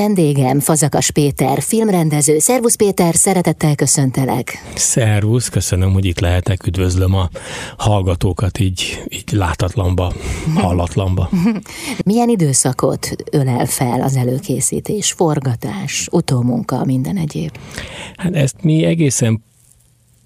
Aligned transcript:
Vendégem 0.00 0.60
Fazakas 0.60 1.10
Péter, 1.10 1.62
filmrendező. 1.62 2.38
Szervusz 2.38 2.74
Péter, 2.74 3.14
szeretettel 3.14 3.74
köszöntelek. 3.74 4.72
Szervusz, 4.74 5.48
köszönöm, 5.48 5.92
hogy 5.92 6.04
itt 6.04 6.20
lehetek, 6.20 6.66
üdvözlöm 6.66 7.14
a 7.14 7.28
hallgatókat 7.76 8.58
így, 8.58 9.02
így 9.08 9.32
látatlanba, 9.32 10.12
hallatlanba. 10.54 11.30
Milyen 12.04 12.28
időszakot 12.28 13.08
ölel 13.30 13.66
fel 13.66 14.00
az 14.00 14.16
előkészítés, 14.16 15.12
forgatás, 15.12 16.08
utómunka, 16.12 16.84
minden 16.84 17.16
egyéb? 17.16 17.58
Hát 18.16 18.34
ezt 18.34 18.56
mi 18.62 18.84
egészen 18.84 19.42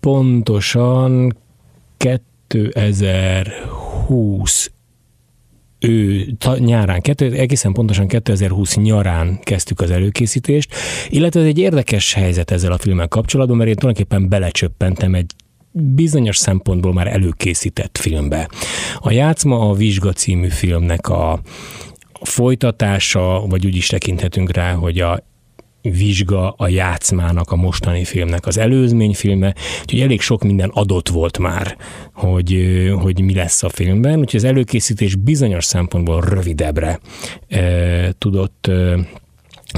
pontosan 0.01 1.37
2020 1.97 4.71
ő 5.85 6.27
nyárán, 6.59 7.01
egészen 7.19 7.73
pontosan 7.73 8.09
2020 8.09 8.77
nyarán 8.77 9.39
kezdtük 9.43 9.81
az 9.81 9.91
előkészítést, 9.91 10.75
illetve 11.09 11.41
ez 11.41 11.47
egy 11.47 11.59
érdekes 11.59 12.13
helyzet 12.13 12.51
ezzel 12.51 12.73
a 12.73 12.79
filmmel 12.79 13.09
kapcsolatban, 13.09 13.57
mert 13.57 13.69
én 13.69 13.77
tulajdonképpen 13.77 14.29
belecsöppentem 14.29 15.15
egy 15.15 15.31
bizonyos 15.73 16.37
szempontból 16.37 16.93
már 16.93 17.07
előkészített 17.07 17.99
filmbe. 17.99 18.49
A 18.99 19.11
Játszma 19.11 19.69
a 19.69 19.75
Vizsga 19.75 20.13
című 20.13 20.49
filmnek 20.49 21.09
a 21.09 21.41
folytatása, 22.21 23.45
vagy 23.49 23.67
úgy 23.67 23.77
is 23.77 23.87
tekinthetünk 23.87 24.53
rá, 24.53 24.73
hogy 24.73 24.99
a 24.99 25.34
vizsga 25.91 26.51
a 26.51 26.69
játszmának, 26.69 27.51
a 27.51 27.57
mostani 27.57 28.05
filmnek 28.05 28.47
az 28.47 28.59
előzményfilme, 28.59 29.55
úgyhogy 29.81 30.01
elég 30.01 30.21
sok 30.21 30.43
minden 30.43 30.71
adott 30.73 31.09
volt 31.09 31.39
már, 31.39 31.77
hogy, 32.13 32.59
hogy 33.01 33.21
mi 33.21 33.35
lesz 33.35 33.63
a 33.63 33.69
filmben, 33.69 34.19
úgyhogy 34.19 34.41
az 34.41 34.45
előkészítés 34.45 35.17
bizonyos 35.17 35.65
szempontból 35.65 36.21
rövidebbre 36.21 37.01
e, 37.49 38.13
tudott 38.19 38.67
e, 38.67 38.99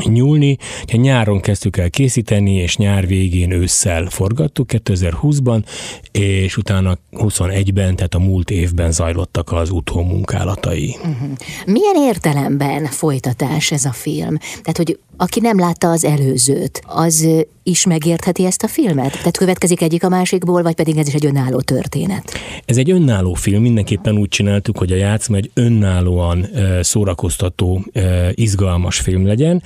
nyúlni. 0.04 0.56
Ha 0.90 0.96
nyáron 0.96 1.40
kezdtük 1.40 1.76
el 1.76 1.90
készíteni, 1.90 2.54
és 2.54 2.76
nyár 2.76 3.06
végén 3.06 3.50
ősszel 3.50 4.06
forgattuk 4.06 4.70
2020-ban, 4.72 5.64
és 6.10 6.56
utána 6.56 6.98
21-ben, 7.12 7.96
tehát 7.96 8.14
a 8.14 8.18
múlt 8.18 8.50
évben 8.50 8.92
zajlottak 8.92 9.52
az 9.52 9.70
utómunkálatai. 9.70 10.96
Uh-huh. 10.98 11.28
Milyen 11.66 11.96
értelemben 11.96 12.84
folytatás 12.84 13.70
ez 13.70 13.84
a 13.84 13.92
film? 13.92 14.38
Tehát, 14.38 14.76
hogy 14.76 14.98
aki 15.16 15.40
nem 15.40 15.58
látta 15.58 15.90
az 15.90 16.04
előzőt, 16.04 16.82
az 16.86 17.28
is 17.62 17.86
megértheti 17.86 18.44
ezt 18.44 18.62
a 18.62 18.68
filmet? 18.68 19.12
Tehát 19.12 19.36
következik 19.36 19.80
egyik 19.80 20.04
a 20.04 20.08
másikból, 20.08 20.62
vagy 20.62 20.74
pedig 20.74 20.96
ez 20.96 21.06
is 21.06 21.14
egy 21.14 21.26
önálló 21.26 21.60
történet? 21.60 22.32
Ez 22.64 22.76
egy 22.76 22.90
önálló 22.90 23.34
film, 23.34 23.62
mindenképpen 23.62 24.18
úgy 24.18 24.28
csináltuk, 24.28 24.78
hogy 24.78 24.92
a 24.92 24.96
játszma 24.96 25.36
egy 25.36 25.50
önállóan 25.54 26.46
szórakoztató, 26.80 27.84
izgalmas 28.30 28.98
film 28.98 29.26
legyen, 29.26 29.62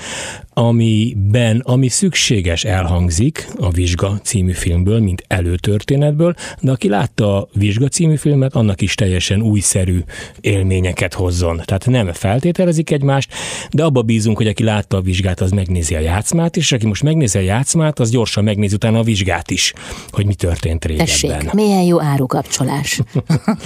amiben, 0.52 1.62
ami 1.64 1.88
szükséges 1.88 2.64
elhangzik 2.64 3.48
a 3.58 3.70
Vizsga 3.70 4.20
című 4.22 4.52
filmből, 4.52 5.00
mint 5.00 5.24
előtörténetből, 5.26 6.34
de 6.60 6.70
aki 6.70 6.88
látta 6.88 7.36
a 7.36 7.48
Vizsga 7.52 7.88
című 7.88 8.16
filmet, 8.16 8.54
annak 8.54 8.80
is 8.80 8.94
teljesen 8.94 9.42
újszerű 9.42 9.98
élményeket 10.40 11.14
hozzon. 11.14 11.60
Tehát 11.64 11.86
nem 11.86 12.12
feltételezik 12.12 12.90
egymást, 12.90 13.32
de 13.70 13.84
abba 13.84 14.02
bízunk, 14.02 14.36
hogy 14.36 14.46
aki 14.46 14.62
látta 14.62 14.96
a 14.96 15.00
vizsgát, 15.00 15.40
az 15.40 15.50
megnézi 15.50 15.94
a 15.94 15.98
játszmát, 15.98 16.56
és 16.56 16.72
aki 16.72 16.86
most 16.86 17.02
megnézi 17.02 17.38
a 17.38 17.40
játszmát, 17.40 17.98
az 17.98 18.10
gyorsan 18.10 18.44
megnézi 18.44 18.74
utána 18.74 18.98
a 18.98 19.02
vizsgát 19.02 19.50
is, 19.50 19.72
hogy 20.10 20.26
mi 20.26 20.34
történt 20.34 20.84
régebben. 20.84 21.06
Tessék, 21.06 21.52
milyen 21.52 21.82
jó 21.82 22.00
árukapcsolás. 22.00 23.00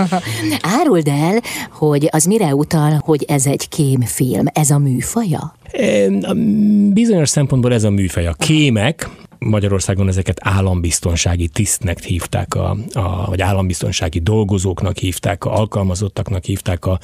Áruld 0.78 1.08
el, 1.08 1.40
hogy 1.70 2.08
az 2.10 2.24
mire 2.24 2.54
utal, 2.54 3.00
hogy 3.04 3.24
ez 3.28 3.46
egy 3.46 3.68
kémfilm, 3.68 4.44
ez 4.52 4.70
a 4.70 4.78
műfaja? 4.78 5.54
Bizonyos 6.92 7.28
szempontból 7.28 7.72
ez 7.72 7.84
a 7.84 7.90
műfaj. 7.90 8.26
A 8.26 8.32
kémek, 8.32 9.08
Magyarországon 9.38 10.08
ezeket 10.08 10.40
állambiztonsági 10.42 11.48
tisztnek 11.48 12.02
hívták, 12.02 12.54
a, 12.54 12.76
a, 12.92 13.26
vagy 13.26 13.40
állambiztonsági 13.40 14.18
dolgozóknak 14.18 14.96
hívták, 14.96 15.44
a 15.44 15.58
alkalmazottaknak 15.58 16.44
hívták 16.44 16.86
a 16.86 16.98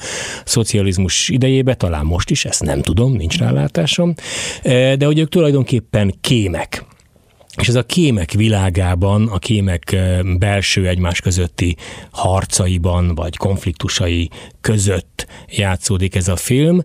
szocializmus 0.45 1.29
idejébe, 1.29 1.75
talán 1.75 2.05
most 2.05 2.29
is, 2.29 2.45
ezt 2.45 2.63
nem 2.63 2.81
tudom, 2.81 3.13
nincs 3.13 3.37
rálátásom, 3.37 4.13
de 4.63 5.05
hogy 5.05 5.19
ők 5.19 5.29
tulajdonképpen 5.29 6.13
kémek. 6.21 6.85
És 7.57 7.67
ez 7.67 7.75
a 7.75 7.85
kémek 7.85 8.31
világában, 8.31 9.27
a 9.27 9.39
kémek 9.39 9.95
belső 10.37 10.87
egymás 10.87 11.21
közötti 11.21 11.75
harcaiban, 12.11 13.15
vagy 13.15 13.37
konfliktusai 13.37 14.29
között 14.61 15.27
játszódik 15.49 16.15
ez 16.15 16.27
a 16.27 16.35
film, 16.35 16.81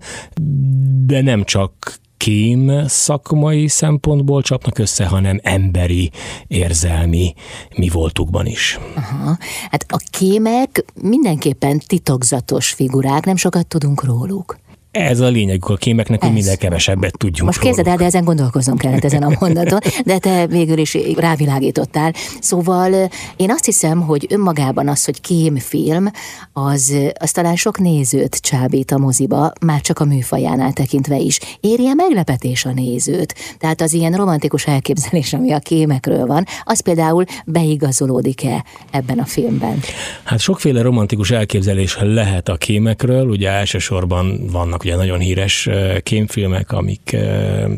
de 1.07 1.23
nem 1.23 1.45
csak 1.45 1.99
kém 2.17 2.87
szakmai 2.87 3.69
szempontból 3.69 4.43
csapnak 4.43 4.79
össze, 4.79 5.07
hanem 5.07 5.41
emberi, 5.43 6.11
érzelmi 6.47 7.35
mi 7.77 7.89
voltukban 7.89 8.47
is. 8.47 8.79
Aha. 8.95 9.39
Hát 9.71 9.85
a 9.89 10.01
kémek 10.11 10.85
mindenképpen 11.03 11.79
titokzatos 11.79 12.69
figurák, 12.69 13.25
nem 13.25 13.37
sokat 13.37 13.67
tudunk 13.67 14.05
róluk. 14.05 14.59
Ez 14.97 15.21
a 15.21 15.29
lényeg 15.29 15.63
a 15.67 15.77
kémeknek, 15.77 16.23
hogy 16.23 16.33
minél 16.33 16.57
kevesebbet 16.57 17.19
tudjunk 17.19 17.51
Most 17.51 17.61
képzeld 17.61 17.87
el, 17.87 17.97
de 17.97 18.05
ezen 18.05 18.25
gondolkozom 18.25 18.77
kellett 18.77 19.05
ezen 19.05 19.23
a 19.23 19.37
mondaton, 19.41 19.79
de 20.05 20.19
te 20.19 20.47
végül 20.47 20.79
is 20.79 20.97
rávilágítottál. 21.17 22.13
Szóval 22.41 23.11
én 23.37 23.51
azt 23.51 23.65
hiszem, 23.65 24.01
hogy 24.01 24.27
önmagában 24.31 24.89
az, 24.89 25.05
hogy 25.05 25.21
kémfilm, 25.21 26.11
az, 26.53 26.95
az 27.19 27.31
talán 27.31 27.57
sok 27.57 27.79
nézőt 27.79 28.37
csábít 28.37 28.91
a 28.91 28.99
moziba, 28.99 29.53
már 29.61 29.81
csak 29.81 29.99
a 29.99 30.05
műfajánál 30.05 30.73
tekintve 30.73 31.17
is. 31.17 31.39
Érje 31.61 31.95
meglepetés 31.95 32.65
a 32.65 32.73
nézőt. 32.73 33.35
Tehát 33.59 33.81
az 33.81 33.93
ilyen 33.93 34.13
romantikus 34.13 34.67
elképzelés, 34.67 35.33
ami 35.33 35.53
a 35.53 35.59
kémekről 35.59 36.27
van, 36.27 36.45
az 36.65 36.81
például 36.81 37.25
beigazolódik-e 37.47 38.65
ebben 38.91 39.19
a 39.19 39.25
filmben? 39.25 39.81
Hát 40.25 40.41
sokféle 40.41 40.83
romantikus 40.83 41.31
elképzelés 41.31 41.97
lehet 42.01 42.49
a 42.49 42.57
kémekről, 42.57 43.29
ugye 43.29 43.51
elsősorban 43.51 44.47
vannak 44.51 44.85
ugye 44.87 44.97
nagyon 44.97 45.19
híres 45.19 45.69
kémfilmek, 46.03 46.73
amik 46.73 47.17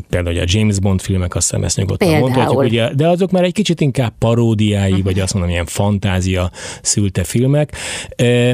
például 0.09 0.39
a 0.39 0.43
James 0.45 0.79
Bond 0.79 1.01
filmek, 1.01 1.35
azt 1.35 1.49
hiszem 1.49 1.63
ezt 1.63 1.77
nyugodtan 1.77 2.19
mondhatjuk, 2.19 2.61
ugye, 2.61 2.93
de 2.93 3.07
azok 3.07 3.31
már 3.31 3.43
egy 3.43 3.53
kicsit 3.53 3.81
inkább 3.81 4.13
paródiái, 4.17 4.89
uh-huh. 4.89 5.03
vagy 5.03 5.19
azt 5.19 5.33
mondom, 5.33 5.51
ilyen 5.51 5.65
fantázia 5.65 6.51
szülte 6.81 7.23
filmek. 7.23 7.75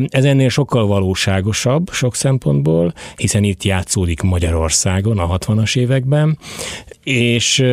Ez 0.08 0.24
ennél 0.24 0.50
sokkal 0.50 0.88
valóságosabb 0.88 1.90
sok 1.92 2.16
szempontból, 2.16 2.94
hiszen 3.16 3.44
itt 3.44 3.64
játszódik 3.64 4.22
Magyarországon 4.22 5.20
a 5.20 5.38
60-as 5.38 5.78
években, 5.78 6.38
és, 7.04 7.64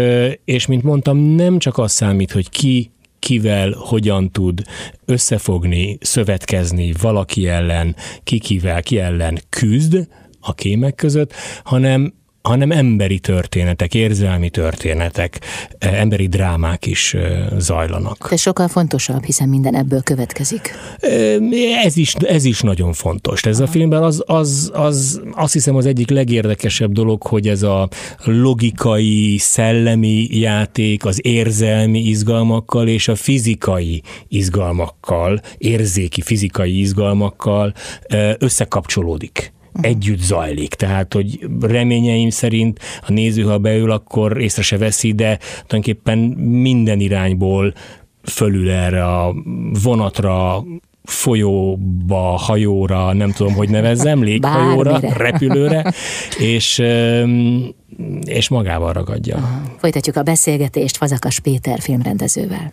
és 0.45 0.67
mint 0.67 0.83
mondtam, 0.83 1.19
nem 1.19 1.59
csak 1.59 1.79
az 1.79 1.93
számít, 1.93 2.33
hogy 2.33 2.51
ki 2.51 2.91
kivel 3.19 3.75
hogyan 3.79 4.31
tud 4.31 4.63
összefogni, 5.05 5.99
szövetkezni 6.01 6.93
valaki 7.01 7.49
ellen, 7.49 7.97
ki 8.25 8.39
kivel, 8.39 8.83
ki 8.83 8.99
ellen 8.99 9.39
küzd, 9.49 10.07
a 10.43 10.55
kémek 10.55 10.95
között, 10.95 11.33
hanem 11.65 12.13
hanem 12.43 12.71
emberi 12.71 13.19
történetek, 13.19 13.95
érzelmi 13.95 14.51
történetek, 14.51 15.41
e, 15.79 15.89
emberi 15.89 16.27
drámák 16.27 16.87
is 16.87 17.15
e, 17.15 17.49
zajlanak. 17.59 18.29
Ez 18.31 18.41
sokkal 18.41 18.69
fontosabb, 18.69 19.25
hiszen 19.25 19.49
minden 19.49 19.75
ebből 19.75 20.03
következik. 20.03 20.75
E, 20.99 21.09
ez 21.85 21.97
is, 21.97 22.15
ez 22.15 22.45
is 22.45 22.61
nagyon 22.61 22.93
fontos. 22.93 23.45
Ez 23.45 23.61
Aha. 23.61 23.69
a 23.69 23.71
filmben 23.73 24.03
az, 24.03 24.23
az, 24.27 24.71
az, 24.75 25.23
azt 25.33 25.53
hiszem 25.53 25.77
az 25.77 25.87
egyik 25.87 26.11
legérdekesebb 26.11 26.93
dolog, 26.93 27.23
hogy 27.23 27.49
ez 27.49 27.63
a 27.63 27.89
logikai, 28.25 29.39
szellemi 29.39 30.27
játék 30.31 31.05
az 31.05 31.21
érzelmi 31.23 31.99
izgalmakkal 31.99 32.89
és 32.89 33.09
a 33.09 33.15
fizikai 33.15 34.03
izgalmakkal, 34.29 35.41
érzéki 35.59 36.21
fizikai 36.21 36.81
izgalmakkal 36.81 37.73
összekapcsolódik 38.39 39.53
együtt 39.81 40.21
zajlik. 40.21 40.75
Tehát, 40.75 41.15
hogy 41.15 41.47
reményeim 41.61 42.31
szerint 42.31 42.79
a 43.07 43.13
néző, 43.13 43.43
ha 43.43 43.59
beül, 43.59 43.91
akkor 43.91 44.41
észre 44.41 44.63
se 44.63 44.79
veszi, 44.79 45.13
de 45.13 45.39
tulajdonképpen 45.67 46.19
minden 46.39 47.01
irányból 47.01 47.75
fölül 48.23 48.71
erre 48.71 49.05
a 49.05 49.35
vonatra, 49.83 50.65
folyóba, 51.05 52.37
hajóra, 52.37 53.13
nem 53.13 53.31
tudom, 53.31 53.55
hogy 53.55 53.69
nevezzem, 53.69 54.23
léghajóra, 54.29 54.99
repülőre, 55.17 55.93
és, 56.39 56.83
és 58.25 58.49
magával 58.49 58.93
ragadja. 58.93 59.37
Aha. 59.37 59.63
Folytatjuk 59.79 60.17
a 60.17 60.23
beszélgetést 60.23 60.97
Fazakas 60.97 61.41
Péter 61.41 61.81
filmrendezővel. 61.81 62.73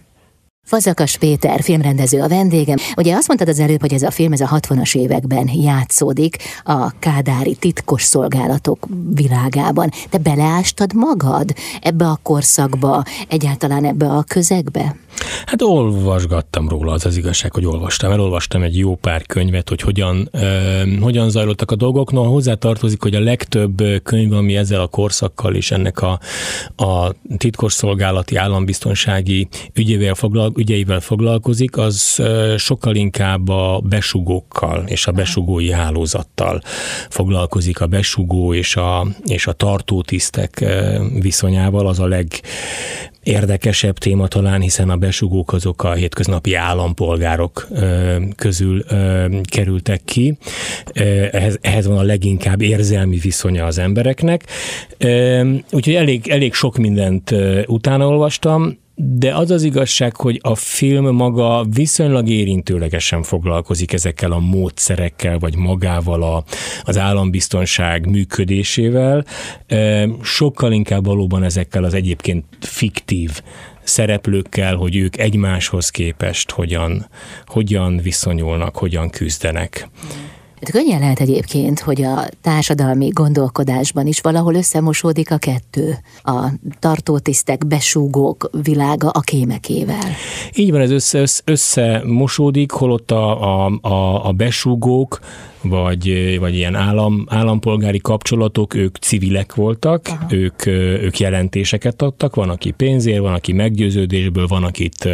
Fazakas 0.63 1.17
Péter, 1.17 1.61
filmrendező 1.61 2.21
a 2.21 2.27
vendégem. 2.27 2.77
Ugye 2.97 3.15
azt 3.15 3.27
mondtad 3.27 3.49
az 3.49 3.59
előbb, 3.59 3.79
hogy 3.79 3.93
ez 3.93 4.01
a 4.01 4.11
film 4.11 4.31
ez 4.31 4.41
a 4.41 4.47
60-as 4.47 4.95
években 4.95 5.49
játszódik 5.53 6.37
a 6.63 6.99
kádári 6.99 7.55
titkos 7.55 8.03
szolgálatok 8.03 8.87
világában. 9.13 9.89
Te 10.09 10.17
beleástad 10.17 10.93
magad 10.93 11.53
ebbe 11.81 12.05
a 12.05 12.19
korszakba, 12.23 13.03
egyáltalán 13.27 13.85
ebbe 13.85 14.07
a 14.07 14.23
közegbe? 14.27 14.95
Hát 15.45 15.61
olvasgattam 15.61 16.69
róla, 16.69 16.91
az 16.91 17.05
az 17.05 17.17
igazság, 17.17 17.53
hogy 17.53 17.65
olvastam. 17.65 18.11
Elolvastam 18.11 18.61
egy 18.61 18.77
jó 18.77 18.95
pár 18.95 19.25
könyvet, 19.25 19.69
hogy 19.69 19.81
hogyan, 19.81 20.29
ö, 20.31 20.81
hogyan 21.01 21.29
zajlottak 21.29 21.71
a 21.71 21.75
dolgok. 21.75 22.11
No, 22.11 22.23
hozzá 22.23 22.53
tartozik, 22.53 23.01
hogy 23.01 23.15
a 23.15 23.19
legtöbb 23.19 23.83
könyv, 24.03 24.33
ami 24.33 24.55
ezzel 24.55 24.81
a 24.81 24.87
korszakkal 24.87 25.55
és 25.55 25.71
ennek 25.71 26.01
a, 26.01 26.19
a 26.75 27.11
titkosszolgálati 27.37 28.35
állambiztonsági 28.35 29.47
ügyével, 29.73 30.15
foglal, 30.49 30.53
ügyeivel 30.55 30.99
foglalkozik, 30.99 31.77
az 31.77 32.21
sokkal 32.57 32.95
inkább 32.95 33.49
a 33.49 33.81
besugókkal 33.83 34.83
és 34.87 35.07
a 35.07 35.11
besugói 35.11 35.71
hálózattal 35.71 36.61
foglalkozik. 37.09 37.81
A 37.81 37.87
besugó 37.87 38.53
és 38.53 38.75
a, 38.75 39.07
és 39.25 39.47
a 39.47 39.53
tartótisztek 39.53 40.65
viszonyával 41.19 41.87
az 41.87 41.99
a 41.99 42.07
leg 42.07 42.27
érdekesebb 43.23 43.97
téma 43.97 44.27
talán, 44.27 44.61
hiszen 44.61 44.89
a 44.89 44.97
besugók 44.97 45.53
azok 45.53 45.83
a 45.83 45.93
hétköznapi 45.93 46.53
állampolgárok 46.53 47.67
közül 48.35 48.83
kerültek 49.43 50.01
ki. 50.05 50.37
Ehhez, 51.31 51.57
ehhez 51.61 51.85
van 51.87 51.97
a 51.97 52.03
leginkább 52.03 52.61
érzelmi 52.61 53.17
viszonya 53.17 53.65
az 53.65 53.77
embereknek. 53.77 54.43
Úgyhogy 55.71 55.95
elég, 55.95 56.27
elég 56.27 56.53
sok 56.53 56.77
mindent 56.77 57.35
utána 57.65 58.07
de 59.01 59.35
az 59.35 59.51
az 59.51 59.63
igazság, 59.63 60.15
hogy 60.15 60.39
a 60.43 60.55
film 60.55 61.15
maga 61.15 61.65
viszonylag 61.69 62.29
érintőlegesen 62.29 63.23
foglalkozik 63.23 63.93
ezekkel 63.93 64.31
a 64.31 64.39
módszerekkel, 64.39 65.39
vagy 65.39 65.55
magával 65.55 66.23
a, 66.23 66.43
az 66.83 66.97
állambiztonság 66.97 68.09
működésével, 68.09 69.25
sokkal 70.21 70.71
inkább 70.71 71.05
valóban 71.05 71.43
ezekkel 71.43 71.83
az 71.83 71.93
egyébként 71.93 72.45
fiktív 72.59 73.41
szereplőkkel, 73.83 74.75
hogy 74.75 74.95
ők 74.95 75.17
egymáshoz 75.17 75.89
képest 75.89 76.51
hogyan, 76.51 77.09
hogyan 77.45 77.97
viszonyulnak, 77.97 78.75
hogyan 78.75 79.09
küzdenek. 79.09 79.89
Hát 80.61 80.71
könnyen 80.71 80.99
lehet 80.99 81.19
egyébként, 81.19 81.79
hogy 81.79 82.01
a 82.01 82.29
társadalmi 82.41 83.07
gondolkodásban 83.07 84.07
is 84.07 84.21
valahol 84.21 84.55
összemosódik 84.55 85.31
a 85.31 85.37
kettő. 85.37 85.97
A 86.23 86.47
tartótisztek, 86.79 87.67
besúgók 87.67 88.49
világa 88.63 89.09
a 89.09 89.19
kémekével. 89.19 90.09
Így 90.53 90.71
van, 90.71 90.81
ez 90.81 90.91
össze, 90.91 91.19
össze, 91.19 91.41
összemosódik, 91.45 92.71
holott 92.71 93.11
a, 93.11 93.65
a, 93.65 93.79
a, 93.81 94.27
a 94.27 94.31
besúgók 94.31 95.19
vagy, 95.61 96.37
vagy 96.39 96.55
ilyen 96.55 96.75
állam, 96.75 97.25
állampolgári 97.27 97.99
kapcsolatok, 97.99 98.73
ők 98.73 98.95
civilek 98.95 99.55
voltak, 99.55 100.09
ők, 100.29 100.65
ők 100.65 101.19
jelentéseket 101.19 102.01
adtak, 102.01 102.35
van, 102.35 102.49
aki 102.49 102.71
pénzért, 102.71 103.19
van, 103.19 103.33
aki 103.33 103.53
meggyőződésből, 103.53 104.47
van, 104.47 104.63
akit 104.63 105.09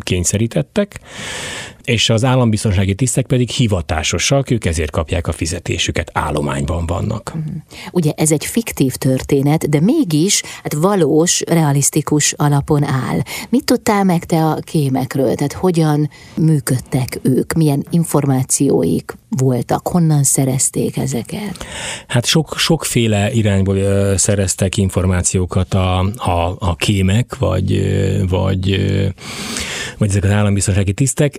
kényszerítettek, 0.00 1.00
és 1.84 2.10
az 2.10 2.24
állambiztonsági 2.24 2.94
tisztek 2.94 3.26
pedig 3.26 3.48
hivatásosak, 3.48 4.50
ők 4.50 4.64
ezért 4.64 4.90
kapják 4.90 5.26
a 5.26 5.32
fizetésüket, 5.32 6.10
állományban 6.12 6.86
vannak. 6.86 7.32
Mhm. 7.34 7.56
Ugye 7.92 8.12
ez 8.16 8.32
egy 8.32 8.44
fiktív 8.44 8.94
történet, 8.94 9.68
de 9.68 9.80
mégis 9.80 10.42
hát 10.62 10.72
valós, 10.72 11.42
realisztikus 11.46 12.32
alapon 12.32 12.84
áll. 12.84 13.20
Mit 13.48 13.64
tudtál 13.64 14.04
meg 14.04 14.24
te 14.24 14.44
a 14.44 14.54
kémekről? 14.54 15.34
Tehát 15.34 15.52
hogyan 15.52 16.10
működtek 16.36 17.18
ők? 17.22 17.52
Milyen 17.52 17.84
információik 17.90 19.12
voltak? 19.54 19.88
Honnan 19.88 20.22
szerezték 20.22 20.96
ezeket? 20.96 21.64
Hát 22.06 22.26
sok, 22.26 22.54
sokféle 22.56 23.32
irányból 23.32 23.76
szereztek 24.16 24.76
információkat 24.76 25.74
a, 25.74 25.98
a, 26.16 26.56
a 26.58 26.76
kémek, 26.76 27.36
vagy, 27.38 27.82
vagy, 28.28 28.86
vagy 29.98 30.08
ezek 30.08 30.24
az 30.24 30.30
állambiztonsági 30.30 30.92
tisztek. 30.92 31.38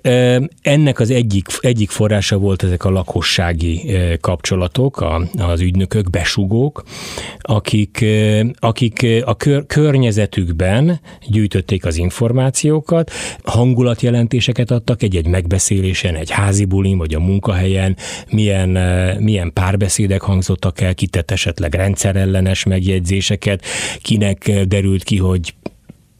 Ennek 0.61 0.99
az 0.99 1.09
egyik, 1.09 1.47
egyik 1.59 1.89
forrása 1.89 2.37
volt 2.37 2.63
ezek 2.63 2.85
a 2.85 2.89
lakossági 2.89 3.97
kapcsolatok, 4.21 5.01
a, 5.01 5.27
az 5.37 5.61
ügynökök, 5.61 6.09
besugók, 6.09 6.83
akik, 7.39 8.05
akik 8.59 9.05
a 9.25 9.35
kör, 9.35 9.65
környezetükben 9.65 10.99
gyűjtötték 11.27 11.85
az 11.85 11.97
információkat, 11.97 13.11
hangulatjelentéseket 13.43 14.71
adtak 14.71 15.03
egy-egy 15.03 15.27
megbeszélésen, 15.27 16.15
egy 16.15 16.29
házi 16.29 16.65
bulin, 16.65 16.97
vagy 16.97 17.13
a 17.13 17.19
munkahelyen, 17.19 17.97
milyen, 18.31 18.69
milyen 19.19 19.53
párbeszédek 19.53 20.21
hangzottak 20.21 20.81
el, 20.81 20.93
kitett 20.93 21.31
esetleg 21.31 21.73
rendszerellenes 21.73 22.63
megjegyzéseket, 22.63 23.65
kinek 24.01 24.49
derült 24.67 25.03
ki, 25.03 25.17
hogy 25.17 25.53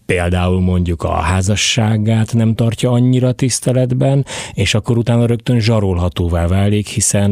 például 0.06 0.62
mondjuk 0.62 1.04
a 1.04 1.14
házasságát 1.14 2.34
nem 2.34 2.56
tartja 2.56 2.92
annyira 2.92 3.32
tiszteletben, 3.32 4.26
és 4.54 4.74
akkor 4.74 4.98
utána 4.98 5.26
rögtön 5.26 5.60
zsarolhatóvá 5.60 6.48
válik, 6.48 6.88
hiszen 6.88 7.30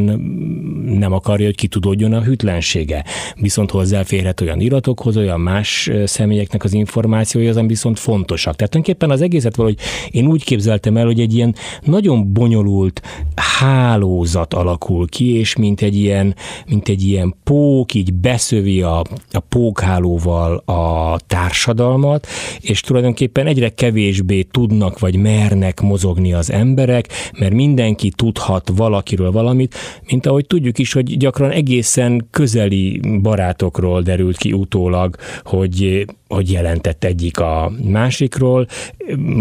nem 0.85 1.13
akarja, 1.13 1.45
hogy 1.45 1.55
kitudódjon 1.55 2.13
a 2.13 2.21
hűtlensége. 2.21 3.05
Viszont 3.35 3.71
hozzáférhet 3.71 4.41
olyan 4.41 4.59
iratokhoz, 4.59 5.17
olyan 5.17 5.39
más 5.39 5.91
személyeknek 6.05 6.63
az 6.63 6.73
információi, 6.73 7.47
azon 7.47 7.67
viszont 7.67 7.99
fontosak. 7.99 8.55
Tehát 8.55 8.71
tulajdonképpen 8.71 9.09
az 9.09 9.21
egészet 9.21 9.55
valahogy 9.55 9.79
én 10.11 10.27
úgy 10.27 10.43
képzeltem 10.43 10.97
el, 10.97 11.05
hogy 11.05 11.19
egy 11.19 11.33
ilyen 11.33 11.55
nagyon 11.81 12.33
bonyolult 12.33 13.01
hálózat 13.35 14.53
alakul 14.53 15.07
ki, 15.07 15.37
és 15.37 15.55
mint 15.55 15.81
egy 15.81 15.95
ilyen, 15.95 16.35
mint 16.67 16.89
egy 16.89 17.03
ilyen 17.03 17.35
pók, 17.43 17.93
így 17.93 18.13
beszövi 18.13 18.81
a, 18.81 18.99
a 19.31 19.39
pókhálóval 19.39 20.55
a 20.55 21.19
társadalmat, 21.27 22.27
és 22.63 22.81
tulajdonképpen 22.81 23.47
egyre 23.47 23.69
kevésbé 23.69 24.41
tudnak 24.41 24.99
vagy 24.99 25.15
mernek 25.15 25.81
mozogni 25.81 26.33
az 26.33 26.51
emberek, 26.51 27.07
mert 27.39 27.53
mindenki 27.53 28.09
tudhat 28.09 28.71
valakiről 28.75 29.31
valamit, 29.31 29.75
mint 30.09 30.25
ahogy 30.25 30.47
tudjuk 30.47 30.79
is, 30.79 30.93
hogy 30.93 31.17
gyakran 31.17 31.51
egészen 31.51 32.27
közeli 32.31 32.99
barátokról 33.21 34.01
derült 34.01 34.37
ki 34.37 34.53
utólag, 34.53 35.15
hogy 35.43 36.05
hogy 36.27 36.51
jelentett 36.51 37.03
egyik 37.03 37.39
a 37.39 37.71
másikról, 37.83 38.67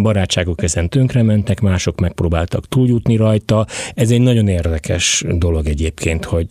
barátságok 0.03 0.63
ezen 0.63 0.89
tönkrementek, 0.89 1.61
mások 1.61 2.01
megpróbáltak 2.01 2.69
túljutni 2.69 3.17
rajta. 3.17 3.67
Ez 3.95 4.11
egy 4.11 4.21
nagyon 4.21 4.49
érdekes 4.49 5.25
dolog 5.29 5.67
egyébként, 5.67 6.25
hogy 6.25 6.47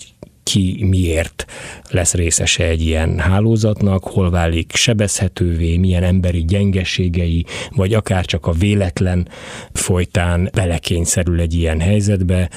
ki 0.52 0.86
miért 0.90 1.46
lesz 1.90 2.14
részese 2.14 2.64
egy 2.64 2.82
ilyen 2.82 3.20
hálózatnak, 3.20 4.04
hol 4.04 4.30
válik 4.30 4.76
sebezhetővé, 4.76 5.78
milyen 5.78 6.04
emberi 6.04 6.46
gyengeségei, 6.46 7.46
vagy 7.70 7.94
akár 7.94 8.26
csak 8.26 8.46
a 8.48 8.52
véletlen 8.52 9.28
folytán 9.74 10.50
belekényszerül 10.54 11.40
egy 11.40 11.54
ilyen 11.54 11.80
helyzetbe, 11.80 12.50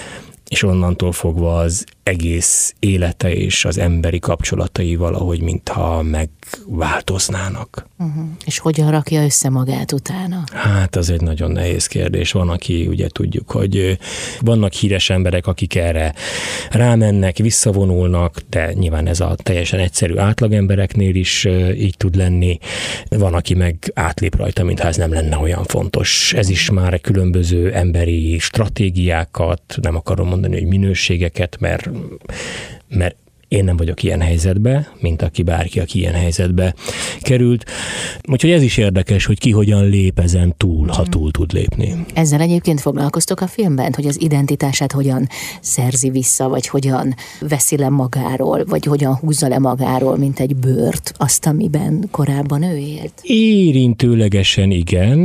és 0.49 0.63
onnantól 0.63 1.13
fogva 1.13 1.59
az 1.59 1.85
egész 2.03 2.75
élete 2.79 3.35
és 3.35 3.65
az 3.65 3.79
emberi 3.79 4.19
kapcsolatai 4.19 4.97
valahogy 4.97 5.41
mintha 5.41 6.03
megváltoznának. 6.03 7.87
Uh-huh. 7.99 8.25
És 8.45 8.59
hogyan 8.59 8.91
rakja 8.91 9.25
össze 9.25 9.49
magát 9.49 9.93
utána? 9.93 10.45
Hát 10.53 10.97
az 10.97 11.11
egy 11.11 11.21
nagyon 11.21 11.51
nehéz 11.51 11.87
kérdés. 11.87 12.33
Van, 12.33 12.49
aki 12.49 12.87
ugye 12.87 13.09
tudjuk, 13.09 13.51
hogy 13.51 13.99
vannak 14.41 14.73
híres 14.73 15.11
emberek, 15.11 15.47
akik 15.47 15.75
erre 15.75 16.15
rámennek, 16.71 17.37
visszavonulnak, 17.37 18.41
de 18.51 18.73
nyilván 18.73 19.07
ez 19.07 19.21
a 19.21 19.37
teljesen 19.43 19.81
egyszerű 19.81 20.17
átlagembereknél 20.17 21.15
is 21.15 21.49
így 21.77 21.97
tud 21.97 22.15
lenni. 22.15 22.59
Van, 23.09 23.35
aki 23.35 23.55
meg 23.55 23.93
átlép 23.95 24.37
rajta, 24.37 24.65
mintha 24.65 24.89
ez 24.89 24.97
nem 24.97 25.13
lenne 25.13 25.39
olyan 25.39 25.65
fontos. 25.65 26.33
Ez 26.37 26.49
is 26.49 26.71
már 26.71 27.01
különböző 27.01 27.73
emberi 27.73 28.39
stratégiákat, 28.39 29.63
nem 29.81 29.97
akarom 29.97 30.33
mondani, 30.35 30.61
hogy 30.61 30.69
minőségeket, 30.69 31.57
mert 31.61 31.91
mert 32.89 33.17
én 33.55 33.65
nem 33.65 33.77
vagyok 33.77 34.03
ilyen 34.03 34.21
helyzetbe, 34.21 34.89
mint 35.01 35.23
aki 35.23 35.43
bárki, 35.43 35.81
aki 35.81 35.99
ilyen 35.99 36.15
helyzetbe 36.15 36.75
került. 37.21 37.65
Úgyhogy 38.31 38.51
ez 38.51 38.63
is 38.63 38.77
érdekes, 38.77 39.27
hogy 39.27 39.39
ki 39.39 39.51
hogyan 39.51 39.89
lép 39.89 40.19
ezen 40.19 40.55
túl, 40.57 40.87
ha 40.87 41.03
túl 41.03 41.31
tud 41.31 41.53
lépni. 41.53 42.05
Ezzel 42.15 42.41
egyébként 42.41 42.81
foglalkoztok 42.81 43.41
a 43.41 43.47
filmben, 43.47 43.93
hogy 43.93 44.07
az 44.07 44.21
identitását 44.21 44.93
hogyan 44.93 45.29
szerzi 45.61 46.11
vissza, 46.11 46.49
vagy 46.49 46.67
hogyan 46.67 47.15
veszi 47.41 47.77
le 47.77 47.89
magáról, 47.89 48.65
vagy 48.65 48.85
hogyan 48.85 49.15
húzza 49.15 49.49
le 49.49 49.59
magáról, 49.59 50.17
mint 50.17 50.41
egy 50.41 50.57
bőrt, 50.57 51.13
azt, 51.17 51.47
amiben 51.47 52.09
korábban 52.11 52.63
ő 52.63 52.77
élt? 52.77 53.13
Érintőlegesen 53.23 54.71
igen, 54.71 55.25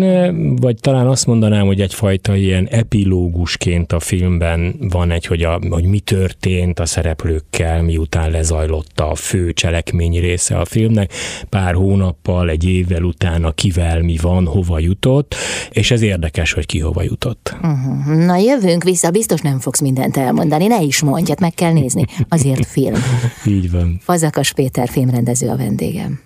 vagy 0.55 0.75
talán 0.79 1.07
azt 1.07 1.25
mondanám, 1.25 1.65
hogy 1.65 1.81
egyfajta 1.81 2.35
ilyen 2.35 2.67
epilógusként 2.67 3.91
a 3.91 3.99
filmben 3.99 4.75
van 4.79 5.11
egy, 5.11 5.25
hogy, 5.25 5.43
a, 5.43 5.59
hogy 5.69 5.83
mi 5.83 5.99
történt 5.99 6.79
a 6.79 6.85
szereplőkkel, 6.85 7.81
miután 7.81 8.18
után 8.19 8.31
lezajlott 8.31 8.99
a 8.99 9.15
fő 9.15 9.53
cselekmény 9.53 10.19
része 10.19 10.57
a 10.57 10.65
filmnek, 10.65 11.13
pár 11.49 11.73
hónappal, 11.73 12.49
egy 12.49 12.65
évvel 12.65 13.03
utána 13.03 13.51
kivel 13.51 14.01
mi 14.01 14.17
van, 14.21 14.45
hova 14.45 14.79
jutott, 14.79 15.35
és 15.69 15.91
ez 15.91 16.01
érdekes, 16.01 16.53
hogy 16.53 16.65
ki 16.65 16.79
hova 16.79 17.03
jutott. 17.03 17.55
Uh-huh. 17.61 18.25
Na 18.25 18.35
jövünk 18.35 18.83
vissza, 18.83 19.11
biztos 19.11 19.41
nem 19.41 19.59
fogsz 19.59 19.81
mindent 19.81 20.17
elmondani, 20.17 20.67
ne 20.67 20.81
is 20.81 21.01
mondj, 21.01 21.29
hát 21.29 21.39
meg 21.39 21.53
kell 21.53 21.71
nézni, 21.71 22.05
azért 22.29 22.65
film. 22.65 22.95
Így 23.45 23.71
van. 23.71 23.99
Fazakas 24.01 24.53
Péter 24.53 24.89
filmrendező 24.89 25.47
a 25.47 25.57
vendégem. 25.57 26.19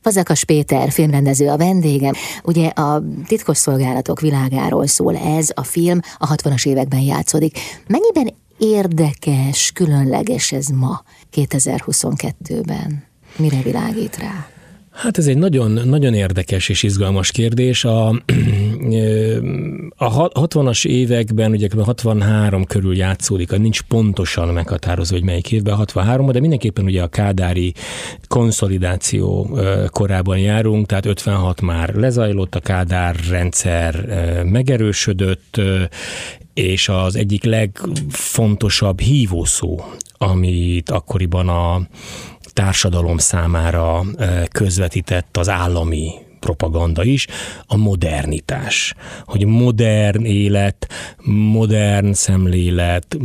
Fazakas 0.00 0.44
Péter 0.44 0.90
filmrendező 0.90 1.48
a 1.48 1.56
vendégem. 1.56 2.12
Ugye 2.44 2.66
a 2.66 3.02
titkosszolgálatok 3.26 4.20
világáról 4.20 4.86
szól 4.86 5.16
ez, 5.16 5.50
a 5.54 5.62
film 5.62 6.00
a 6.18 6.34
60-as 6.34 6.66
években 6.66 7.00
játszódik. 7.00 7.58
Mennyiben 7.86 8.34
érdekes, 8.58 9.70
különleges 9.74 10.52
ez 10.52 10.66
ma, 10.66 11.02
2022-ben? 11.34 13.04
Mire 13.36 13.62
világít 13.62 14.16
rá? 14.16 14.48
Hát 14.90 15.18
ez 15.18 15.26
egy 15.26 15.38
nagyon, 15.38 15.70
nagyon 15.70 16.14
érdekes 16.14 16.68
és 16.68 16.82
izgalmas 16.82 17.30
kérdés. 17.30 17.84
A, 17.84 18.22
a 19.96 20.30
60-as 20.30 20.86
években, 20.86 21.50
ugye 21.50 21.68
63 21.84 22.64
körül 22.64 22.96
játszódik, 22.96 23.50
nincs 23.50 23.82
pontosan 23.82 24.48
meghatározva, 24.48 25.14
hogy 25.16 25.24
melyik 25.24 25.52
évben, 25.52 25.74
63 25.74 26.30
de 26.30 26.40
mindenképpen 26.40 26.84
ugye 26.84 27.02
a 27.02 27.08
kádári 27.08 27.74
konszolidáció 28.28 29.58
korában 29.90 30.38
járunk, 30.38 30.86
tehát 30.86 31.06
56 31.06 31.60
már 31.60 31.94
lezajlott, 31.94 32.54
a 32.54 32.60
kádár 32.60 33.16
rendszer 33.30 34.04
megerősödött, 34.44 35.60
és 36.54 36.88
az 36.88 37.16
egyik 37.16 37.44
legfontosabb 37.44 39.00
hívószó, 39.00 39.80
amit 40.18 40.90
akkoriban 40.90 41.48
a 41.48 41.80
társadalom 42.52 43.18
számára 43.18 44.04
közvetített 44.52 45.36
az 45.36 45.48
állami 45.48 46.10
propaganda 46.40 47.04
is, 47.04 47.26
a 47.66 47.76
modernitás. 47.76 48.94
Hogy 49.24 49.46
modern 49.46 50.24
élet, 50.24 50.88
modern 51.52 52.12
szemlélet, 52.12 53.16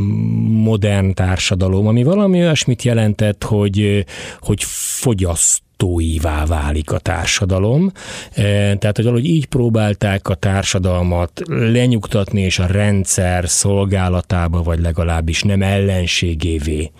modern 0.63 1.13
társadalom, 1.13 1.87
ami 1.87 2.03
valami 2.03 2.39
olyasmit 2.39 2.83
jelentett, 2.83 3.43
hogy, 3.43 4.05
hogy 4.39 4.63
fogyaszt 4.63 5.61
fogyasztóivá 5.83 6.45
válik 6.45 6.91
a 6.91 6.99
társadalom. 6.99 7.91
Tehát, 8.33 8.95
hogy 8.95 9.03
valahogy 9.03 9.25
így 9.25 9.45
próbálták 9.45 10.29
a 10.29 10.35
társadalmat 10.35 11.41
lenyugtatni 11.47 12.41
és 12.41 12.59
a 12.59 12.65
rendszer 12.65 13.49
szolgálatába, 13.49 14.63
vagy 14.63 14.79
legalábbis 14.79 15.43
nem 15.43 15.61
ellenségévé 15.61 16.91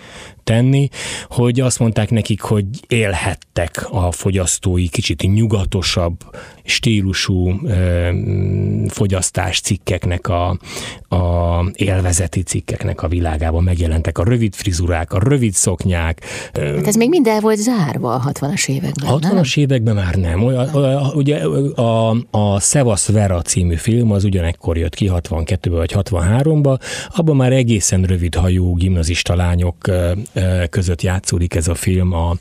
tenni, 0.44 0.90
hogy 1.28 1.60
azt 1.60 1.80
mondták 1.80 2.10
nekik, 2.10 2.42
hogy 2.42 2.66
élhettek 2.88 3.88
a 3.92 4.12
fogyasztói 4.12 4.88
kicsit 4.88 5.22
nyugatosabb 5.22 6.36
stílusú 6.64 7.60
fogyasztás 8.88 9.60
cikkeknek 9.60 10.28
a, 10.28 10.58
a 11.16 11.66
élvezeti 11.74 12.42
cikkeknek 12.42 13.04
a 13.04 13.08
világában 13.08 13.64
megjelentek 13.64 14.18
a 14.18 14.24
rövid 14.24 14.56
frizurák, 14.56 15.14
a 15.14 15.20
rövid 15.20 15.54
szoknyák. 15.54 16.22
Hát 16.54 16.88
ez 16.88 16.96
még 16.96 17.10
minden 17.10 17.42
volt 17.42 17.58
zárva 17.58 18.14
a 18.14 18.32
60-as 18.32 18.70
években, 18.70 19.20
60-as 19.22 19.58
években 19.58 19.96
már 19.96 20.16
nem. 20.16 20.44
Olyan, 20.44 20.70
ugye 21.14 21.38
a, 21.76 22.10
a 22.32 22.60
Szevasz 22.60 23.08
Vera 23.08 23.42
című 23.42 23.76
film 23.76 24.12
az 24.12 24.24
ugyanekkor 24.24 24.78
jött 24.78 24.96
ki 24.96 25.12
62-ben 25.14 25.72
vagy 25.72 25.94
63-ba, 25.96 26.80
abban 27.16 27.36
már 27.36 27.52
egészen 27.52 28.04
rövid 28.04 28.36
hajú 28.36 28.76
gimnazista 28.76 29.36
lányok 29.36 29.78
között 30.70 31.02
játszódik 31.02 31.56
ez 31.56 31.68
a 31.68 31.76
film 31.76 32.14
a, 32.14 32.36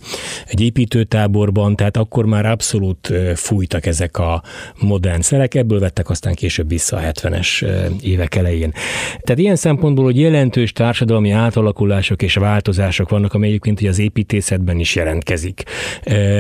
egy 0.47 0.61
építőtáborban, 0.61 1.77
tehát 1.77 1.97
akkor 1.97 2.25
már 2.25 2.47
abszolút 2.47 3.13
fújtak 3.35 3.87
ezek 3.87 4.12
a 4.19 4.43
modern 4.81 5.21
szerek, 5.21 5.55
ebből 5.55 5.81
vettek 5.81 6.11
aztán 6.11 6.35
később 6.35 6.69
vissza 6.69 6.97
a 6.97 7.01
70-es 7.01 7.65
évek 8.03 8.35
elején. 8.35 8.73
Tehát 9.21 9.41
ilyen 9.41 9.57
szempontból, 9.57 10.05
hogy 10.05 10.19
jelentős 10.19 10.73
társadalmi 10.73 11.31
átalakulások 11.31 12.23
és 12.23 12.35
változások 12.35 13.09
vannak, 13.09 13.35
amely 13.35 13.49
egyébként 13.49 13.81
az 13.81 13.99
építészetben 13.99 14.79
is 14.79 14.95
jelentkezik. 14.95 15.63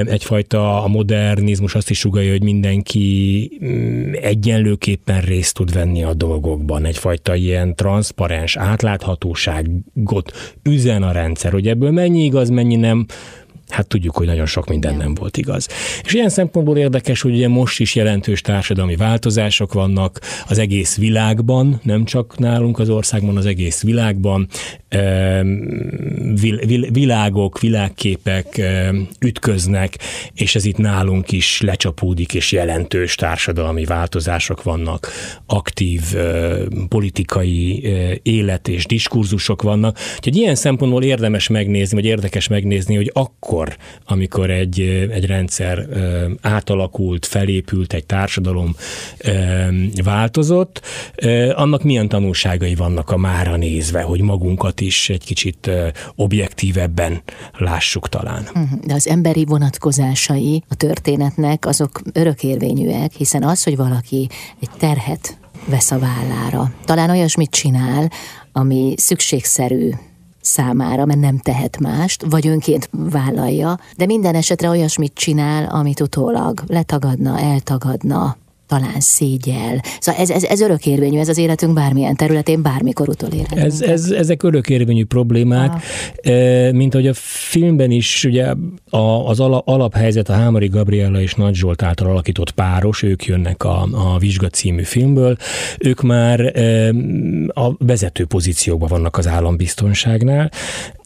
Egyfajta 0.04 0.82
a 0.82 0.88
modernizmus 0.88 1.74
azt 1.74 1.90
is 1.90 1.98
sugalja, 1.98 2.30
hogy 2.30 2.42
mindenki 2.42 3.50
mm, 3.64 4.12
egyenlőképpen 4.12 5.20
részt 5.20 5.54
tud 5.54 5.72
venni 5.72 6.02
a 6.02 6.14
dolgokban. 6.14 6.84
Egyfajta 6.84 7.34
ilyen 7.34 7.74
transzparens 7.74 8.56
átláthatóságot 8.56 10.32
üzen 10.62 11.02
a 11.02 11.12
rendszer, 11.12 11.52
hogy 11.52 11.68
ebből 11.68 11.90
mennyi 11.90 12.24
igaz, 12.24 12.48
mennyi 12.48 12.76
nem, 12.76 13.06
hát 13.72 13.86
tudjuk, 13.86 14.16
hogy 14.16 14.26
nagyon 14.26 14.46
sok 14.46 14.68
minden 14.68 14.96
nem 14.96 15.14
volt 15.14 15.36
igaz. 15.36 15.68
És 16.04 16.12
ilyen 16.12 16.28
szempontból 16.28 16.76
érdekes, 16.76 17.20
hogy 17.20 17.34
ugye 17.34 17.48
most 17.48 17.80
is 17.80 17.94
jelentős 17.94 18.40
társadalmi 18.40 18.96
változások 18.96 19.72
vannak 19.72 20.20
az 20.48 20.58
egész 20.58 20.96
világban, 20.96 21.80
nem 21.82 22.04
csak 22.04 22.38
nálunk 22.38 22.78
az 22.78 22.88
országban, 22.88 23.36
az 23.36 23.46
egész 23.46 23.82
világban. 23.82 24.48
Világok, 26.90 27.60
világképek 27.60 28.60
ütköznek, 29.20 29.98
és 30.34 30.54
ez 30.54 30.64
itt 30.64 30.76
nálunk 30.76 31.32
is 31.32 31.60
lecsapódik, 31.60 32.34
és 32.34 32.52
jelentős 32.52 33.14
társadalmi 33.14 33.84
változások 33.84 34.62
vannak, 34.62 35.08
aktív 35.46 36.00
politikai 36.88 37.86
élet 38.22 38.68
és 38.68 38.86
diskurzusok 38.86 39.62
vannak. 39.62 39.98
Úgyhogy 40.16 40.36
ilyen 40.36 40.54
szempontból 40.54 41.02
érdemes 41.02 41.48
megnézni, 41.48 41.96
vagy 41.96 42.06
érdekes 42.06 42.48
megnézni, 42.48 42.96
hogy 42.96 43.10
akkor 43.14 43.61
akkor, 43.62 43.76
amikor 44.06 44.50
egy, 44.50 44.80
egy 45.10 45.26
rendszer 45.26 45.86
átalakult, 46.40 47.26
felépült, 47.26 47.92
egy 47.92 48.06
társadalom 48.06 48.74
változott, 50.04 50.80
annak 51.54 51.82
milyen 51.82 52.08
tanulságai 52.08 52.74
vannak 52.74 53.10
a 53.10 53.16
mára 53.16 53.56
nézve, 53.56 54.02
hogy 54.02 54.20
magunkat 54.20 54.80
is 54.80 55.08
egy 55.08 55.24
kicsit 55.24 55.70
objektívebben 56.14 57.22
lássuk 57.58 58.08
talán. 58.08 58.48
Mhm. 58.54 58.86
De 58.86 58.94
az 58.94 59.08
emberi 59.08 59.44
vonatkozásai 59.44 60.62
a 60.68 60.74
történetnek 60.74 61.66
azok 61.66 62.00
örökérvényűek, 62.12 63.12
hiszen 63.12 63.42
az, 63.42 63.62
hogy 63.62 63.76
valaki 63.76 64.28
egy 64.60 64.70
terhet 64.78 65.36
vesz 65.66 65.90
a 65.90 65.98
vállára, 65.98 66.72
talán 66.84 67.10
olyasmit 67.10 67.50
csinál, 67.50 68.10
ami 68.52 68.94
szükségszerű 68.96 69.90
számára, 70.42 71.04
mert 71.04 71.20
nem 71.20 71.38
tehet 71.38 71.78
mást, 71.80 72.24
vagy 72.30 72.46
önként 72.46 72.88
vállalja, 72.90 73.78
de 73.96 74.06
minden 74.06 74.34
esetre 74.34 74.68
olyasmit 74.68 75.14
csinál, 75.14 75.64
amit 75.64 76.00
utólag 76.00 76.60
letagadna, 76.66 77.38
eltagadna, 77.38 78.36
talán 78.72 79.00
szégyel. 79.00 79.80
Szóval 80.00 80.20
ez, 80.20 80.30
ez, 80.30 80.44
ez 80.44 80.60
örökérvényű, 80.60 81.18
ez 81.18 81.28
az 81.28 81.38
életünk 81.38 81.74
bármilyen 81.74 82.16
területén, 82.16 82.62
bármikor 82.62 83.08
utolérhető. 83.08 83.60
Ez, 83.60 83.80
ez, 83.80 84.10
ezek 84.10 84.42
örökérvényű 84.42 85.04
problémák, 85.04 85.72
ah. 86.22 86.72
mint 86.72 86.94
hogy 86.94 87.06
a 87.06 87.12
filmben 87.14 87.90
is 87.90 88.24
ugye 88.24 88.54
az 89.24 89.40
alaphelyzet 89.64 90.28
a 90.28 90.32
Hámori 90.32 90.66
Gabriella 90.66 91.20
és 91.20 91.34
Nagy 91.34 91.54
Zsolt 91.54 91.82
által 91.82 92.08
alakított 92.08 92.50
páros, 92.50 93.02
ők 93.02 93.24
jönnek 93.24 93.64
a, 93.64 93.82
a 93.92 94.18
Vizsga 94.18 94.48
című 94.48 94.82
filmből, 94.82 95.36
ők 95.78 96.02
már 96.02 96.40
a 97.48 97.70
vezető 97.78 98.24
pozícióban 98.24 98.88
vannak 98.88 99.16
az 99.16 99.26
állambiztonságnál, 99.26 100.50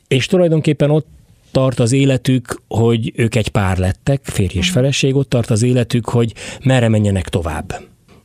és 0.09 0.27
tulajdonképpen 0.27 0.91
ott 0.91 1.16
tart 1.57 1.81
az 1.81 1.93
életük, 1.93 2.63
hogy 2.69 3.13
ők 3.15 3.35
egy 3.35 3.49
pár 3.49 3.79
lettek, 3.79 4.25
férj 4.25 4.59
és 4.59 4.71
feleség, 4.71 5.15
ott 5.15 5.29
tart 5.29 5.51
az 5.51 5.63
életük, 5.63 6.09
hogy 6.09 6.35
merre 6.65 6.89
menjenek 6.89 7.29
tovább. 7.29 7.81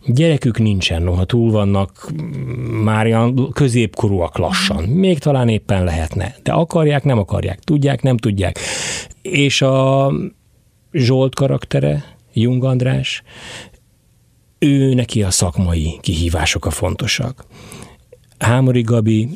Gyerekük 0.05 0.59
nincsen, 0.59 1.03
noha 1.03 1.25
túl 1.25 1.51
vannak 1.51 2.11
már 2.83 3.05
olyan 3.05 3.51
középkorúak 3.51 4.37
lassan. 4.37 4.83
Még 4.83 5.19
talán 5.19 5.47
éppen 5.47 5.83
lehetne. 5.83 6.35
De 6.43 6.51
akarják, 6.51 7.03
nem 7.03 7.17
akarják, 7.17 7.59
tudják, 7.59 8.01
nem 8.01 8.17
tudják. 8.17 8.59
És 9.21 9.61
a 9.61 10.11
Zsolt 10.91 11.35
karaktere, 11.35 12.03
Jung 12.33 12.63
András, 12.63 13.23
ő 14.59 14.93
neki 14.93 15.23
a 15.23 15.31
szakmai 15.31 15.97
kihívások 16.01 16.65
a 16.65 16.69
fontosak. 16.69 17.45
Hámori 18.37 18.81
Gabi, 18.81 19.29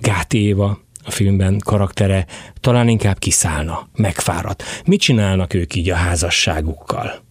Gát 0.00 0.34
Éva, 0.34 0.80
a 1.04 1.10
filmben 1.10 1.58
karaktere 1.64 2.26
talán 2.60 2.88
inkább 2.88 3.18
kiszállna, 3.18 3.88
megfáradt. 3.96 4.62
Mit 4.84 5.00
csinálnak 5.00 5.54
ők 5.54 5.74
így 5.74 5.90
a 5.90 5.94
házasságukkal? 5.94 7.22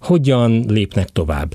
Hogyan 0.00 0.64
lépnek 0.68 1.08
tovább? 1.08 1.54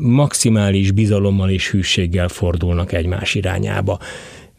Maximális 0.00 0.90
bizalommal 0.90 1.50
és 1.50 1.70
hűséggel 1.70 2.28
fordulnak 2.28 2.92
egymás 2.92 3.34
irányába. 3.34 3.98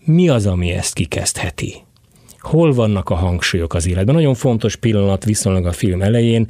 Mi 0.05 0.29
az, 0.29 0.45
ami 0.45 0.72
ezt 0.72 0.93
kikezdheti? 0.93 1.83
Hol 2.43 2.73
vannak 2.73 3.09
a 3.09 3.15
hangsúlyok 3.15 3.73
az 3.73 3.88
életben. 3.88 4.15
Nagyon 4.15 4.33
fontos 4.33 4.75
pillanat 4.75 5.25
viszonylag 5.25 5.65
a 5.65 5.71
film 5.71 6.01
elején. 6.01 6.47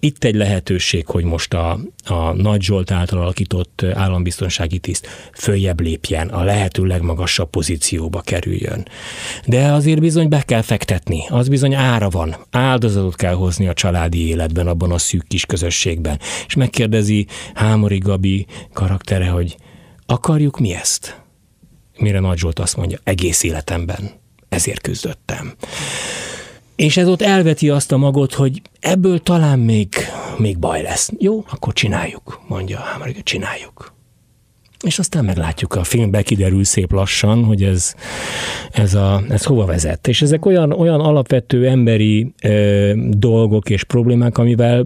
Itt 0.00 0.24
egy 0.24 0.34
lehetőség, 0.34 1.06
hogy 1.06 1.24
most 1.24 1.54
a, 1.54 1.78
a 2.04 2.32
Nagy 2.32 2.62
Zsolt 2.62 2.90
által 2.90 3.20
alakított 3.20 3.82
állambiztonsági 3.94 4.78
tiszt 4.78 5.06
följebb 5.32 5.80
lépjen, 5.80 6.28
a 6.28 6.42
lehető 6.42 6.84
legmagasabb 6.84 7.50
pozícióba 7.50 8.20
kerüljön. 8.20 8.86
De 9.46 9.72
azért 9.72 10.00
bizony 10.00 10.28
be 10.28 10.42
kell 10.42 10.62
fektetni, 10.62 11.24
az 11.28 11.48
bizony 11.48 11.74
ára 11.74 12.08
van. 12.08 12.36
Áldozatot 12.50 13.16
kell 13.16 13.34
hozni 13.34 13.68
a 13.68 13.74
családi 13.74 14.28
életben, 14.28 14.66
abban 14.66 14.92
a 14.92 14.98
szűk 14.98 15.26
kis 15.28 15.46
közösségben. 15.46 16.18
És 16.46 16.54
megkérdezi 16.54 17.26
Hámori 17.54 17.98
Gabi 17.98 18.46
karaktere, 18.72 19.28
hogy 19.28 19.56
akarjuk 20.06 20.58
mi 20.58 20.74
ezt? 20.74 21.22
Mire 21.98 22.20
Nagy 22.20 22.38
Zsolt 22.38 22.58
azt 22.58 22.76
mondja, 22.76 22.98
egész 23.04 23.42
életemben 23.42 24.22
ezért 24.54 24.80
küzdöttem. 24.80 25.52
És 26.76 26.96
ez 26.96 27.08
ott 27.08 27.22
elveti 27.22 27.68
azt 27.70 27.92
a 27.92 27.96
magot, 27.96 28.34
hogy 28.34 28.62
ebből 28.80 29.20
talán 29.22 29.58
még, 29.58 29.88
még 30.38 30.58
baj 30.58 30.82
lesz. 30.82 31.10
Jó, 31.18 31.44
akkor 31.50 31.72
csináljuk, 31.72 32.40
mondja 32.48 32.78
Hámariga, 32.78 33.22
csináljuk. 33.22 33.92
És 34.84 34.98
aztán 34.98 35.24
meglátjuk 35.24 35.74
a 35.74 35.84
filmbe, 35.84 36.22
kiderül 36.22 36.64
szép 36.64 36.92
lassan, 36.92 37.44
hogy 37.44 37.62
ez, 37.62 37.94
ez, 38.72 38.94
a, 38.94 39.22
ez 39.28 39.44
hova 39.44 39.64
vezet. 39.64 40.08
És 40.08 40.22
ezek 40.22 40.46
olyan, 40.46 40.72
olyan 40.72 41.00
alapvető 41.00 41.68
emberi 41.68 42.34
ö, 42.42 42.92
dolgok 43.08 43.70
és 43.70 43.84
problémák, 43.84 44.38
amivel 44.38 44.84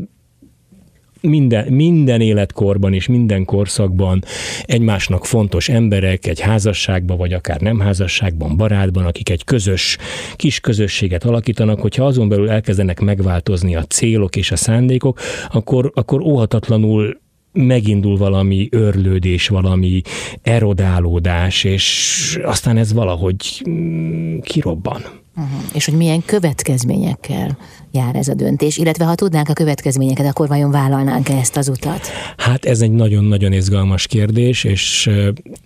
minden, 1.20 1.72
minden 1.72 2.20
életkorban 2.20 2.94
és 2.94 3.06
minden 3.06 3.44
korszakban 3.44 4.24
egymásnak 4.62 5.26
fontos 5.26 5.68
emberek 5.68 6.26
egy 6.26 6.40
házasságban, 6.40 7.16
vagy 7.16 7.32
akár 7.32 7.60
nem 7.60 7.80
házasságban, 7.80 8.56
barátban, 8.56 9.04
akik 9.04 9.30
egy 9.30 9.44
közös, 9.44 9.96
kis 10.36 10.60
közösséget 10.60 11.24
alakítanak, 11.24 11.80
hogyha 11.80 12.04
azon 12.04 12.28
belül 12.28 12.50
elkezdenek 12.50 13.00
megváltozni 13.00 13.76
a 13.76 13.82
célok 13.82 14.36
és 14.36 14.50
a 14.50 14.56
szándékok, 14.56 15.20
akkor, 15.50 15.90
akkor 15.94 16.20
óhatatlanul 16.20 17.20
megindul 17.52 18.16
valami 18.16 18.68
örlődés, 18.70 19.48
valami 19.48 20.00
erodálódás, 20.42 21.64
és 21.64 22.38
aztán 22.42 22.76
ez 22.76 22.92
valahogy 22.92 23.62
mm, 23.68 24.38
kirobban. 24.38 25.02
Uh-huh. 25.38 25.60
És 25.74 25.84
hogy 25.84 25.94
milyen 25.94 26.24
következményekkel 26.24 27.58
jár 27.90 28.16
ez 28.16 28.28
a 28.28 28.34
döntés, 28.34 28.76
illetve 28.76 29.04
ha 29.04 29.14
tudnánk 29.14 29.48
a 29.48 29.52
következményeket, 29.52 30.26
akkor 30.26 30.48
vajon 30.48 30.70
vállalnánk-e 30.70 31.36
ezt 31.36 31.56
az 31.56 31.68
utat? 31.68 32.06
Hát 32.36 32.64
ez 32.64 32.80
egy 32.80 32.90
nagyon-nagyon 32.90 33.52
izgalmas 33.52 34.06
kérdés, 34.06 34.64
és, 34.64 35.10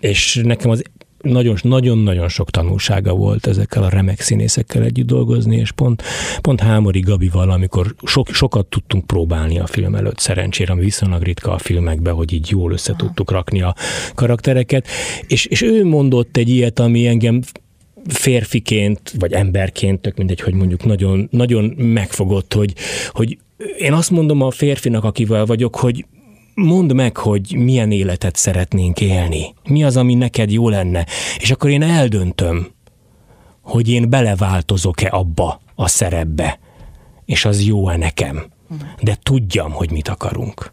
és 0.00 0.40
nekem 0.44 0.70
az 0.70 0.82
nagyon-nagyon 1.22 2.28
sok 2.28 2.50
tanulsága 2.50 3.14
volt 3.14 3.46
ezekkel 3.46 3.82
a 3.82 3.88
remek 3.88 4.20
színészekkel 4.20 4.82
együtt 4.82 5.06
dolgozni, 5.06 5.56
és 5.56 5.72
pont, 5.72 6.02
pont 6.40 6.60
Hámori 6.60 7.00
Gabival, 7.00 7.50
amikor 7.50 7.94
sok, 8.02 8.28
sokat 8.28 8.66
tudtunk 8.66 9.06
próbálni 9.06 9.58
a 9.58 9.66
film 9.66 9.94
előtt, 9.94 10.18
szerencsére, 10.18 10.72
ami 10.72 10.82
viszonylag 10.82 11.22
ritka 11.22 11.52
a 11.52 11.58
filmekben, 11.58 12.14
hogy 12.14 12.32
így 12.32 12.50
jól 12.50 12.72
össze 12.72 12.94
tudtuk 12.96 13.30
rakni 13.30 13.62
a 13.62 13.74
karaktereket, 14.14 14.86
és, 15.26 15.44
és 15.44 15.62
ő 15.62 15.84
mondott 15.84 16.36
egy 16.36 16.48
ilyet, 16.48 16.78
ami 16.78 17.06
engem 17.06 17.40
férfiként, 18.08 19.14
vagy 19.18 19.32
emberként, 19.32 20.00
tök 20.00 20.16
mindegy, 20.16 20.40
hogy 20.40 20.54
mondjuk 20.54 20.84
nagyon, 20.84 21.28
nagyon 21.30 21.64
megfogott, 21.76 22.54
hogy, 22.54 22.74
hogy 23.10 23.38
én 23.78 23.92
azt 23.92 24.10
mondom 24.10 24.42
a 24.42 24.50
férfinak, 24.50 25.04
akivel 25.04 25.46
vagyok, 25.46 25.76
hogy 25.76 26.06
mondd 26.54 26.94
meg, 26.94 27.16
hogy 27.16 27.54
milyen 27.56 27.90
életet 27.90 28.36
szeretnénk 28.36 29.00
élni. 29.00 29.54
Mi 29.68 29.84
az, 29.84 29.96
ami 29.96 30.14
neked 30.14 30.52
jó 30.52 30.68
lenne. 30.68 31.06
És 31.38 31.50
akkor 31.50 31.70
én 31.70 31.82
eldöntöm, 31.82 32.66
hogy 33.60 33.88
én 33.88 34.10
beleváltozok-e 34.10 35.08
abba 35.10 35.60
a 35.74 35.88
szerepbe, 35.88 36.58
és 37.24 37.44
az 37.44 37.64
jó-e 37.64 37.96
nekem. 37.96 38.44
De 39.00 39.18
tudjam, 39.22 39.70
hogy 39.70 39.90
mit 39.90 40.08
akarunk. 40.08 40.72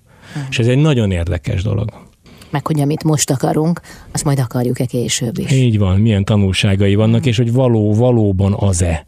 És 0.50 0.60
ez 0.60 0.68
egy 0.68 0.78
nagyon 0.78 1.12
érdekes 1.12 1.64
dolog 1.64 2.09
meg 2.50 2.68
hogy 2.68 2.80
amit 2.82 3.04
most 3.04 3.32
akarunk, 3.32 3.82
azt 4.12 4.24
majd 4.24 4.40
akarjuk-e 4.40 4.86
később 4.86 5.38
is. 5.38 5.52
Így 5.52 5.78
van, 5.78 6.00
milyen 6.00 6.26
tanulságai 6.26 6.96
vannak, 6.96 7.26
és 7.26 7.38
hogy 7.38 7.54
való, 7.54 7.94
valóban 7.94 8.56
az-e. 8.60 9.06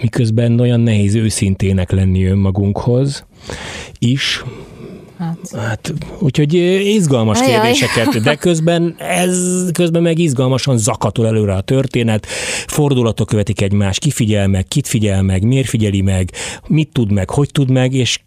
Miközben 0.00 0.60
olyan 0.60 0.80
nehéz 0.80 1.14
őszintének 1.14 1.90
lenni 1.90 2.24
önmagunkhoz 2.24 3.26
is, 3.98 4.42
Hát. 5.18 5.38
hát, 5.56 5.92
úgyhogy 6.18 6.54
izgalmas 6.84 7.40
Ajaj. 7.40 7.52
kérdéseket, 7.52 8.22
de 8.22 8.34
közben 8.34 8.94
ez 8.98 9.70
közben 9.72 10.02
meg 10.02 10.18
izgalmasan 10.18 10.78
zakatol 10.78 11.26
előre 11.26 11.54
a 11.54 11.60
történet, 11.60 12.26
fordulatok 12.66 13.26
követik 13.26 13.60
egymást, 13.60 14.00
ki 14.00 14.10
figyel 14.10 14.48
meg, 14.48 14.64
kit 14.68 14.86
figyel 14.86 15.22
meg, 15.22 15.42
miért 15.42 15.68
figyeli 15.68 16.00
meg, 16.00 16.30
mit 16.66 16.88
tud 16.92 17.12
meg, 17.12 17.30
hogy 17.30 17.48
tud 17.52 17.70
meg, 17.70 17.94
és 17.94 18.20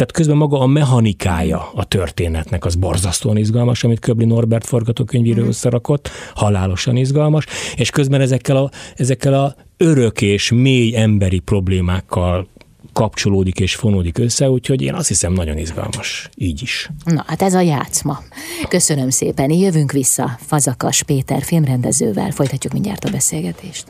tehát 0.00 0.14
közben 0.14 0.36
maga 0.36 0.60
a 0.60 0.66
mechanikája 0.66 1.70
a 1.74 1.84
történetnek 1.84 2.64
az 2.64 2.74
borzasztóan 2.74 3.36
izgalmas, 3.36 3.84
amit 3.84 3.98
Köbli 3.98 4.24
Norbert 4.24 4.66
forgatókönyvíről 4.66 5.44
mm. 5.44 5.48
összerakott, 5.48 6.10
halálosan 6.34 6.96
izgalmas, 6.96 7.46
és 7.76 7.90
közben 7.90 8.20
ezekkel 8.20 8.56
a, 8.56 8.70
ezekkel 8.96 9.34
a 9.34 9.54
örök 9.76 10.20
és 10.22 10.50
mély 10.50 10.96
emberi 10.96 11.38
problémákkal 11.38 12.48
kapcsolódik 12.92 13.60
és 13.60 13.74
fonódik 13.74 14.18
össze, 14.18 14.50
úgyhogy 14.50 14.82
én 14.82 14.94
azt 14.94 15.08
hiszem 15.08 15.32
nagyon 15.32 15.58
izgalmas, 15.58 16.28
így 16.34 16.62
is. 16.62 16.90
Na, 17.04 17.24
hát 17.26 17.42
ez 17.42 17.54
a 17.54 17.60
játszma. 17.60 18.18
Köszönöm 18.68 19.10
szépen, 19.10 19.50
jövünk 19.50 19.92
vissza 19.92 20.38
Fazakas 20.38 21.02
Péter 21.02 21.42
filmrendezővel, 21.42 22.30
folytatjuk 22.30 22.72
mindjárt 22.72 23.04
a 23.04 23.10
beszélgetést. 23.10 23.84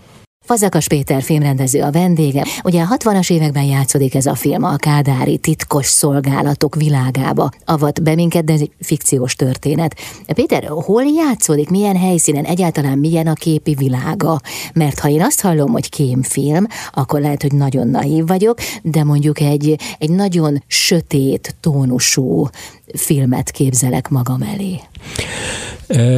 Fazakas 0.50 0.88
Péter 0.88 1.22
filmrendező 1.22 1.80
a 1.80 1.90
vendége. 1.90 2.44
Ugye 2.64 2.82
a 2.82 2.96
60-as 2.96 3.32
években 3.32 3.62
játszódik 3.62 4.14
ez 4.14 4.26
a 4.26 4.34
film 4.34 4.64
a 4.64 4.76
kádári 4.76 5.38
titkos 5.38 5.86
szolgálatok 5.86 6.74
világába. 6.74 7.50
Avat 7.64 8.02
be 8.02 8.14
minket, 8.14 8.44
de 8.44 8.52
ez 8.52 8.60
egy 8.60 8.70
fikciós 8.80 9.34
történet. 9.34 9.96
Péter, 10.34 10.68
hol 10.68 11.04
játszódik, 11.04 11.70
milyen 11.70 11.96
helyszínen, 11.96 12.44
egyáltalán 12.44 12.98
milyen 12.98 13.26
a 13.26 13.32
képi 13.32 13.74
világa? 13.74 14.40
Mert 14.74 14.98
ha 14.98 15.08
én 15.08 15.22
azt 15.22 15.40
hallom, 15.40 15.72
hogy 15.72 15.88
kémfilm, 15.88 16.66
akkor 16.92 17.20
lehet, 17.20 17.42
hogy 17.42 17.52
nagyon 17.52 17.88
naív 17.88 18.26
vagyok, 18.26 18.58
de 18.82 19.04
mondjuk 19.04 19.40
egy, 19.40 19.78
egy 19.98 20.10
nagyon 20.10 20.62
sötét 20.66 21.56
tónusú 21.60 22.48
filmet 22.94 23.50
képzelek 23.50 24.08
magam 24.08 24.42
elé. 24.42 24.80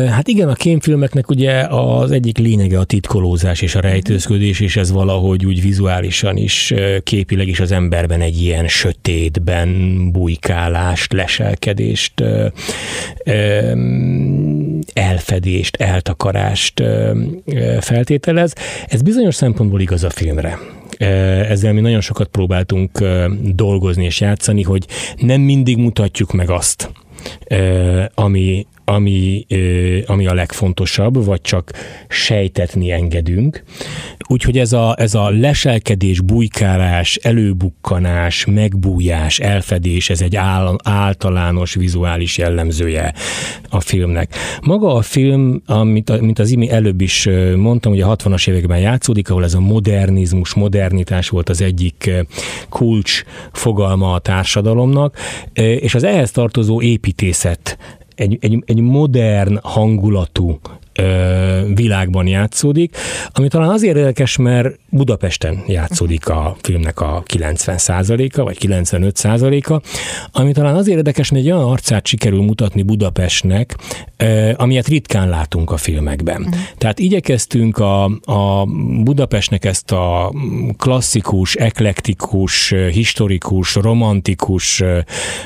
Hát 0.08 0.28
igen, 0.28 0.48
a 0.48 0.54
kémfilmeknek 0.54 1.30
ugye 1.30 1.60
az 1.60 2.10
egyik 2.10 2.38
lényege 2.38 2.78
a 2.78 2.84
titkolózás 2.84 3.60
és 3.60 3.74
a 3.74 3.80
rejtőzködés, 3.80 4.60
és 4.60 4.76
ez 4.76 4.92
valahogy 4.92 5.46
úgy 5.46 5.62
vizuálisan 5.62 6.36
is, 6.36 6.74
képileg 7.02 7.48
is 7.48 7.60
az 7.60 7.72
emberben 7.72 8.20
egy 8.20 8.42
ilyen 8.42 8.68
sötétben 8.68 9.98
bujkálást, 10.10 11.12
leselkedést, 11.12 12.24
elfedést, 14.92 15.76
eltakarást 15.76 16.82
feltételez. 17.80 18.52
Ez 18.86 19.02
bizonyos 19.02 19.34
szempontból 19.34 19.80
igaz 19.80 20.04
a 20.04 20.10
filmre 20.10 20.58
ezzel 21.48 21.72
mi 21.72 21.80
nagyon 21.80 22.00
sokat 22.00 22.28
próbáltunk 22.28 23.04
dolgozni 23.42 24.04
és 24.04 24.20
játszani, 24.20 24.62
hogy 24.62 24.86
nem 25.16 25.40
mindig 25.40 25.76
mutatjuk 25.76 26.32
meg 26.32 26.50
azt, 26.50 26.90
ami, 28.14 28.66
ami, 28.84 29.46
ami 30.06 30.26
a 30.26 30.34
legfontosabb, 30.34 31.24
vagy 31.24 31.40
csak 31.40 31.70
sejtetni 32.08 32.90
engedünk. 32.90 33.62
Úgyhogy 34.28 34.58
ez 34.58 34.72
a, 34.72 34.94
ez 34.98 35.14
a 35.14 35.30
leselkedés, 35.30 36.20
bujkálás, 36.20 37.16
előbukkanás, 37.16 38.44
megbújás, 38.44 39.38
elfedés, 39.38 40.10
ez 40.10 40.20
egy 40.20 40.36
áll, 40.36 40.76
általános 40.84 41.74
vizuális 41.74 42.38
jellemzője 42.38 43.14
a 43.68 43.80
filmnek. 43.80 44.34
Maga 44.62 44.94
a 44.94 45.02
film, 45.02 45.62
amit, 45.66 46.20
mint 46.20 46.38
az 46.38 46.50
imi 46.50 46.70
előbb 46.70 47.00
is 47.00 47.28
mondtam, 47.56 47.92
hogy 47.92 48.00
a 48.00 48.16
60-as 48.16 48.48
években 48.48 48.78
játszódik, 48.78 49.30
ahol 49.30 49.44
ez 49.44 49.54
a 49.54 49.60
modernizmus, 49.60 50.54
modernitás 50.54 51.28
volt 51.28 51.48
az 51.48 51.60
egyik 51.60 52.10
kulcs 52.68 53.22
fogalma 53.52 54.12
a 54.12 54.18
társadalomnak, 54.18 55.16
és 55.54 55.94
az 55.94 56.02
ehhez 56.02 56.30
tartozó 56.30 56.82
építészet 56.82 57.78
egy, 58.22 58.38
egy, 58.40 58.62
egy 58.66 58.80
modern 58.80 59.58
hangulatú 59.62 60.58
világban 61.74 62.26
játszódik, 62.26 62.96
ami 63.32 63.48
talán 63.48 63.68
azért 63.68 63.96
érdekes, 63.96 64.36
mert 64.36 64.78
Budapesten 64.90 65.64
játszódik 65.66 66.28
a 66.28 66.56
filmnek 66.60 67.00
a 67.00 67.22
90%-a, 67.32 68.42
vagy 68.42 68.58
95%-a, 68.60 69.82
ami 70.32 70.52
talán 70.52 70.74
azért 70.74 70.96
érdekes, 70.96 71.30
mert 71.30 71.44
egy 71.44 71.50
olyan 71.50 71.64
arcát 71.64 72.06
sikerül 72.06 72.42
mutatni 72.42 72.82
Budapestnek, 72.82 73.76
amilyet 74.56 74.88
ritkán 74.88 75.28
látunk 75.28 75.70
a 75.70 75.76
filmekben. 75.76 76.40
Uh-huh. 76.40 76.54
Tehát 76.78 76.98
igyekeztünk 76.98 77.78
a, 77.78 78.04
a 78.24 78.66
Budapestnek 79.02 79.64
ezt 79.64 79.92
a 79.92 80.32
klasszikus, 80.76 81.54
eklektikus, 81.54 82.74
historikus, 82.90 83.74
romantikus 83.74 84.82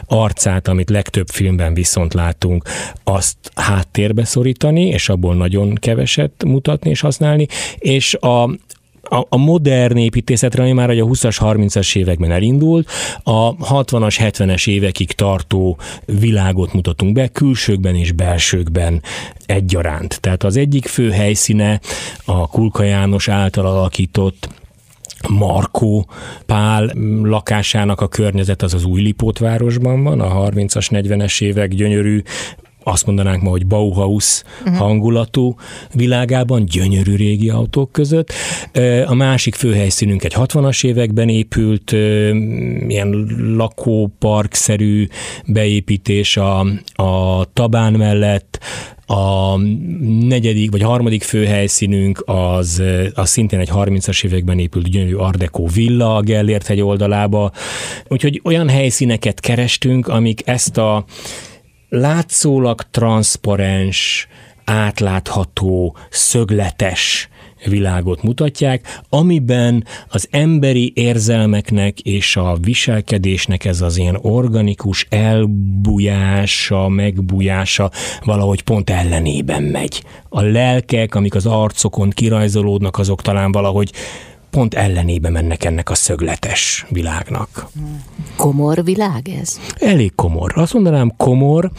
arcát, 0.07 0.69
amit 0.69 0.91
legtöbb 0.91 1.29
filmben 1.29 1.75
viszont 1.75 2.15
látunk, 2.15 2.69
azt 3.05 3.37
háttérbe 3.55 4.25
szorítani, 4.25 4.87
és 4.87 5.09
abból 5.09 5.35
nagyon 5.37 5.75
keveset 5.75 6.45
mutatni 6.45 6.91
és 6.91 7.01
használni, 7.01 7.47
és 7.79 8.15
a, 8.15 8.43
a, 9.09 9.27
a 9.29 9.37
modern 9.37 9.97
építészetre, 9.97 10.63
ami 10.63 10.73
már 10.73 10.91
a 10.91 10.95
20-as, 10.95 11.37
30-as 11.41 11.97
években 11.97 12.31
elindult, 12.31 12.91
a 13.23 13.57
60-as, 13.57 14.17
70-es 14.19 14.69
évekig 14.69 15.13
tartó 15.13 15.79
világot 16.05 16.73
mutatunk 16.73 17.13
be, 17.13 17.29
külsőkben 17.29 17.95
és 17.95 18.13
belsőkben 18.13 19.03
egyaránt. 19.47 20.21
Tehát 20.21 20.45
az 20.45 20.57
egyik 20.57 20.87
fő 20.87 21.11
helyszíne 21.11 21.81
a 22.25 22.49
Kulka 22.49 22.83
János 22.83 23.29
által 23.29 23.67
alakított 23.67 24.49
Markó 25.29 26.07
Pál 26.47 26.93
lakásának 27.23 28.01
a 28.01 28.09
környezet 28.09 28.63
az 28.63 28.75
az 28.75 28.85
új 28.85 29.01
Lipótvárosban 29.01 30.03
van, 30.03 30.21
a 30.21 30.49
30-as, 30.49 30.87
40-es 30.91 31.43
évek 31.43 31.75
gyönyörű 31.75 32.23
azt 32.89 33.07
mondanánk 33.07 33.43
ma, 33.43 33.51
hogy 33.51 33.67
Bauhaus 33.67 34.43
uh-huh. 34.61 34.77
hangulatú 34.77 35.55
világában, 35.93 36.65
gyönyörű 36.65 37.17
régi 37.17 37.49
autók 37.49 37.93
között. 37.93 38.33
A 39.07 39.15
másik 39.15 39.55
főhelyszínünk 39.55 40.25
egy 40.25 40.35
60-as 40.37 40.85
években 40.85 41.29
épült, 41.29 41.93
ilyen 42.89 43.27
lakóparkszerű 43.57 45.07
beépítés 45.47 46.37
a, 46.37 46.61
a 46.95 47.45
Tabán 47.53 47.93
mellett, 47.93 48.59
a 49.07 49.57
negyedik 50.21 50.71
vagy 50.71 50.83
harmadik 50.83 51.23
főhelyszínünk 51.23 52.23
az, 52.25 52.83
az 53.15 53.29
szintén 53.29 53.59
egy 53.59 53.71
30-as 53.73 54.25
években 54.25 54.59
épült 54.59 54.91
gyönyörű 54.91 55.15
Ardeko 55.15 55.67
villa 55.67 56.17
a 56.17 56.21
Gellért 56.21 56.67
hegy 56.67 56.81
oldalába. 56.81 57.53
Úgyhogy 58.09 58.41
olyan 58.45 58.69
helyszíneket 58.69 59.41
kerestünk, 59.41 60.09
amik 60.09 60.43
ezt 60.45 60.77
a 60.77 61.05
látszólag 61.89 62.83
transzparens, 62.91 64.29
átlátható, 64.65 65.97
szögletes 66.11 67.29
világot 67.65 68.23
mutatják, 68.23 69.01
amiben 69.09 69.85
az 70.09 70.29
emberi 70.31 70.93
érzelmeknek 70.95 72.01
és 72.01 72.37
a 72.37 72.57
viselkedésnek 72.61 73.65
ez 73.65 73.81
az 73.81 73.97
ilyen 73.97 74.19
organikus 74.23 75.07
elbújása, 75.11 76.89
megbújása 76.89 77.91
valahogy 78.25 78.63
pont 78.63 78.91
ellenében 78.91 79.63
megy. 79.63 80.03
A 80.29 80.41
lelkek, 80.43 81.15
amik 81.15 81.35
az 81.35 81.47
arcokon 81.47 82.11
kirajzolódnak, 82.11 82.99
azok 82.99 83.23
talán 83.23 83.53
valahogy 83.53 83.93
pont 84.51 84.75
ellenébe 84.75 85.31
mennek 85.31 85.65
ennek 85.65 85.91
a 85.91 85.95
szögletes 85.95 86.87
világnak. 86.89 87.67
Komor 88.37 88.85
világ 88.85 89.29
ez? 89.29 89.61
Elég 89.79 90.15
komor. 90.15 90.53
Azt 90.55 90.73
mondanám 90.73 91.13
komor, 91.17 91.71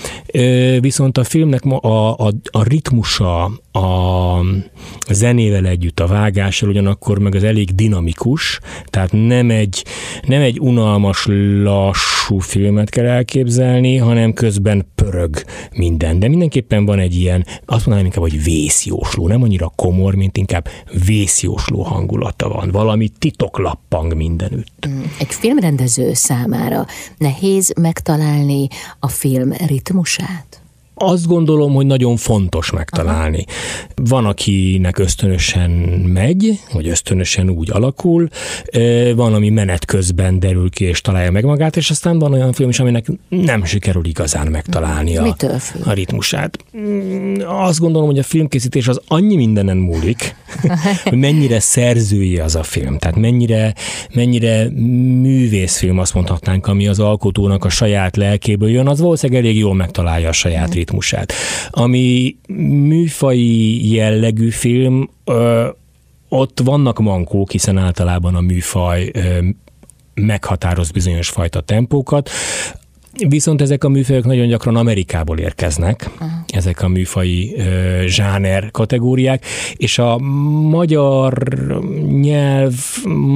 viszont 0.79 1.17
a 1.17 1.23
filmnek 1.23 1.65
a, 1.65 2.13
a, 2.17 2.31
a 2.51 2.63
ritmusa, 2.63 3.51
a 3.77 5.13
zenével 5.13 5.65
együtt, 5.65 5.99
a 5.99 6.07
vágással 6.07 6.69
ugyanakkor 6.69 7.19
meg 7.19 7.35
az 7.35 7.43
elég 7.43 7.75
dinamikus, 7.75 8.59
tehát 8.85 9.11
nem 9.11 9.49
egy, 9.49 9.85
nem 10.21 10.41
egy 10.41 10.59
unalmas, 10.59 11.25
lassú 11.63 12.39
filmet 12.39 12.89
kell 12.89 13.05
elképzelni, 13.05 13.97
hanem 13.97 14.33
közben 14.33 14.85
pörög 14.95 15.43
minden. 15.71 16.19
De 16.19 16.27
mindenképpen 16.27 16.85
van 16.85 16.99
egy 16.99 17.15
ilyen, 17.15 17.45
azt 17.65 17.85
mondanám 17.85 18.05
inkább, 18.05 18.23
hogy 18.23 18.43
vészjósló, 18.43 19.27
nem 19.27 19.43
annyira 19.43 19.71
komor, 19.75 20.15
mint 20.15 20.37
inkább 20.37 20.67
vészjósló 21.05 21.81
hangulata 21.81 22.49
van. 22.49 22.71
Valami 22.71 23.09
titoklappang 23.19 24.15
mindenütt. 24.15 24.87
Mm, 24.87 25.01
egy 25.19 25.33
filmrendező 25.33 26.13
számára 26.13 26.85
nehéz 27.17 27.73
megtalálni 27.81 28.67
a 28.99 29.07
film 29.07 29.51
ritmusát? 29.67 30.61
Azt 30.99 31.27
gondolom, 31.27 31.73
hogy 31.73 31.85
nagyon 31.85 32.15
fontos 32.15 32.71
megtalálni. 32.71 33.45
Aha. 33.47 34.07
Van, 34.09 34.25
akinek 34.25 34.97
ösztönösen 34.97 35.69
megy, 36.13 36.59
vagy 36.73 36.87
ösztönösen 36.87 37.49
úgy 37.49 37.71
alakul, 37.71 38.27
van, 39.15 39.33
ami 39.33 39.49
menet 39.49 39.85
közben 39.85 40.39
derül 40.39 40.69
ki 40.69 40.85
és 40.85 41.01
találja 41.01 41.31
meg 41.31 41.43
magát, 41.43 41.77
és 41.77 41.89
aztán 41.89 42.19
van 42.19 42.33
olyan 42.33 42.53
film 42.53 42.69
is, 42.69 42.79
aminek 42.79 43.05
nem 43.29 43.65
sikerül 43.65 44.05
igazán 44.05 44.47
megtalálni 44.47 45.17
a, 45.17 45.35
a 45.85 45.91
ritmusát. 45.91 46.57
Mm, 46.77 47.35
azt 47.45 47.79
gondolom, 47.79 48.07
hogy 48.07 48.19
a 48.19 48.23
filmkészítés 48.23 48.87
az 48.87 49.01
annyi 49.07 49.35
mindenen 49.35 49.77
múlik, 49.77 50.35
hogy 51.03 51.17
mennyire 51.17 51.59
szerzői 51.59 52.39
az 52.39 52.55
a 52.55 52.63
film, 52.63 52.97
tehát 52.97 53.17
mennyire, 53.17 53.73
mennyire 54.13 54.69
művészfilm 55.21 55.99
azt 55.99 56.13
mondhatnánk, 56.13 56.67
ami 56.67 56.87
az 56.87 56.99
alkotónak 56.99 57.65
a 57.65 57.69
saját 57.69 58.15
lelkéből 58.15 58.69
jön, 58.69 58.87
az 58.87 58.99
valószínűleg 58.99 59.43
elég 59.43 59.57
jól 59.57 59.75
megtalálja 59.75 60.29
a 60.29 60.31
saját 60.31 60.73
ritmusát 60.73 60.85
ritmusát. 60.87 61.33
Ami 61.69 62.35
műfai 62.87 63.93
jellegű 63.93 64.49
film, 64.49 65.09
ö, 65.23 65.67
ott 66.29 66.59
vannak 66.63 66.99
mankók, 66.99 67.51
hiszen 67.51 67.77
általában 67.77 68.35
a 68.35 68.41
műfaj 68.41 69.11
ö, 69.13 69.37
meghatároz 70.13 70.91
bizonyos 70.91 71.29
fajta 71.29 71.61
tempókat. 71.61 72.29
Viszont 73.17 73.61
ezek 73.61 73.83
a 73.83 73.89
műfajok 73.89 74.25
nagyon 74.25 74.47
gyakran 74.47 74.75
Amerikából 74.75 75.37
érkeznek, 75.37 76.09
uh-huh. 76.13 76.29
ezek 76.47 76.81
a 76.81 76.87
műfai 76.87 77.55
ö, 77.57 78.03
zsáner 78.07 78.71
kategóriák, 78.71 79.45
és 79.75 79.99
a 79.99 80.17
magyar 80.69 81.33
nyelv, 82.21 82.73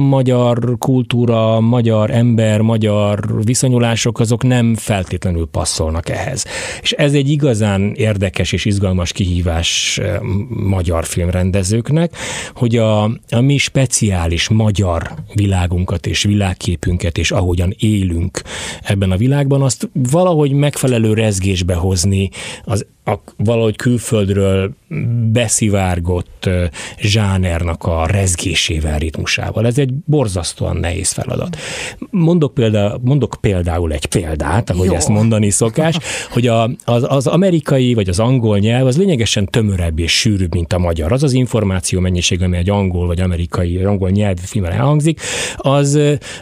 magyar 0.08 0.76
kultúra, 0.78 1.60
magyar 1.60 2.10
ember, 2.10 2.60
magyar 2.60 3.44
viszonyulások 3.44 4.20
azok 4.20 4.42
nem 4.42 4.74
feltétlenül 4.74 5.46
passzolnak 5.46 6.08
ehhez. 6.08 6.44
És 6.82 6.92
ez 6.92 7.12
egy 7.12 7.30
igazán 7.30 7.92
érdekes 7.94 8.52
és 8.52 8.64
izgalmas 8.64 9.12
kihívás 9.12 10.00
magyar 10.48 11.04
filmrendezőknek, 11.04 12.16
hogy 12.54 12.76
a, 12.76 13.02
a 13.30 13.40
mi 13.40 13.56
speciális 13.56 14.48
magyar 14.48 15.14
világunkat 15.34 16.06
és 16.06 16.22
világképünket 16.22 17.18
és 17.18 17.30
ahogyan 17.30 17.74
élünk 17.78 18.42
ebben 18.82 19.10
a 19.10 19.16
világban, 19.16 19.62
azt 19.72 19.90
valahogy 19.92 20.52
megfelelő 20.52 21.14
rezgésbe 21.14 21.74
hozni 21.74 22.30
az 22.64 22.86
a 23.04 23.14
valahogy 23.36 23.76
külföldről 23.76 24.72
beszivárgott 25.32 26.48
zsánernak 26.98 27.84
a 27.84 28.06
rezgésével, 28.06 28.98
ritmusával. 28.98 29.66
Ez 29.66 29.78
egy 29.78 29.94
borzasztóan 29.94 30.76
nehéz 30.76 31.10
feladat. 31.10 31.56
Mondok, 32.10 32.54
példa, 32.54 33.00
mondok 33.02 33.36
például 33.40 33.92
egy 33.92 34.06
példát, 34.06 34.70
ahogy 34.70 34.86
Jó. 34.86 34.94
ezt 34.94 35.08
mondani 35.08 35.50
szokás, 35.50 35.96
hogy 36.30 36.46
a, 36.46 36.70
az, 36.84 37.04
az 37.08 37.26
amerikai 37.26 37.94
vagy 37.94 38.08
az 38.08 38.18
angol 38.18 38.58
nyelv 38.58 38.86
az 38.86 38.98
lényegesen 38.98 39.46
tömörebb 39.46 39.98
és 39.98 40.18
sűrűbb, 40.18 40.54
mint 40.54 40.72
a 40.72 40.78
magyar. 40.78 41.12
Az 41.12 41.22
az 41.22 41.32
információ 41.32 42.00
mennyiség, 42.00 42.42
ami 42.42 42.56
egy 42.56 42.70
angol 42.70 43.06
vagy 43.06 43.20
amerikai, 43.20 43.84
angol 43.84 44.10
nyelvű 44.10 44.42
filmben 44.44 44.72
elhangzik, 44.72 45.20
az, 45.56 45.98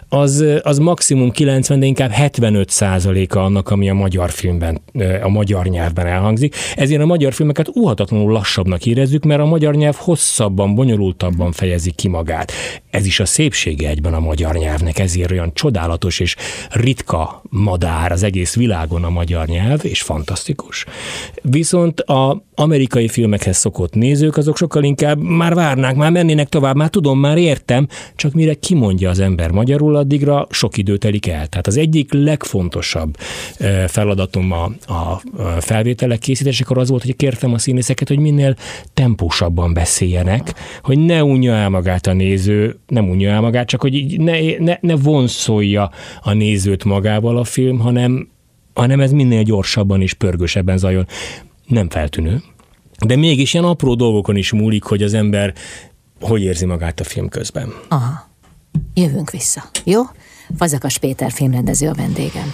az, 0.09 0.45
az 0.63 0.79
maximum 0.79 1.31
90, 1.31 1.81
de 1.81 1.87
inkább 1.87 2.11
75 2.11 2.69
százaléka 2.69 3.45
annak, 3.45 3.71
ami 3.71 3.91
a 3.91 3.95
magyar 3.95 4.31
filmben, 4.31 4.81
a 5.23 5.29
magyar 5.29 5.67
nyelvben 5.67 6.07
elhangzik 6.07 6.50
ezért 6.77 7.01
a 7.01 7.07
magyar 7.07 7.33
filmeket 7.33 7.77
óhatatlanul 7.77 8.33
lassabbnak 8.33 8.87
érezzük, 8.87 9.25
mert 9.25 9.41
a 9.41 9.47
magyar 9.47 9.75
nyelv 9.75 9.97
hosszabban, 9.97 10.75
bonyolultabban 10.75 11.53
fejezi 11.53 11.91
ki 11.91 12.09
magát. 12.09 12.53
Ez 12.91 13.07
is 13.07 13.21
a 13.21 13.25
szépsége 13.25 13.89
egyben 13.89 14.15
a 14.15 14.21
magyar 14.21 14.55
nyelvnek, 14.55 14.99
ezért 14.99 15.31
olyan 15.31 15.55
csodálatos 15.55 16.21
és 16.21 16.37
ritka 16.71 17.43
madár 17.49 18.13
az 18.13 18.23
egész 18.23 18.55
világon 18.55 19.05
a 19.05 19.11
magyar 19.11 19.47
nyelv, 19.47 19.81
és 19.83 20.03
fantasztikus. 20.03 20.85
Viszont 21.43 22.01
a 22.01 22.43
amerikai 22.55 23.09
filmekhez 23.09 23.57
szokott 23.57 23.95
nézők, 23.95 24.37
azok 24.37 24.57
sokkal 24.57 24.85
inkább 24.85 25.19
már 25.19 25.55
várnák, 25.55 25.95
már 25.97 26.11
mennének 26.11 26.49
tovább, 26.49 26.77
már 26.77 26.89
tudom, 26.89 27.19
már 27.19 27.37
értem, 27.37 27.87
csak 28.17 28.33
mire 28.33 28.55
kimondja 28.55 29.11
az 29.11 29.21
ember 29.21 29.51
magyarul, 29.51 29.97
addigra 29.97 30.47
sok 30.51 30.77
idő 30.77 30.97
telik 30.97 31.27
el. 31.27 31.47
Tehát 31.47 31.67
az 31.67 31.77
egyik 31.77 32.13
legfontosabb 32.13 33.17
feladatom 33.87 34.53
a, 34.53 34.65
a 34.93 35.23
felvételek 35.61 36.19
készítésekor 36.41 36.79
az 36.79 36.89
volt, 36.89 37.03
hogy 37.03 37.17
kértem 37.17 37.53
a 37.53 37.59
színészeket, 37.59 38.09
hogy 38.09 38.19
minél 38.19 38.57
tempósabban 38.95 39.73
beszéljenek, 39.73 40.55
hogy 40.83 40.99
ne 40.99 41.25
unja 41.25 41.55
el 41.55 41.69
magát 41.69 42.07
a 42.07 42.13
néző, 42.13 42.79
nem 42.87 43.09
unja 43.09 43.31
el 43.31 43.41
magát, 43.41 43.67
csak 43.67 43.81
hogy 43.81 44.19
ne, 44.19 44.59
ne, 44.59 44.77
ne 44.81 44.97
vonszolja 44.97 45.91
a 46.23 46.33
nézőt 46.33 46.85
magával 46.85 47.37
a 47.37 47.45
film, 47.45 47.79
hanem 47.79 48.29
hanem 48.75 49.01
ez 49.01 49.13
minél 49.13 49.43
gyorsabban 49.43 50.03
és 50.03 50.15
pörgősebben 50.15 50.79
zajol. 50.79 51.07
Nem 51.67 51.91
feltűnő, 51.91 52.43
de 53.07 53.17
mégis 53.17 53.55
ilyen 53.55 53.67
apró 53.67 53.95
dolgokon 53.95 54.37
is 54.37 54.53
múlik, 54.53 54.83
hogy 54.83 55.03
az 55.03 55.15
ember 55.15 55.55
hogy 56.21 56.43
érzi 56.43 56.65
magát 56.65 57.01
a 57.01 57.05
film 57.05 57.29
közben. 57.29 57.73
Aha. 57.89 58.29
Jövünk 58.95 59.31
vissza, 59.31 59.63
jó? 59.85 60.03
Fazakas 60.57 60.99
Péter 60.99 61.31
filmrendező 61.31 61.89
a 61.89 61.95
vendégem. 61.95 62.53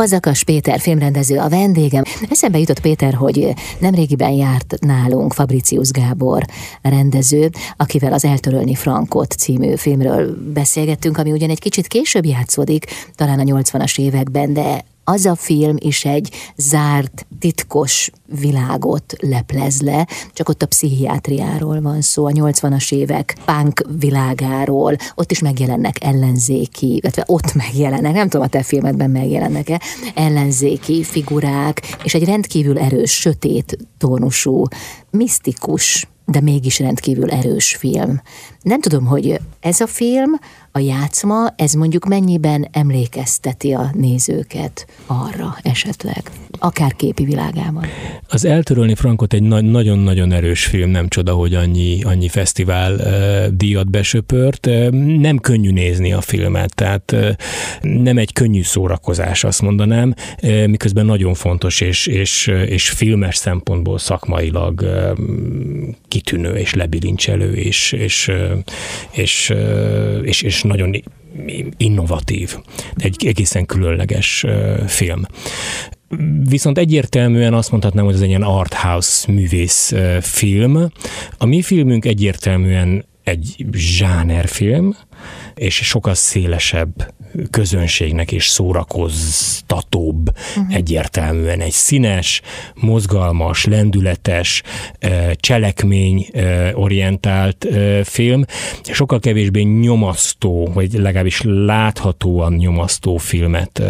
Fazakas 0.00 0.44
Péter 0.44 0.80
filmrendező 0.80 1.38
a 1.38 1.48
vendégem. 1.48 2.02
Eszembe 2.30 2.58
jutott 2.58 2.80
Péter, 2.80 3.14
hogy 3.14 3.52
nemrégiben 3.78 4.30
járt 4.30 4.74
nálunk 4.80 5.32
Fabricius 5.32 5.90
Gábor 5.90 6.44
rendező, 6.82 7.50
akivel 7.76 8.12
az 8.12 8.24
Eltörölni 8.24 8.74
Frankot 8.74 9.32
című 9.32 9.76
filmről 9.76 10.36
beszélgettünk, 10.52 11.18
ami 11.18 11.32
ugyan 11.32 11.50
egy 11.50 11.58
kicsit 11.58 11.86
később 11.86 12.24
játszódik, 12.24 12.84
talán 13.14 13.38
a 13.38 13.42
80-as 13.42 13.98
években, 13.98 14.52
de 14.52 14.84
az 15.10 15.26
a 15.26 15.34
film 15.34 15.76
is 15.78 16.04
egy 16.04 16.30
zárt, 16.56 17.26
titkos 17.38 18.10
világot 18.40 19.14
leplez 19.18 19.80
le, 19.80 20.06
csak 20.32 20.48
ott 20.48 20.62
a 20.62 20.66
pszichiátriáról 20.66 21.80
van 21.80 22.00
szó, 22.00 22.26
a 22.26 22.30
80-as 22.30 22.92
évek 22.92 23.36
punk 23.44 23.84
világáról, 23.98 24.96
ott 25.14 25.30
is 25.30 25.38
megjelennek 25.38 26.04
ellenzéki, 26.04 26.96
illetve 26.96 27.24
ott 27.26 27.54
megjelennek, 27.54 28.12
nem 28.12 28.28
tudom, 28.28 28.46
a 28.46 28.48
te 28.48 28.62
filmedben 28.62 29.10
megjelennek-e, 29.10 29.80
ellenzéki 30.14 31.04
figurák, 31.04 31.96
és 32.04 32.14
egy 32.14 32.24
rendkívül 32.24 32.78
erős, 32.78 33.10
sötét 33.10 33.78
tónusú, 33.98 34.64
misztikus 35.10 36.08
de 36.30 36.40
mégis 36.40 36.78
rendkívül 36.78 37.30
erős 37.30 37.76
film. 37.76 38.20
Nem 38.62 38.80
tudom, 38.80 39.06
hogy 39.06 39.40
ez 39.60 39.80
a 39.80 39.86
film, 39.86 40.30
a 40.72 40.78
játszma, 40.78 41.52
ez 41.56 41.72
mondjuk 41.72 42.06
mennyiben 42.06 42.68
emlékezteti 42.72 43.72
a 43.72 43.90
nézőket 43.92 44.86
arra 45.06 45.56
esetleg, 45.62 46.30
akár 46.58 46.96
képi 46.96 47.24
világában. 47.24 47.84
Az 48.28 48.44
Eltörölni 48.44 48.94
Frankot 48.94 49.32
egy 49.32 49.42
na- 49.42 49.60
nagyon-nagyon 49.60 50.32
erős 50.32 50.64
film, 50.64 50.90
nem 50.90 51.08
csoda, 51.08 51.32
hogy 51.32 51.54
annyi, 51.54 52.02
annyi 52.02 52.28
fesztivál 52.28 52.94
uh, 52.94 53.46
díjat 53.56 53.90
besöpört. 53.90 54.66
Uh, 54.66 54.88
nem 55.18 55.38
könnyű 55.38 55.70
nézni 55.70 56.12
a 56.12 56.20
filmet, 56.20 56.74
tehát 56.74 57.12
uh, 57.12 57.28
nem 57.82 58.18
egy 58.18 58.32
könnyű 58.32 58.62
szórakozás, 58.62 59.44
azt 59.44 59.62
mondanám, 59.62 60.14
uh, 60.42 60.66
miközben 60.66 61.06
nagyon 61.06 61.34
fontos 61.34 61.80
és, 61.80 62.06
és, 62.06 62.46
és 62.46 62.90
filmes 62.90 63.36
szempontból 63.36 63.98
szakmailag 63.98 64.80
uh, 64.80 65.18
kitűnő 66.08 66.54
és 66.54 66.74
lebilincselő 66.74 67.52
és, 67.52 67.92
és, 67.92 68.30
és, 69.10 69.52
és, 70.22 70.42
és 70.42 70.59
nagyon 70.62 71.02
innovatív, 71.76 72.56
egy 72.96 73.26
egészen 73.26 73.66
különleges 73.66 74.44
film. 74.86 75.22
Viszont 76.48 76.78
egyértelműen 76.78 77.54
azt 77.54 77.70
mondhatnám, 77.70 78.04
hogy 78.04 78.14
ez 78.14 78.20
egy 78.20 78.28
ilyen 78.28 78.42
art 78.42 78.74
house 78.74 79.32
művész 79.32 79.94
film. 80.20 80.88
A 81.38 81.46
mi 81.46 81.62
filmünk 81.62 82.04
egyértelműen 82.04 83.04
egy 83.30 83.66
zsánerfilm, 83.72 84.96
és 85.54 85.74
sokkal 85.74 86.14
szélesebb 86.14 87.14
közönségnek 87.50 88.32
és 88.32 88.46
szórakoztatóbb 88.46 90.28
uh-huh. 90.28 90.74
egyértelműen 90.74 91.60
egy 91.60 91.72
színes, 91.72 92.40
mozgalmas, 92.74 93.64
lendületes, 93.64 94.62
cselekmény 95.34 96.26
orientált 96.72 97.66
film, 98.02 98.44
sokkal 98.82 99.18
kevésbé 99.18 99.62
nyomasztó, 99.62 100.70
vagy 100.74 100.92
legalábbis 100.92 101.40
láthatóan 101.44 102.52
nyomasztó 102.52 103.16
filmet 103.16 103.82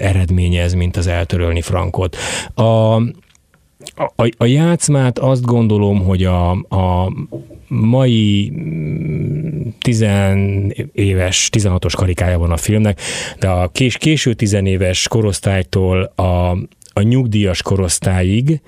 eredményez, 0.00 0.74
mint 0.74 0.96
az 0.96 1.06
Eltörölni 1.06 1.62
Frankot. 1.62 2.16
A, 2.54 3.00
a, 3.96 4.28
a 4.36 4.44
játszmát 4.44 5.18
azt 5.18 5.42
gondolom, 5.44 6.04
hogy 6.04 6.24
a, 6.24 6.50
a 6.50 7.12
mai 7.68 8.52
10 9.80 10.04
mm, 10.04 10.68
éves, 10.92 11.48
16-os 11.52 11.92
karikája 11.96 12.38
van 12.38 12.50
a 12.50 12.56
filmnek, 12.56 13.00
de 13.38 13.48
a 13.48 13.68
kés, 13.68 13.96
késő 13.96 14.34
10 14.34 14.52
éves 14.52 15.08
korosztálytól 15.08 16.02
a, 16.02 16.50
a 16.92 17.02
nyugdíjas 17.02 17.62
korosztályig, 17.62 18.60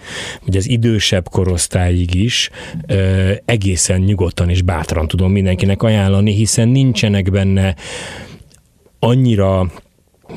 vagy 0.45 0.57
az 0.57 0.69
idősebb 0.69 1.29
korosztályig 1.29 2.15
is 2.15 2.51
ö, 2.87 3.33
egészen 3.45 4.01
nyugodtan 4.01 4.51
és 4.51 4.63
bátran 4.63 5.09
tudom 5.09 5.33
mindenkinek 5.33 5.83
ajánlani, 5.83 6.33
hiszen 6.33 6.69
nincsenek 6.69 7.31
benne 7.31 7.75
annyira 8.99 9.71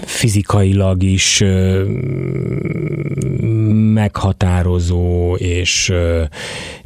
fizikailag 0.06 1.04
is 1.04 1.44
meghatározó 3.94 5.36
és, 5.36 5.94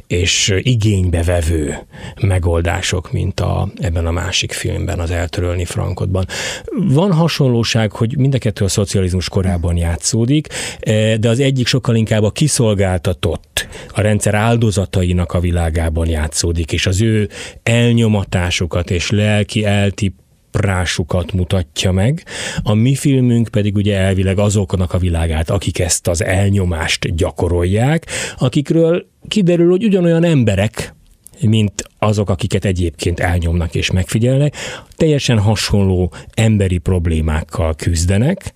és 0.06 0.54
igénybevevő 0.62 1.86
megoldások, 2.20 3.12
mint 3.12 3.40
a, 3.40 3.68
ebben 3.76 4.06
a 4.06 4.10
másik 4.10 4.52
filmben, 4.52 5.00
az 5.00 5.10
Eltörölni 5.10 5.64
Frankotban. 5.64 6.26
Van 6.88 7.12
hasonlóság, 7.12 7.92
hogy 7.92 8.16
mind 8.18 8.34
a 8.34 8.38
kettő 8.38 8.64
a 8.64 8.68
szocializmus 8.68 9.28
korában 9.28 9.76
játszódik, 9.76 10.46
de 11.20 11.28
az 11.28 11.40
egyik 11.40 11.66
sokkal 11.66 11.96
inkább 11.96 12.22
a 12.22 12.30
kiszolgáltatott, 12.30 13.68
a 13.94 14.00
rendszer 14.00 14.34
áldozatainak 14.34 15.32
a 15.32 15.40
világában 15.40 16.08
játszódik, 16.08 16.72
és 16.72 16.86
az 16.86 17.00
ő 17.00 17.28
elnyomatásukat 17.62 18.90
és 18.90 19.10
lelki 19.10 19.64
eltip 19.64 20.14
rásukat 20.54 21.32
mutatja 21.32 21.92
meg. 21.92 22.24
A 22.62 22.74
mi 22.74 22.94
filmünk 22.94 23.48
pedig 23.48 23.74
ugye 23.74 23.96
elvileg 23.96 24.38
azoknak 24.38 24.92
a 24.92 24.98
világát, 24.98 25.50
akik 25.50 25.78
ezt 25.78 26.08
az 26.08 26.24
elnyomást 26.24 27.16
gyakorolják, 27.16 28.06
akikről 28.38 29.06
kiderül, 29.28 29.70
hogy 29.70 29.84
ugyanolyan 29.84 30.24
emberek, 30.24 30.94
mint 31.40 31.84
azok, 31.98 32.30
akiket 32.30 32.64
egyébként 32.64 33.20
elnyomnak 33.20 33.74
és 33.74 33.90
megfigyelnek, 33.90 34.56
teljesen 34.96 35.38
hasonló 35.38 36.12
emberi 36.34 36.78
problémákkal 36.78 37.74
küzdenek, 37.74 38.52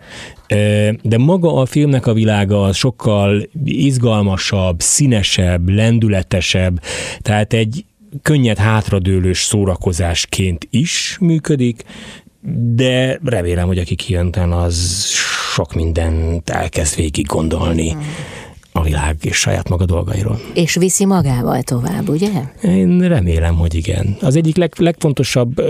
de 1.03 1.19
maga 1.19 1.55
a 1.55 1.67
filmnek 1.67 2.07
a 2.07 2.13
világa 2.13 2.63
az 2.63 2.77
sokkal 2.77 3.43
izgalmasabb, 3.65 4.81
színesebb, 4.81 5.69
lendületesebb, 5.69 6.83
tehát 7.21 7.53
egy 7.53 7.85
könnyed 8.23 8.59
hátradőlős 8.59 9.43
szórakozásként 9.45 10.67
is 10.71 11.17
működik, 11.21 11.83
de 12.75 13.19
remélem, 13.25 13.67
hogy 13.67 13.79
aki 13.79 13.95
kijön, 13.95 14.33
az 14.33 15.07
sok 15.55 15.75
mindent 15.75 16.51
elkezd 16.51 16.97
végig 16.97 17.27
gondolni. 17.27 17.97
A 18.73 18.83
világ 18.83 19.17
és 19.21 19.37
saját 19.37 19.69
maga 19.69 19.85
dolgairól. 19.85 20.41
És 20.55 20.75
viszi 20.75 21.05
magával 21.05 21.63
tovább, 21.63 22.09
ugye? 22.09 22.31
Én 22.63 23.09
remélem, 23.09 23.55
hogy 23.55 23.75
igen. 23.75 24.17
Az 24.21 24.37
egyik 24.37 24.57
leg, 24.57 24.73
legfontosabb 24.77 25.63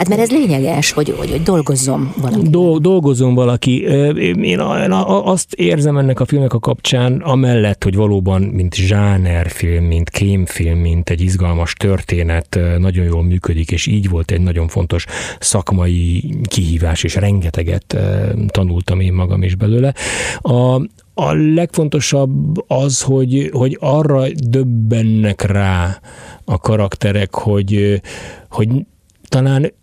Hát 0.00 0.08
mert 0.08 0.20
ez 0.20 0.30
lényeges, 0.30 0.92
hogy, 0.92 1.14
hogy, 1.18 1.30
hogy 1.30 1.42
dolgozzon 1.42 2.12
valaki. 2.16 2.48
Do, 2.48 2.78
dolgozzon 2.78 3.34
valaki. 3.34 3.82
Én 4.42 4.60
azt 5.00 5.54
érzem 5.54 5.96
ennek 5.96 6.20
a 6.20 6.24
filmnek 6.24 6.52
a 6.52 6.58
kapcsán, 6.58 7.20
amellett, 7.20 7.84
hogy 7.84 7.94
valóban, 7.94 8.42
mint 8.42 8.74
zsánerfilm, 8.74 9.84
mint 9.84 10.10
kémfilm, 10.10 10.78
mint 10.78 11.10
egy 11.10 11.20
izgalmas 11.20 11.72
történet 11.72 12.58
nagyon 12.78 13.04
jól 13.04 13.22
működik, 13.22 13.70
és 13.70 13.86
így 13.86 14.08
volt 14.08 14.30
egy 14.30 14.40
nagyon 14.40 14.68
fontos 14.68 15.04
szakmai 15.38 16.34
kihívás, 16.44 17.02
és 17.02 17.14
rengeteget 17.14 17.96
tanultam 18.46 19.00
én 19.00 19.12
magam 19.12 19.42
is 19.42 19.54
belőle. 19.54 19.94
A, 20.40 20.74
a 21.14 21.32
legfontosabb 21.54 22.64
az, 22.70 23.02
hogy, 23.02 23.50
hogy 23.52 23.76
arra 23.80 24.24
döbbennek 24.48 25.42
rá 25.42 26.00
a 26.44 26.58
karakterek, 26.58 27.34
hogy, 27.34 28.00
hogy 28.48 28.68
talán 29.28 29.78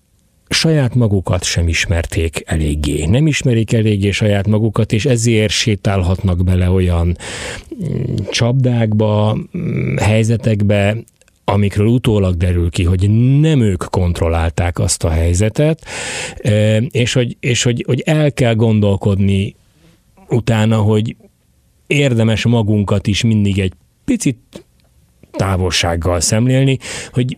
saját 0.50 0.96
magukat 0.96 1.44
sem 1.44 1.68
ismerték 1.68 2.44
eléggé. 2.46 3.06
Nem 3.06 3.28
ismerik 3.28 3.74
eléggé 3.74 4.12
saját 4.12 4.48
magukat, 4.48 4.92
és 4.92 5.06
ezért 5.06 5.52
sétálhatnak 5.52 6.44
bele 6.44 6.70
olyan 6.70 7.08
mm, 7.08 8.16
csapdákba, 8.32 9.38
mm, 9.58 9.96
helyzetekbe, 9.98 10.98
amikről 11.44 11.88
utólag 11.88 12.36
derül 12.36 12.70
ki, 12.70 12.84
hogy 12.84 13.10
nem 13.40 13.62
ők 13.62 13.84
kontrollálták 13.90 14.80
azt 14.80 15.04
a 15.04 15.10
helyzetet, 15.10 15.86
e, 16.42 16.78
és 16.78 17.14
hogy, 17.14 17.38
és 17.40 17.64
hogy, 17.64 17.84
hogy 17.88 18.02
el 18.06 18.34
kell 18.34 18.56
gondolkodni 18.56 19.56
utána, 20.30 20.78
hogy 20.78 21.16
érdemes 21.88 22.46
magunkat 22.46 23.08
is 23.08 23.24
mindig 23.24 23.60
egy 23.60 23.74
picit 24.06 24.66
távolsággal 25.32 26.20
szemlélni, 26.20 26.78
hogy 27.12 27.38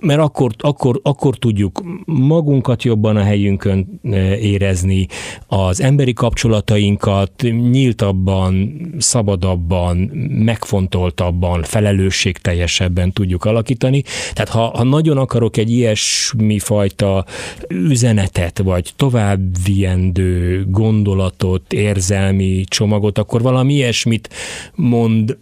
mert 0.00 0.20
akkor, 0.20 0.50
akkor, 0.58 1.00
akkor 1.02 1.36
tudjuk 1.36 1.82
magunkat 2.04 2.82
jobban 2.82 3.16
a 3.16 3.22
helyünkön 3.22 4.00
e, 4.02 4.36
érezni, 4.36 5.06
az 5.46 5.80
emberi 5.80 6.12
kapcsolatainkat 6.12 7.32
nyíltabban, 7.70 8.80
szabadabban, 8.98 9.96
megfontoltabban, 10.44 11.62
felelősségteljesebben 11.62 13.12
tudjuk 13.12 13.44
alakítani. 13.44 14.02
Tehát 14.32 14.48
ha, 14.48 14.70
ha 14.76 14.82
nagyon 14.82 15.18
akarok 15.18 15.56
egy 15.56 15.70
ilyesmi 15.70 16.58
fajta 16.58 17.24
üzenetet, 17.68 18.58
vagy 18.58 18.92
továbbviendő 18.96 20.64
gondolatot, 20.68 21.72
érzelmi 21.72 22.64
csomagot, 22.68 23.18
akkor 23.18 23.42
valami 23.42 23.74
ilyesmit 23.74 24.28
mond 24.74 25.36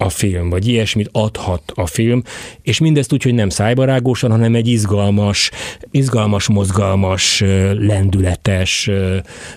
a 0.00 0.08
film, 0.08 0.48
vagy 0.50 0.68
ilyesmit 0.68 1.08
adhat 1.12 1.72
a 1.74 1.86
film, 1.86 2.22
és 2.62 2.78
mindezt 2.78 3.12
úgy, 3.12 3.22
hogy 3.22 3.34
nem 3.34 3.48
szájbarágósan, 3.48 4.30
hanem 4.30 4.54
egy 4.54 4.68
izgalmas, 4.68 5.50
izgalmas, 5.90 6.48
mozgalmas, 6.48 7.40
lendületes, 7.78 8.90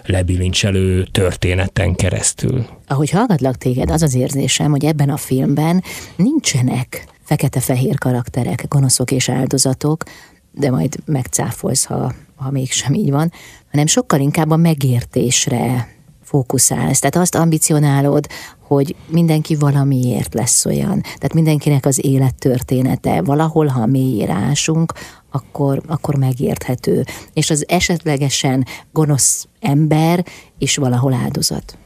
lebilincselő 0.06 1.04
történeten 1.12 1.96
keresztül. 1.96 2.66
Ahogy 2.88 3.10
hallgatlak 3.10 3.58
téged, 3.58 3.92
az 3.92 4.02
az 4.02 4.16
érzésem, 4.16 4.72
hogy 4.72 4.86
ebben 4.86 5.10
a 5.10 5.18
filmben 5.18 5.84
nincsenek 6.16 7.06
fekete-fehér 7.24 7.98
karakterek, 7.98 8.66
gonoszok 8.68 9.12
és 9.12 9.30
áldozatok, 9.30 10.04
de 10.52 10.72
majd 10.72 10.96
megcáfolsz, 11.06 11.86
ha, 11.86 12.14
ha 12.36 12.52
mégsem 12.52 12.94
így 12.94 13.12
van, 13.12 13.32
hanem 13.72 13.86
sokkal 13.86 14.20
inkább 14.20 14.50
a 14.50 14.56
megértésre 14.58 15.93
fókuszálsz. 16.34 17.00
Tehát 17.00 17.16
azt 17.16 17.36
ambicionálod, 17.36 18.28
hogy 18.60 18.96
mindenki 19.08 19.56
valamiért 19.56 20.34
lesz 20.34 20.66
olyan. 20.66 21.02
Tehát 21.02 21.34
mindenkinek 21.34 21.86
az 21.86 22.06
élettörténete 22.06 23.22
valahol, 23.22 23.68
ha 23.68 23.86
mélyére 23.86 24.34
ásunk, 24.34 24.94
akkor, 25.32 25.82
akkor 25.88 26.16
megérthető. 26.16 27.06
És 27.34 27.50
az 27.50 27.66
esetlegesen 27.68 28.66
gonosz 28.92 29.48
ember 29.60 30.26
is 30.58 30.76
valahol 30.76 31.14
áldozat. 31.14 31.78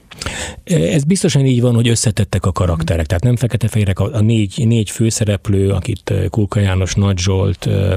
Ez 0.63 1.03
biztosan 1.03 1.45
így 1.45 1.61
van, 1.61 1.75
hogy 1.75 1.87
összetettek 1.87 2.45
a 2.45 2.51
karakterek, 2.51 3.05
tehát 3.05 3.23
nem 3.23 3.35
fekete-fehérek, 3.35 3.99
a 3.99 4.21
négy, 4.21 4.67
négy 4.67 4.89
főszereplő, 4.89 5.71
akit 5.71 6.09
eh, 6.09 6.25
Kulka 6.29 6.59
János, 6.59 6.93
Nagy 6.93 7.17
Zsolt, 7.17 7.67
eh, 7.67 7.93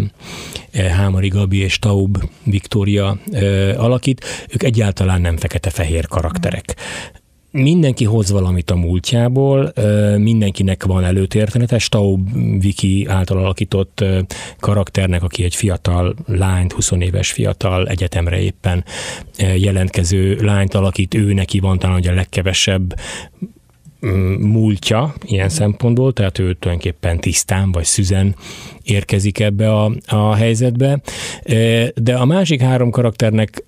eh, 0.70 0.90
Hámari 0.90 1.28
Gabi 1.28 1.58
és 1.58 1.78
Taub 1.78 2.18
Viktória 2.44 3.18
alakít, 3.76 4.24
ők 4.48 4.62
egyáltalán 4.62 5.20
nem 5.20 5.36
fekete-fehér 5.36 6.06
karakterek 6.06 6.76
mindenki 7.50 8.04
hoz 8.04 8.30
valamit 8.30 8.70
a 8.70 8.76
múltjából, 8.76 9.72
mindenkinek 10.16 10.84
van 10.84 11.04
előtértenete. 11.04 11.78
Staub 11.78 12.28
Viki 12.60 13.06
által 13.08 13.38
alakított 13.38 14.04
karakternek, 14.58 15.22
aki 15.22 15.44
egy 15.44 15.54
fiatal 15.54 16.14
lányt, 16.26 16.72
20 16.72 16.90
éves 16.98 17.32
fiatal 17.32 17.88
egyetemre 17.88 18.40
éppen 18.40 18.84
jelentkező 19.56 20.34
lányt 20.40 20.74
alakít, 20.74 21.14
ő 21.14 21.32
neki 21.32 21.58
van 21.58 21.78
talán 21.78 22.02
a 22.02 22.14
legkevesebb 22.14 22.94
mm, 24.06 24.32
múltja 24.32 25.14
ilyen 25.24 25.48
szempontból, 25.48 26.12
tehát 26.12 26.38
ő 26.38 26.54
tulajdonképpen 26.54 27.20
tisztán 27.20 27.72
vagy 27.72 27.84
szüzen 27.84 28.34
érkezik 28.82 29.38
ebbe 29.38 29.72
a, 29.72 29.92
a 30.06 30.34
helyzetbe. 30.34 31.00
De 31.94 32.14
a 32.14 32.24
másik 32.24 32.60
három 32.60 32.90
karakternek 32.90 33.62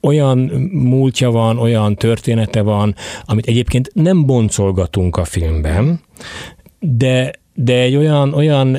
olyan 0.00 0.38
múltja 0.72 1.30
van, 1.30 1.58
olyan 1.58 1.94
története 1.94 2.60
van, 2.62 2.94
amit 3.24 3.46
egyébként 3.46 3.90
nem 3.94 4.26
boncolgatunk 4.26 5.16
a 5.16 5.24
filmben, 5.24 6.00
de 6.80 7.32
de 7.60 7.74
egy 7.74 7.96
olyan, 7.96 8.34
olyan 8.34 8.78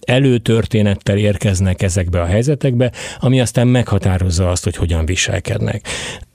előtörténettel 0.00 1.16
érkeznek 1.18 1.82
ezekbe 1.82 2.20
a 2.20 2.24
helyzetekbe, 2.24 2.92
ami 3.18 3.40
aztán 3.40 3.68
meghatározza 3.68 4.50
azt, 4.50 4.64
hogy 4.64 4.76
hogyan 4.76 5.06
viselkednek. 5.06 5.86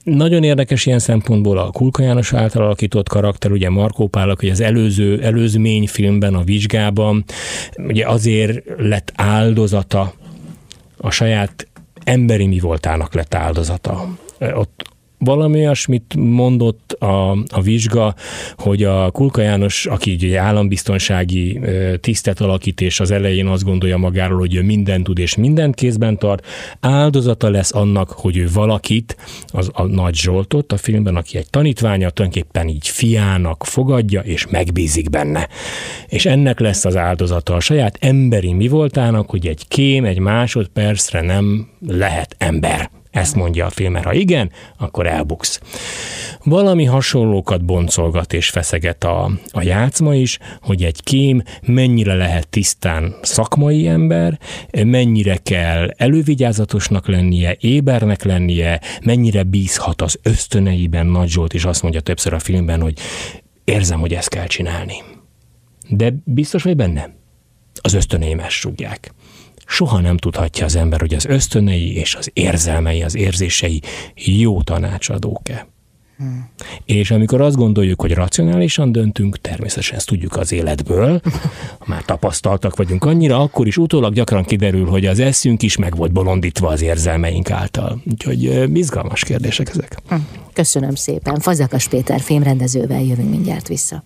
Nagyon 0.04 0.42
érdekes 0.42 0.86
ilyen 0.86 0.98
szempontból 0.98 1.58
a 1.58 1.70
Kulka 1.70 2.02
János 2.02 2.32
által 2.32 2.62
alakított 2.62 3.08
karakter, 3.08 3.50
ugye 3.50 3.70
Markó 3.70 4.08
Pálak, 4.08 4.40
hogy 4.40 4.48
az 4.48 4.60
előző, 4.60 5.22
előzmény 5.22 5.88
filmben, 5.88 6.34
a 6.34 6.42
vizsgában, 6.42 7.24
ugye 7.76 8.06
azért 8.06 8.62
lett 8.78 9.12
áldozata 9.14 10.12
a 10.96 11.10
saját 11.10 11.66
emberi 12.04 12.46
mi 12.46 12.58
voltának 12.58 13.14
lett 13.14 13.34
áldozata. 13.34 14.06
Ott 14.38 14.91
valami 15.24 15.58
olyasmit 15.58 16.14
mondott 16.16 16.92
a, 16.92 17.30
a 17.30 17.60
vizsga, 17.62 18.14
hogy 18.56 18.82
a 18.82 19.10
Kulka 19.10 19.40
János, 19.40 19.86
aki 19.86 20.12
ugye 20.12 20.38
állambiztonsági 20.38 21.60
tisztet 22.00 22.40
alakít, 22.40 22.80
és 22.80 23.00
az 23.00 23.10
elején 23.10 23.46
azt 23.46 23.64
gondolja 23.64 23.96
magáról, 23.96 24.38
hogy 24.38 24.54
ő 24.54 24.62
mindent 24.62 25.04
tud 25.04 25.18
és 25.18 25.36
mindent 25.36 25.74
kézben 25.74 26.18
tart, 26.18 26.46
áldozata 26.80 27.50
lesz 27.50 27.74
annak, 27.74 28.10
hogy 28.10 28.36
ő 28.36 28.48
valakit, 28.52 29.16
az 29.46 29.70
a 29.72 29.82
Nagy 29.82 30.14
Zsoltot 30.14 30.72
a 30.72 30.76
filmben, 30.76 31.16
aki 31.16 31.36
egy 31.36 31.50
tanítványa, 31.50 32.10
tulajdonképpen 32.10 32.68
így 32.68 32.88
fiának 32.88 33.64
fogadja, 33.64 34.20
és 34.20 34.46
megbízik 34.46 35.10
benne. 35.10 35.48
És 36.08 36.26
ennek 36.26 36.60
lesz 36.60 36.84
az 36.84 36.96
áldozata 36.96 37.54
a 37.54 37.60
saját 37.60 37.96
emberi 38.00 38.52
mi 38.52 38.68
voltának, 38.68 39.30
hogy 39.30 39.46
egy 39.46 39.68
kém 39.68 40.04
egy 40.04 40.18
másodpercre 40.18 41.20
nem 41.20 41.68
lehet 41.86 42.34
ember. 42.38 42.90
Ezt 43.12 43.34
mondja 43.34 43.66
a 43.66 43.70
film, 43.70 43.92
mert 43.92 44.04
ha 44.04 44.12
igen, 44.12 44.50
akkor 44.78 45.06
elbuksz. 45.06 45.60
Valami 46.44 46.84
hasonlókat 46.84 47.64
boncolgat 47.64 48.32
és 48.32 48.50
feszeget 48.50 49.04
a, 49.04 49.30
a 49.50 49.62
játszma 49.62 50.14
is, 50.14 50.38
hogy 50.60 50.84
egy 50.84 51.02
kém 51.02 51.42
mennyire 51.66 52.14
lehet 52.14 52.48
tisztán 52.48 53.14
szakmai 53.22 53.88
ember, 53.88 54.38
mennyire 54.84 55.36
kell 55.36 55.90
elővigyázatosnak 55.96 57.08
lennie, 57.08 57.56
ébernek 57.60 58.22
lennie, 58.22 58.80
mennyire 59.04 59.42
bízhat 59.42 60.02
az 60.02 60.18
ösztöneiben 60.22 61.06
Nagy 61.06 61.28
Zsolt, 61.28 61.54
és 61.54 61.64
azt 61.64 61.82
mondja 61.82 62.00
többször 62.00 62.32
a 62.32 62.38
filmben, 62.38 62.80
hogy 62.80 62.98
érzem, 63.64 64.00
hogy 64.00 64.14
ezt 64.14 64.28
kell 64.28 64.46
csinálni. 64.46 64.94
De 65.88 66.14
biztos 66.24 66.62
vagy 66.62 66.76
benne? 66.76 67.14
Az 67.80 67.94
ösztöneim 67.94 68.38
ezt 68.38 68.50
súgják 68.50 69.12
soha 69.72 70.00
nem 70.00 70.16
tudhatja 70.16 70.64
az 70.64 70.76
ember, 70.76 71.00
hogy 71.00 71.14
az 71.14 71.24
ösztönei 71.24 71.96
és 71.96 72.14
az 72.14 72.30
érzelmei, 72.32 73.02
az 73.02 73.16
érzései 73.16 73.82
jó 74.14 74.62
tanácsadók-e. 74.62 75.66
Hmm. 76.16 76.48
És 76.84 77.10
amikor 77.10 77.40
azt 77.40 77.56
gondoljuk, 77.56 78.00
hogy 78.00 78.12
racionálisan 78.12 78.92
döntünk, 78.92 79.38
természetesen 79.40 79.96
ezt 79.96 80.06
tudjuk 80.06 80.36
az 80.36 80.52
életből, 80.52 81.20
már 81.86 82.04
tapasztaltak 82.04 82.76
vagyunk 82.76 83.04
annyira, 83.04 83.40
akkor 83.40 83.66
is 83.66 83.76
utólag 83.76 84.12
gyakran 84.14 84.44
kiderül, 84.44 84.86
hogy 84.86 85.06
az 85.06 85.18
eszünk 85.18 85.62
is 85.62 85.76
meg 85.76 85.96
volt 85.96 86.12
bolondítva 86.12 86.68
az 86.68 86.82
érzelmeink 86.82 87.50
által. 87.50 88.02
Úgyhogy 88.10 88.68
izgalmas 88.76 89.24
kérdések 89.24 89.68
ezek. 89.68 89.96
Hm. 90.08 90.14
Köszönöm 90.52 90.94
szépen. 90.94 91.40
Fazakas 91.40 91.88
Péter 91.88 92.20
filmrendezővel 92.20 93.02
jövünk 93.02 93.30
mindjárt 93.30 93.68
vissza. 93.68 94.04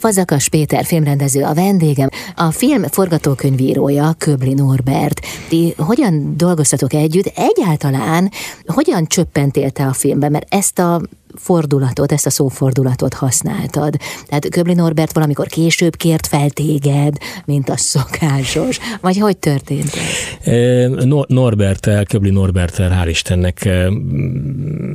Fazakas 0.00 0.48
Péter 0.48 0.84
filmrendező 0.84 1.42
a 1.42 1.54
vendégem, 1.54 2.08
a 2.34 2.50
film 2.50 2.82
forgatókönyvírója 2.82 4.14
Köbli 4.18 4.54
Norbert. 4.54 5.20
Ti 5.48 5.74
hogyan 5.76 6.36
dolgoztatok 6.36 6.92
együtt? 6.92 7.32
Egyáltalán 7.36 8.30
hogyan 8.66 9.06
csöppentél 9.06 9.70
a 9.74 9.92
filmbe? 9.92 10.28
Mert 10.28 10.54
ezt 10.54 10.78
a 10.78 11.00
fordulatot, 11.34 12.12
ezt 12.12 12.26
a 12.26 12.30
szófordulatot 12.30 13.14
használtad. 13.14 13.96
Tehát 14.26 14.48
Köbli 14.48 14.74
Norbert 14.74 15.12
valamikor 15.12 15.46
később 15.46 15.96
kért 15.96 16.26
fel 16.26 16.50
téged, 16.50 17.16
mint 17.44 17.68
a 17.68 17.76
szokásos, 17.76 18.78
vagy 19.00 19.18
hogy 19.18 19.36
történt 19.36 19.90
ez? 19.94 21.04
Norbertel, 21.26 22.04
Köbli 22.04 22.30
Norbertel, 22.30 23.02
hál' 23.02 23.08
Istennek 23.08 23.68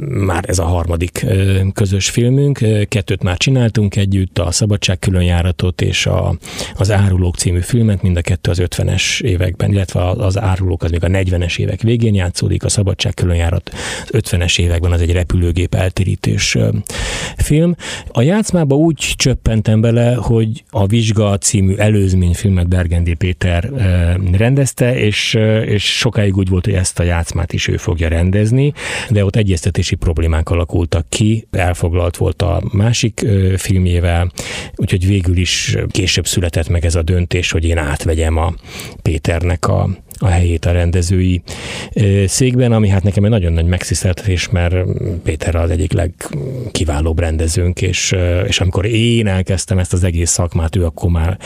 már 0.09 0.43
ez 0.47 0.59
a 0.59 0.65
harmadik 0.65 1.25
közös 1.73 2.09
filmünk. 2.09 2.57
Kettőt 2.87 3.23
már 3.23 3.37
csináltunk 3.37 3.95
együtt, 3.95 4.39
a 4.39 4.51
Szabadság 4.51 4.99
különjáratot 4.99 5.81
és 5.81 6.05
a, 6.05 6.37
az 6.75 6.91
Árulók 6.91 7.35
című 7.35 7.59
filmet, 7.59 8.01
mind 8.01 8.17
a 8.17 8.21
kettő 8.21 8.51
az 8.51 8.61
50-es 8.61 9.21
években, 9.21 9.71
illetve 9.71 10.09
az 10.09 10.39
Árulók 10.39 10.83
az 10.83 10.91
még 10.91 11.03
a 11.03 11.07
40-es 11.07 11.59
évek 11.59 11.81
végén 11.81 12.13
játszódik, 12.13 12.63
a 12.63 12.69
Szabadság 12.69 13.13
különjárat 13.13 13.71
az 14.03 14.09
50-es 14.11 14.59
években 14.59 14.91
az 14.91 15.01
egy 15.01 15.11
repülőgép 15.11 15.75
eltérítés 15.75 16.24
és 16.25 16.57
film. 17.37 17.75
A 18.11 18.21
játszmába 18.21 18.75
úgy 18.75 19.13
csöppentem 19.15 19.81
bele, 19.81 20.13
hogy 20.13 20.63
a 20.69 20.85
Vizsga 20.85 21.37
című 21.37 21.75
előzményfilmet 21.75 22.67
Bergendi 22.67 23.13
Péter 23.13 23.69
rendezte, 24.31 24.99
és, 24.99 25.33
és 25.65 25.97
sokáig 25.97 26.37
úgy 26.37 26.49
volt, 26.49 26.65
hogy 26.65 26.73
ezt 26.73 26.99
a 26.99 27.03
játszmát 27.03 27.53
is 27.53 27.67
ő 27.67 27.77
fogja 27.77 28.07
rendezni, 28.07 28.73
de 29.09 29.25
ott 29.25 29.35
egyeztetési 29.35 29.95
problémák 29.95 30.49
alakultak 30.49 31.09
ki, 31.09 31.47
elfoglalt 31.51 32.17
volt 32.17 32.41
a 32.41 32.61
másik 32.71 33.25
filmjével, 33.57 34.31
úgyhogy 34.75 35.07
végül 35.07 35.37
is 35.37 35.75
később 35.89 36.27
született 36.27 36.69
meg 36.69 36.85
ez 36.85 36.95
a 36.95 37.01
döntés, 37.01 37.51
hogy 37.51 37.65
én 37.65 37.77
átvegyem 37.77 38.37
a 38.37 38.53
Péternek 39.01 39.67
a, 39.67 39.89
a 40.19 40.27
helyét 40.27 40.65
a 40.65 40.71
rendezői 40.71 41.41
székben, 42.25 42.71
ami 42.71 42.87
hát 42.87 43.03
nekem 43.03 43.23
egy 43.23 43.29
nagyon 43.29 43.53
nagy 43.53 43.65
megsziszteltetés, 43.65 44.49
mert 44.49 44.75
Péter 45.23 45.55
az 45.55 45.69
egyik 45.69 45.91
legkiválóbb 45.91 47.19
rendezőnk, 47.19 47.81
és, 47.81 48.15
és 48.47 48.59
amikor 48.59 48.85
én 48.85 49.27
elkezdtem 49.27 49.77
ezt 49.77 49.93
az 49.93 50.03
egész 50.03 50.29
szakmát, 50.29 50.75
ő 50.75 50.85
akkor 50.85 51.09
már, 51.09 51.37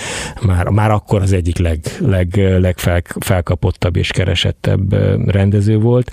már, 0.42 0.68
már 0.68 0.92
akkor 0.92 1.22
az 1.22 1.34
egyik 1.34 1.58
leg, 1.58 1.80
leg, 2.00 2.36
legfelkapottabb 2.60 3.96
és 3.96 4.12
keresettebb 4.12 4.94
rendező 5.32 5.78
volt. 5.78 6.12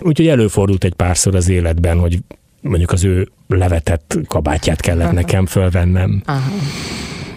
Úgyhogy 0.00 0.28
előfordult 0.28 0.84
egy 0.84 0.94
párszor 0.94 1.34
az 1.34 1.48
életben, 1.48 1.98
hogy 1.98 2.18
mondjuk 2.60 2.92
az 2.92 3.04
ő 3.04 3.28
levetett 3.48 4.18
kabátját 4.26 4.80
kellett 4.80 5.04
Aha. 5.04 5.14
nekem 5.14 5.46
fölvennem. 5.46 6.22
Aha. 6.24 6.50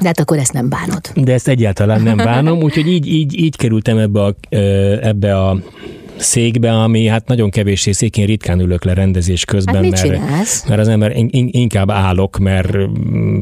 De 0.01 0.07
hát 0.07 0.19
akkor 0.19 0.37
ezt 0.37 0.53
nem 0.53 0.69
bánod. 0.69 1.01
De 1.15 1.33
ezt 1.33 1.47
egyáltalán 1.47 2.01
nem 2.01 2.17
bánom, 2.17 2.61
úgyhogy 2.61 2.87
így, 2.87 3.07
így, 3.07 3.39
így 3.39 3.55
kerültem 3.55 3.97
ebbe 3.97 4.23
a, 4.23 4.35
ebbe 5.01 5.39
a 5.39 5.57
székbe, 6.21 6.71
ami 6.71 7.05
hát 7.05 7.27
nagyon 7.27 7.49
kevés 7.49 7.87
szék, 7.91 8.17
én 8.17 8.25
ritkán 8.25 8.59
ülök 8.59 8.83
le 8.83 8.93
rendezés 8.93 9.45
közben, 9.45 9.75
hát 9.75 9.89
mert, 9.89 10.03
csinálsz? 10.03 10.67
mert 10.67 10.81
az 10.81 10.87
ember 10.87 11.13
inkább 11.31 11.89
állok, 11.89 12.37
mert, 12.37 12.77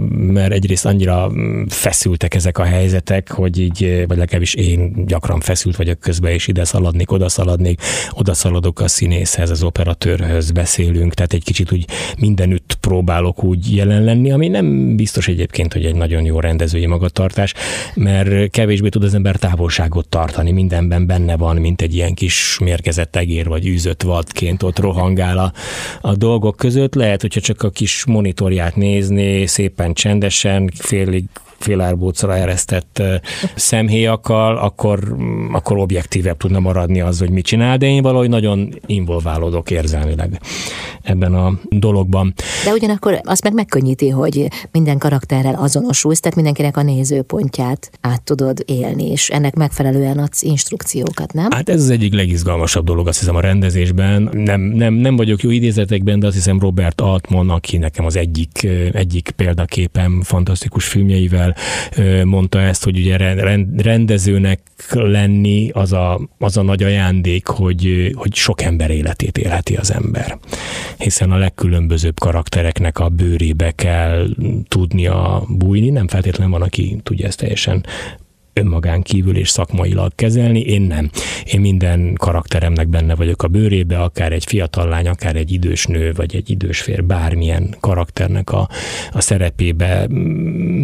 mert 0.10 0.52
egyrészt 0.52 0.86
annyira 0.86 1.32
feszültek 1.68 2.34
ezek 2.34 2.58
a 2.58 2.64
helyzetek, 2.64 3.32
hogy 3.32 3.60
így, 3.60 4.04
vagy 4.08 4.18
legalábbis 4.18 4.54
én 4.54 5.06
gyakran 5.06 5.40
feszült 5.40 5.76
vagyok 5.76 6.00
közben, 6.00 6.32
és 6.32 6.48
ide 6.48 6.64
szaladnék, 6.64 7.12
oda 7.12 7.30
szaladnék, 7.30 7.82
oda 8.12 8.34
szaladok 8.34 8.80
a 8.80 8.88
színészhez, 8.88 9.50
az 9.50 9.64
operatőrhöz 9.64 10.52
beszélünk, 10.52 11.14
tehát 11.14 11.34
egy 11.34 11.44
kicsit 11.44 11.72
úgy 11.72 11.86
mindenütt 12.18 12.78
próbálok 12.80 13.44
úgy 13.44 13.76
jelen 13.76 14.04
lenni, 14.04 14.32
ami 14.32 14.48
nem 14.48 14.96
biztos 14.96 15.28
egyébként, 15.28 15.74
hogy 15.74 15.86
egy 15.86 15.96
nagyon 15.96 16.26
jó 16.26 16.40
rendezői 16.40 16.86
magatartás, 16.86 17.54
mert 17.96 18.50
kevésbé 18.50 18.90
tud 18.90 19.04
az 19.04 19.14
ember 19.14 19.36
távolságot 19.36 20.08
tartani, 20.08 20.52
mindenben 20.52 21.06
benne 21.06 21.38
van, 21.38 21.58
mint 21.58 21.82
egy 21.82 21.96
ilyen 21.96 22.14
kis 22.14 22.58
mérgezett 22.60 23.16
egér 23.16 23.48
vagy 23.48 23.68
űzött 23.68 24.02
vadként 24.02 24.64
ott 24.64 24.80
rohangál 24.80 25.38
a, 25.38 25.54
a 26.02 26.16
dolgok 26.16 26.56
között. 26.56 26.96
Lehet, 26.96 27.22
hogyha 27.22 27.40
csak 27.40 27.64
a 27.64 27.70
kis 27.70 28.06
monitorját 28.06 28.76
nézni, 28.76 29.46
szépen 29.46 29.94
csendesen, 29.94 30.72
félig 30.74 31.24
félárbócra 31.60 32.36
eresztett 32.36 33.02
szemhéjakkal, 33.56 34.58
akkor, 34.58 35.16
akkor 35.52 35.78
objektívebb 35.78 36.38
tudna 36.38 36.60
maradni 36.60 37.02
az, 37.02 37.20
hogy 37.20 37.30
mit 37.30 37.46
csinál, 37.46 37.78
de 37.78 37.86
én 37.86 38.02
valahogy 38.02 38.30
nagyon 38.30 38.80
involválódok 38.86 39.72
érzelmileg 39.72 40.40
ebben 41.02 41.34
a 41.34 41.60
dologban. 41.70 42.34
De 42.66 42.72
ugyanakkor 42.72 43.22
azt 43.24 43.44
meg 43.44 43.54
megkönnyíti, 43.54 44.10
hogy 44.10 44.48
minden 44.72 44.98
karakterrel 44.98 45.56
azonosulsz, 45.56 46.20
tehát 46.20 46.36
mindenkinek 46.36 46.78
a 46.78 46.82
nézőpontját 46.82 47.92
át 48.02 48.22
tudod 48.22 48.64
élni, 48.66 49.12
és 49.12 49.30
ennek 49.30 49.56
megfelelően 49.56 50.18
adsz 50.18 50.42
instrukciókat, 50.42 51.34
nem? 51.34 51.48
Hát 51.52 51.70
ez 51.70 51.82
az 51.82 51.90
egyik 51.90 52.14
legizgalmasabb 52.14 52.86
dolog, 52.86 53.08
azt 53.08 53.20
hiszem 53.20 53.36
a 53.36 53.40
rendezésben. 53.40 54.30
Nem, 54.32 54.62
nem, 54.62 54.94
nem 54.94 55.16
vagyok 55.16 55.42
jó 55.42 55.50
idézetekben, 55.50 56.20
de 56.20 56.28
azt 56.28 56.36
hiszem 56.36 56.60
Robert 56.60 57.02
Altman, 57.02 57.50
aki 57.50 57.78
nekem 57.78 58.06
az 58.06 58.16
egyik, 58.16 58.68
egyik 58.92 59.30
példaképem 59.36 60.22
fantasztikus 60.24 60.88
filmjeivel, 60.88 61.49
mondta 62.24 62.62
ezt, 62.62 62.84
hogy 62.84 62.98
ugye 62.98 63.18
rendezőnek 63.78 64.60
lenni 64.92 65.70
az 65.74 65.94
a, 65.94 66.20
az 66.38 66.58
a 66.58 66.62
nagy 66.62 66.84
ajándék, 66.84 67.48
hogy, 67.48 68.12
hogy 68.14 68.36
sok 68.36 68.62
ember 68.62 68.90
életét 68.90 69.38
élheti 69.38 69.76
az 69.76 69.94
ember. 69.94 70.38
Hiszen 70.98 71.32
a 71.32 71.38
legkülönbözőbb 71.38 72.20
karaktereknek 72.20 73.00
a 73.00 73.10
bőrébe 73.10 73.72
kell 73.72 74.28
tudnia 74.68 75.44
bújni, 75.48 75.90
nem 75.90 76.08
feltétlenül 76.08 76.54
van, 76.54 76.62
aki 76.62 76.98
tudja 77.04 77.28
ezt 77.28 77.38
teljesen 77.38 77.86
önmagán 78.60 79.02
kívül 79.02 79.38
és 79.38 79.50
szakmailag 79.50 80.12
kezelni, 80.16 80.60
én 80.60 80.82
nem. 80.82 81.10
Én 81.54 81.60
minden 81.60 82.14
karakteremnek 82.14 82.88
benne 82.88 83.16
vagyok 83.16 83.44
a 83.44 83.48
bőrébe, 83.48 84.00
akár 84.00 84.32
egy 84.32 84.46
fiatal 84.46 84.88
lány, 84.88 85.08
akár 85.08 85.36
egy 85.36 85.52
idős 85.52 85.86
nő, 85.86 86.14
vagy 86.16 86.36
egy 86.36 86.50
idős 86.50 86.82
fér, 86.82 87.04
bármilyen 87.04 87.76
karakternek 87.80 88.52
a, 88.52 88.70
a 89.12 89.22
szerepébe 89.22 90.08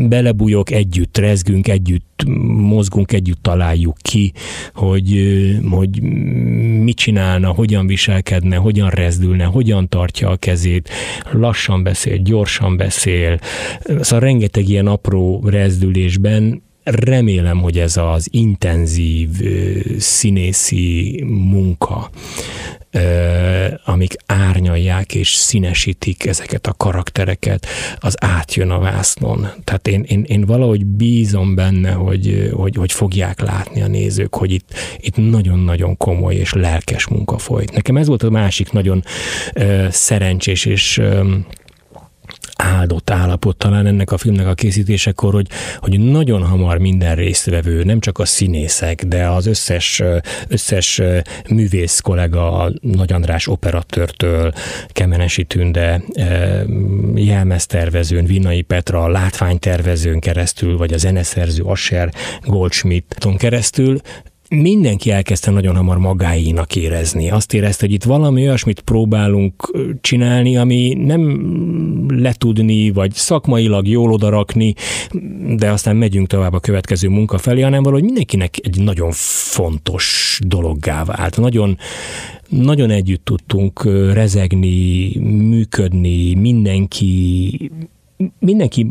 belebújok, 0.08 0.72
együtt 0.72 1.18
rezgünk, 1.18 1.68
együtt 1.68 2.24
mozgunk, 2.58 3.12
együtt 3.12 3.42
találjuk 3.42 3.98
ki, 4.02 4.34
hogy, 4.74 5.36
hogy 5.70 6.02
mit 6.82 6.98
csinálna, 6.98 7.50
hogyan 7.50 7.88
viselkedne, 7.88 8.56
hogyan 8.56 8.90
rezdülne, 8.90 9.44
hogyan 9.44 9.90
tartja 9.90 10.30
a 10.30 10.36
kezét, 10.36 10.90
lassan 11.32 11.84
beszél, 11.84 12.18
gyorsan 12.18 12.78
beszél. 12.78 13.40
Szóval 14.00 14.20
rengeteg 14.20 14.70
ilyen 14.70 14.88
apró 14.88 15.44
rezdülésben 15.46 16.64
remélem, 16.86 17.62
hogy 17.62 17.80
ez 17.80 17.98
az 17.98 18.28
intenzív 18.32 19.30
színészi 19.98 21.24
munka, 21.28 22.10
amik 23.86 24.16
árnyalják 24.26 25.16
és 25.16 25.34
színesítik 25.34 26.26
ezeket 26.26 26.68
a 26.68 26.74
karaktereket, 26.74 27.68
az 28.00 28.16
átjön 28.20 28.70
a 28.70 28.80
vásznon. 28.80 29.48
Tehát 29.64 29.88
én, 29.88 30.04
én, 30.08 30.24
én 30.28 30.42
valahogy 30.42 30.86
bízom 30.86 31.56
benne, 31.56 31.92
hogy, 31.92 32.52
hogy, 32.54 32.76
hogy 32.76 32.92
fogják 32.92 33.42
látni 33.42 33.82
a 33.82 33.88
nézők, 33.88 34.36
hogy 34.36 34.52
itt, 34.52 34.74
itt 34.98 35.16
nagyon-nagyon 35.16 35.98
komoly 35.98 36.36
és 36.36 36.54
lelkes 36.54 37.08
munka 37.08 37.38
folyt. 37.38 37.72
Nekem 37.72 37.98
ez 37.98 38.08
volt 38.08 38.24
a 38.24 38.30
másik 38.30 38.72
nagyon 38.72 39.04
szerencsés 39.90 40.66
és 40.66 41.02
áldott 42.56 43.10
állapot 43.10 43.58
talán 43.58 43.86
ennek 43.86 44.12
a 44.12 44.18
filmnek 44.18 44.48
a 44.48 44.54
készítésekor, 44.54 45.34
hogy, 45.34 45.48
hogy 45.80 46.00
nagyon 46.00 46.44
hamar 46.44 46.78
minden 46.78 47.16
résztvevő, 47.16 47.84
nem 47.84 48.00
csak 48.00 48.20
a 48.20 48.26
színészek, 48.26 49.04
de 49.04 49.28
az 49.28 49.46
összes, 49.46 50.04
összes 50.48 51.02
művész 51.50 52.00
kollega, 52.00 52.52
a 52.52 52.72
Nagy 52.82 53.14
András 53.14 53.48
operatőrtől, 53.48 54.54
Kemenesi 54.88 55.44
Tünde, 55.44 56.04
jelmeztervezőn, 57.16 58.26
Vinnai 58.26 58.62
Petra, 58.62 59.04
a 59.04 59.08
látványtervezőn 59.08 60.20
keresztül, 60.20 60.78
vagy 60.78 60.94
a 60.94 60.98
zeneszerző 60.98 61.64
Asher 61.64 62.14
Goldschmidt-on 62.42 63.38
keresztül 63.38 64.02
mindenki 64.50 65.12
elkezdte 65.12 65.52
nagyon 65.52 65.76
hamar 65.76 65.98
magáénak 65.98 66.76
érezni. 66.76 67.30
Azt 67.30 67.54
érezte, 67.54 67.86
hogy 67.86 67.96
itt 67.96 68.04
valami 68.04 68.42
olyasmit 68.42 68.80
próbálunk 68.80 69.72
csinálni, 70.02 70.58
ami 70.58 70.94
nem 70.94 72.22
letudni, 72.22 72.92
vagy 72.92 73.14
szakmailag 73.14 73.88
jól 73.88 74.12
odarakni, 74.12 74.74
de 75.56 75.72
aztán 75.72 75.96
megyünk 75.96 76.28
tovább 76.28 76.54
a 76.54 76.60
következő 76.60 77.10
munka 77.10 77.38
felé, 77.38 77.62
hanem 77.62 77.84
valahogy 77.84 78.04
mindenkinek 78.04 78.56
egy 78.62 78.84
nagyon 78.84 79.12
fontos 79.14 80.40
dologgá 80.48 81.04
vált. 81.04 81.38
Nagyon, 81.38 81.78
nagyon 82.50 82.90
együtt 82.90 83.26
tudtunk 83.26 83.84
rezegni, 84.14 85.18
működni, 85.20 86.34
mindenki 86.34 87.72
mindenki 88.40 88.88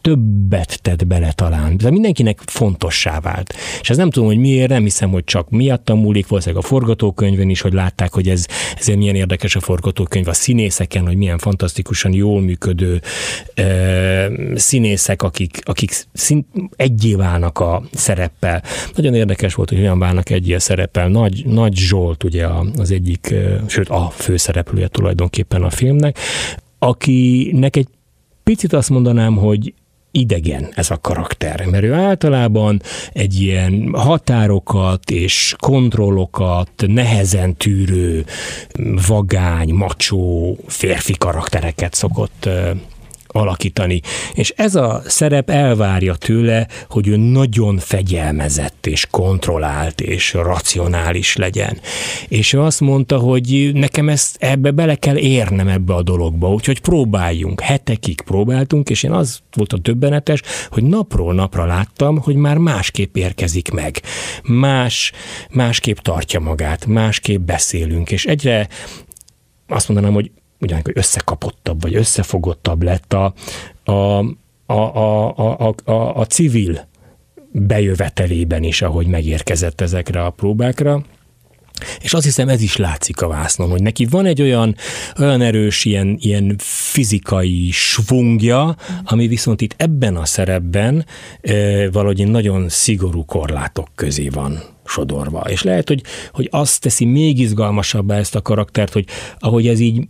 többet 0.00 0.82
tett 0.82 1.06
bele 1.06 1.32
talán. 1.32 1.76
De 1.76 1.90
mindenkinek 1.90 2.40
fontossá 2.46 3.20
vált. 3.20 3.54
És 3.80 3.90
ez 3.90 3.96
nem 3.96 4.10
tudom, 4.10 4.28
hogy 4.28 4.38
miért, 4.38 4.68
nem 4.68 4.82
hiszem, 4.82 5.10
hogy 5.10 5.24
csak 5.24 5.50
miattam 5.50 5.98
múlik, 5.98 6.28
valószínűleg 6.28 6.64
a 6.64 6.66
forgatókönyvön 6.66 7.50
is, 7.50 7.60
hogy 7.60 7.72
látták, 7.72 8.12
hogy 8.12 8.28
ez, 8.28 8.46
ezért 8.78 8.98
milyen 8.98 9.14
érdekes 9.14 9.56
a 9.56 9.60
forgatókönyv 9.60 10.28
a 10.28 10.32
színészeken, 10.32 11.06
hogy 11.06 11.16
milyen 11.16 11.38
fantasztikusan 11.38 12.12
jól 12.12 12.40
működő 12.40 13.00
e, 13.54 14.30
színészek, 14.54 15.22
akik, 15.22 15.58
akik 15.64 15.92
szint, 16.12 16.46
egyé 16.76 17.14
válnak 17.14 17.58
a 17.58 17.82
szereppel. 17.92 18.62
Nagyon 18.94 19.14
érdekes 19.14 19.54
volt, 19.54 19.68
hogy 19.68 19.78
olyan 19.78 19.98
válnak 19.98 20.30
egyé 20.30 20.54
a 20.54 20.60
szereppel. 20.60 21.08
Nagy, 21.08 21.46
Nagy 21.46 21.76
Zsolt 21.76 22.24
ugye 22.24 22.46
az 22.76 22.90
egyik, 22.90 23.34
sőt 23.66 23.88
a 23.88 24.10
főszereplője 24.10 24.88
tulajdonképpen 24.88 25.62
a 25.62 25.70
filmnek, 25.70 26.18
akinek 26.78 27.76
egy 27.76 27.88
picit 28.42 28.72
azt 28.72 28.90
mondanám, 28.90 29.36
hogy 29.36 29.74
idegen 30.10 30.68
ez 30.74 30.90
a 30.90 30.98
karakter, 31.00 31.64
mert 31.64 31.84
ő 31.84 31.92
általában 31.92 32.82
egy 33.12 33.40
ilyen 33.40 33.90
határokat 33.92 35.10
és 35.10 35.54
kontrollokat 35.58 36.70
nehezen 36.86 37.56
tűrő, 37.56 38.24
vagány, 39.06 39.74
macsó 39.74 40.56
férfi 40.66 41.14
karaktereket 41.18 41.94
szokott 41.94 42.48
alakítani. 43.32 44.00
És 44.34 44.52
ez 44.56 44.74
a 44.74 45.02
szerep 45.06 45.50
elvárja 45.50 46.14
tőle, 46.14 46.66
hogy 46.88 47.08
ő 47.08 47.16
nagyon 47.16 47.78
fegyelmezett 47.78 48.86
és 48.86 49.06
kontrollált 49.10 50.00
és 50.00 50.32
racionális 50.32 51.36
legyen. 51.36 51.78
És 52.28 52.52
ő 52.52 52.60
azt 52.60 52.80
mondta, 52.80 53.18
hogy 53.18 53.70
nekem 53.74 54.08
ezt 54.08 54.36
ebbe 54.40 54.70
bele 54.70 54.94
kell 54.94 55.16
érnem 55.16 55.68
ebbe 55.68 55.94
a 55.94 56.02
dologba, 56.02 56.52
úgyhogy 56.52 56.80
próbáljunk. 56.80 57.60
Hetekig 57.60 58.20
próbáltunk, 58.20 58.90
és 58.90 59.02
én 59.02 59.12
az 59.12 59.40
volt 59.52 59.72
a 59.72 59.78
többenetes, 59.78 60.42
hogy 60.70 60.82
napról 60.82 61.34
napra 61.34 61.64
láttam, 61.64 62.18
hogy 62.18 62.34
már 62.34 62.58
másképp 62.58 63.16
érkezik 63.16 63.70
meg. 63.70 64.00
Más, 64.42 65.12
másképp 65.50 65.96
tartja 65.96 66.40
magát, 66.40 66.86
másképp 66.86 67.40
beszélünk, 67.40 68.10
és 68.10 68.24
egyre 68.24 68.68
azt 69.68 69.88
mondanám, 69.88 70.12
hogy 70.14 70.30
ugyanakkor 70.60 70.92
összekapottabb, 70.96 71.82
vagy 71.82 71.94
összefogottabb 71.94 72.82
lett 72.82 73.12
a, 73.12 73.34
a, 73.84 73.92
a, 74.66 74.72
a, 74.72 75.68
a, 75.68 75.74
a, 75.84 76.16
a 76.16 76.24
civil 76.24 76.88
bejövetelében 77.52 78.62
is, 78.62 78.82
ahogy 78.82 79.06
megérkezett 79.06 79.80
ezekre 79.80 80.24
a 80.24 80.30
próbákra. 80.30 81.04
És 82.00 82.14
azt 82.14 82.24
hiszem 82.24 82.48
ez 82.48 82.62
is 82.62 82.76
látszik 82.76 83.22
a 83.22 83.28
vásznon, 83.28 83.70
hogy 83.70 83.82
neki 83.82 84.04
van 84.04 84.26
egy 84.26 84.42
olyan, 84.42 84.76
olyan 85.18 85.40
erős 85.40 85.84
ilyen, 85.84 86.16
ilyen 86.20 86.54
fizikai 86.58 87.68
svungja, 87.70 88.76
ami 89.04 89.26
viszont 89.26 89.60
itt 89.60 89.74
ebben 89.76 90.16
a 90.16 90.24
szerepben 90.24 91.06
e, 91.40 91.90
valahogy 91.90 92.28
nagyon 92.28 92.68
szigorú 92.68 93.24
korlátok 93.24 93.88
közé 93.94 94.28
van 94.28 94.62
sodorva. 94.90 95.40
És 95.40 95.62
lehet, 95.62 95.88
hogy, 95.88 96.02
hogy 96.32 96.48
azt 96.50 96.80
teszi 96.80 97.04
még 97.04 97.38
izgalmasabbá 97.38 98.16
ezt 98.16 98.34
a 98.34 98.42
karaktert, 98.42 98.92
hogy 98.92 99.06
ahogy 99.38 99.68
ez 99.68 99.78
így 99.80 100.08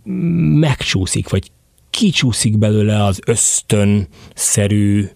megcsúszik, 0.59 1.29
vagy 1.29 1.51
kicsúszik 1.89 2.57
belőle 2.57 3.03
az 3.03 3.19
ösztönszerű 3.25 5.09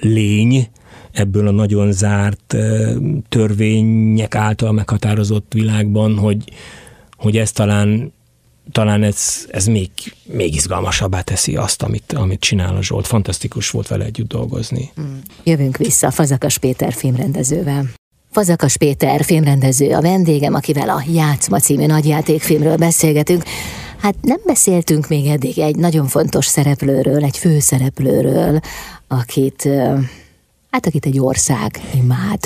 lény, 0.00 0.68
ebből 1.12 1.46
a 1.46 1.50
nagyon 1.50 1.92
zárt 1.92 2.56
törvények 3.28 4.34
által 4.34 4.72
meghatározott 4.72 5.52
világban, 5.52 6.18
hogy, 6.18 6.44
hogy 7.16 7.36
ez 7.36 7.52
talán 7.52 8.12
talán 8.72 9.02
ez, 9.02 9.46
ez 9.50 9.66
még, 9.66 9.90
még 10.22 10.54
izgalmasabbá 10.54 11.20
teszi 11.20 11.56
azt, 11.56 11.82
amit, 11.82 12.12
amit 12.12 12.40
csinál 12.40 12.76
a 12.76 12.82
Zsolt. 12.82 13.06
Fantasztikus 13.06 13.70
volt 13.70 13.88
vele 13.88 14.04
együtt 14.04 14.28
dolgozni. 14.28 14.92
Mm. 15.00 15.16
Jövünk 15.44 15.76
vissza 15.76 16.10
Fazakas 16.10 16.58
Péter 16.58 16.92
filmrendezővel. 16.92 17.84
Fazakas 18.34 18.76
Péter 18.76 19.24
filmrendező 19.24 19.90
a 19.90 20.00
vendégem, 20.00 20.54
akivel 20.54 20.88
a 20.88 21.02
Játszma 21.12 21.58
című 21.58 21.86
nagyjátékfilmről 21.86 22.76
beszélgetünk. 22.76 23.42
Hát 23.98 24.14
nem 24.20 24.38
beszéltünk 24.46 25.08
még 25.08 25.26
eddig 25.26 25.58
egy 25.58 25.76
nagyon 25.76 26.06
fontos 26.06 26.46
szereplőről, 26.46 27.24
egy 27.24 27.38
főszereplőről, 27.38 28.60
akit, 29.08 29.68
hát 30.70 30.86
akit 30.86 31.06
egy 31.06 31.18
ország 31.18 31.80
imád 31.94 32.38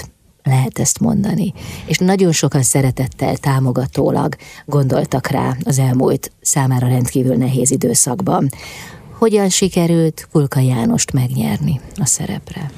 lehet 0.43 0.79
ezt 0.79 1.01
mondani. 1.01 1.53
És 1.87 1.99
nagyon 1.99 2.33
sokan 2.33 2.63
szeretettel, 2.63 3.37
támogatólag 3.37 4.37
gondoltak 4.65 5.27
rá 5.27 5.57
az 5.65 5.79
elmúlt 5.79 6.31
számára 6.41 6.89
rendkívül 6.89 7.35
nehéz 7.35 7.71
időszakban. 7.71 8.51
Hogyan 9.19 9.49
sikerült 9.49 10.29
Kulka 10.33 10.61
Jánost 10.61 11.13
megnyerni 11.13 11.81
a 11.95 12.07
szerepre? 12.07 12.71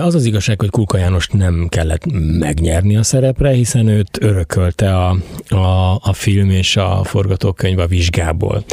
Az 0.00 0.14
az 0.14 0.24
igazság, 0.24 0.60
hogy 0.60 0.70
Kulka 0.70 0.98
Jánost 0.98 1.32
nem 1.32 1.66
kellett 1.68 2.02
megnyerni 2.38 2.96
a 2.96 3.02
szerepre, 3.02 3.50
hiszen 3.50 3.86
őt 3.86 4.18
örökölte 4.20 4.96
a, 4.96 5.16
a, 5.48 5.94
a 6.02 6.12
film 6.12 6.50
és 6.50 6.76
a 6.76 7.04
forgatókönyv 7.04 7.78
a 7.78 7.86
vizsgából. 7.86 8.64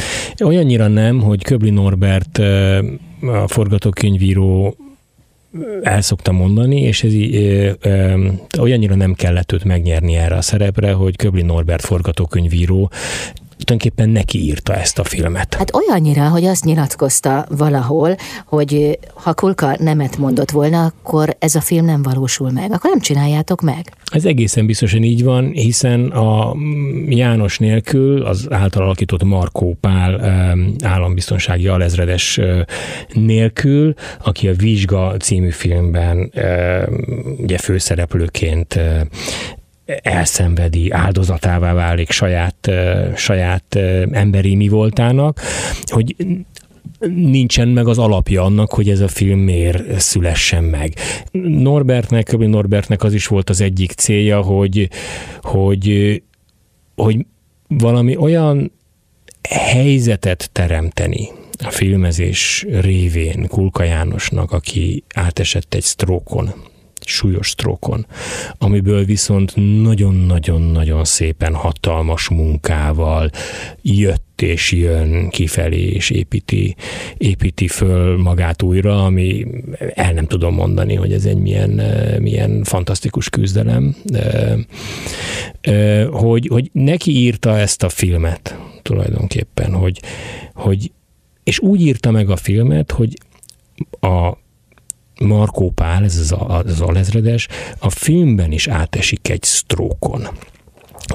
Olyannyira 0.44 0.88
nem, 0.88 1.22
hogy 1.22 1.44
Köbli 1.44 1.70
Norbert 1.70 2.38
a 3.22 3.48
forgatókönyvíró 3.48 4.76
el 5.82 6.02
szokta 6.02 6.32
mondani, 6.32 6.82
és 6.82 7.04
ez 7.04 7.14
így, 7.14 7.36
ö, 7.36 7.72
ö, 7.82 8.28
olyannyira 8.60 8.96
nem 8.96 9.14
kellett 9.14 9.52
őt 9.52 9.64
megnyerni 9.64 10.16
erre 10.16 10.36
a 10.36 10.42
szerepre, 10.42 10.92
hogy 10.92 11.16
Köbli 11.16 11.42
Norbert 11.42 11.86
forgatókönyvíró 11.86 12.92
tulajdonképpen 13.64 14.10
neki 14.10 14.40
írta 14.44 14.74
ezt 14.74 15.00
a 15.00 15.04
filmet. 15.04 15.54
Hát 15.54 15.76
olyannyira, 15.76 16.30
hogy 16.30 16.46
azt 16.46 16.66
nyilatkozta 16.66 17.46
valahol, 17.50 18.16
hogy 18.46 19.00
ha 19.14 19.34
Kulka 19.34 19.76
nemet 19.80 20.18
mondott 20.18 20.52
volna, 20.52 20.86
akkor 20.86 21.36
ez 21.40 21.56
a 21.56 21.62
film 21.62 21.86
nem 21.86 22.02
valósul 22.02 22.52
meg. 22.52 22.72
Akkor 22.72 22.90
nem 22.90 23.00
csináljátok 23.00 23.62
meg. 23.62 23.94
Ez 24.12 24.26
egészen 24.26 24.66
biztosan 24.66 25.04
így 25.04 25.24
van, 25.24 25.52
hiszen 25.52 26.06
a 26.06 26.56
János 27.10 27.58
nélkül 27.58 28.26
az 28.26 28.48
által 28.50 28.84
alakított 28.84 29.24
Markó 29.24 29.78
Pál 29.82 30.22
állambiztonsági 30.84 31.68
alezredes 31.68 32.40
nélkül, 33.14 33.94
aki 34.24 34.48
a 34.48 34.54
Vizsga 34.54 35.16
című 35.20 35.50
filmben 35.50 36.32
ugye 37.38 37.58
főszereplőként 37.58 38.80
elszenvedi, 40.02 40.92
áldozatává 40.92 41.74
válik 41.74 42.12
saját, 42.12 42.72
saját 43.16 43.76
emberi 44.12 44.56
mi 44.56 44.68
voltának, 44.68 45.42
hogy 45.86 46.16
nincsen 47.10 47.68
meg 47.68 47.88
az 47.88 47.98
alapja 47.98 48.44
annak, 48.44 48.74
hogy 48.74 48.90
ez 48.90 49.00
a 49.00 49.08
film 49.08 49.40
miért 49.40 50.00
szülessen 50.00 50.64
meg. 50.64 50.94
Norbertnek, 51.42 52.38
Norbertnek 52.38 53.04
az 53.04 53.14
is 53.14 53.28
volt 53.28 53.50
az 53.50 53.62
egyik 53.62 53.92
célja, 53.92 54.42
hogy, 54.42 54.90
hogy, 55.42 56.22
hogy 56.96 57.26
valami 57.68 58.16
olyan 58.16 58.72
helyzetet 59.50 60.50
teremteni 60.52 61.30
a 61.64 61.70
filmezés 61.72 62.66
révén 62.70 63.48
Kulka 63.48 63.84
Jánosnak, 63.84 64.52
aki 64.52 65.04
átesett 65.14 65.74
egy 65.74 65.84
sztrókon, 65.84 66.54
súlyos 67.08 67.50
sztrókon, 67.50 68.06
amiből 68.58 69.06
viszont 69.06 69.54
nagyon-nagyon-nagyon 69.82 71.04
szépen 71.04 71.54
hatalmas 71.54 72.30
munkával 72.30 73.30
jött 73.82 74.42
és 74.42 74.72
jön 74.72 75.30
kifelé, 75.30 75.82
és 75.82 76.10
építi, 76.10 76.76
építi 77.18 77.68
föl 77.68 78.18
magát 78.18 78.62
újra, 78.62 79.06
ami 79.06 79.46
el 79.94 80.14
nem 80.14 80.28
tudom 80.28 80.54
mondani, 80.54 80.96
hogy 80.96 81.14
ez 81.14 81.26
egy 81.26 81.38
milyen, 81.38 81.82
milyen 82.20 82.64
fantasztikus 82.64 83.30
küzdelem, 83.30 83.96
hogy, 86.12 86.48
hogy 86.48 86.70
neki 86.74 87.12
írta 87.12 87.58
ezt 87.58 87.84
a 87.84 87.90
filmet 87.90 88.58
tulajdonképpen, 88.82 89.74
hogy, 89.74 90.00
hogy 90.54 90.92
és 91.44 91.60
úgy 91.60 91.82
írta 91.82 92.12
meg 92.12 92.30
a 92.30 92.36
filmet, 92.36 92.92
hogy 92.92 93.18
a 94.00 94.38
Markó 95.22 95.72
Pál, 95.72 96.04
ez 96.04 96.18
az, 96.18 96.36
az 96.66 96.82
alezredes, 96.82 97.48
a 97.80 97.90
filmben 97.90 98.52
is 98.52 98.68
átesik 98.68 99.30
egy 99.30 99.44
sztrókon. 99.44 100.28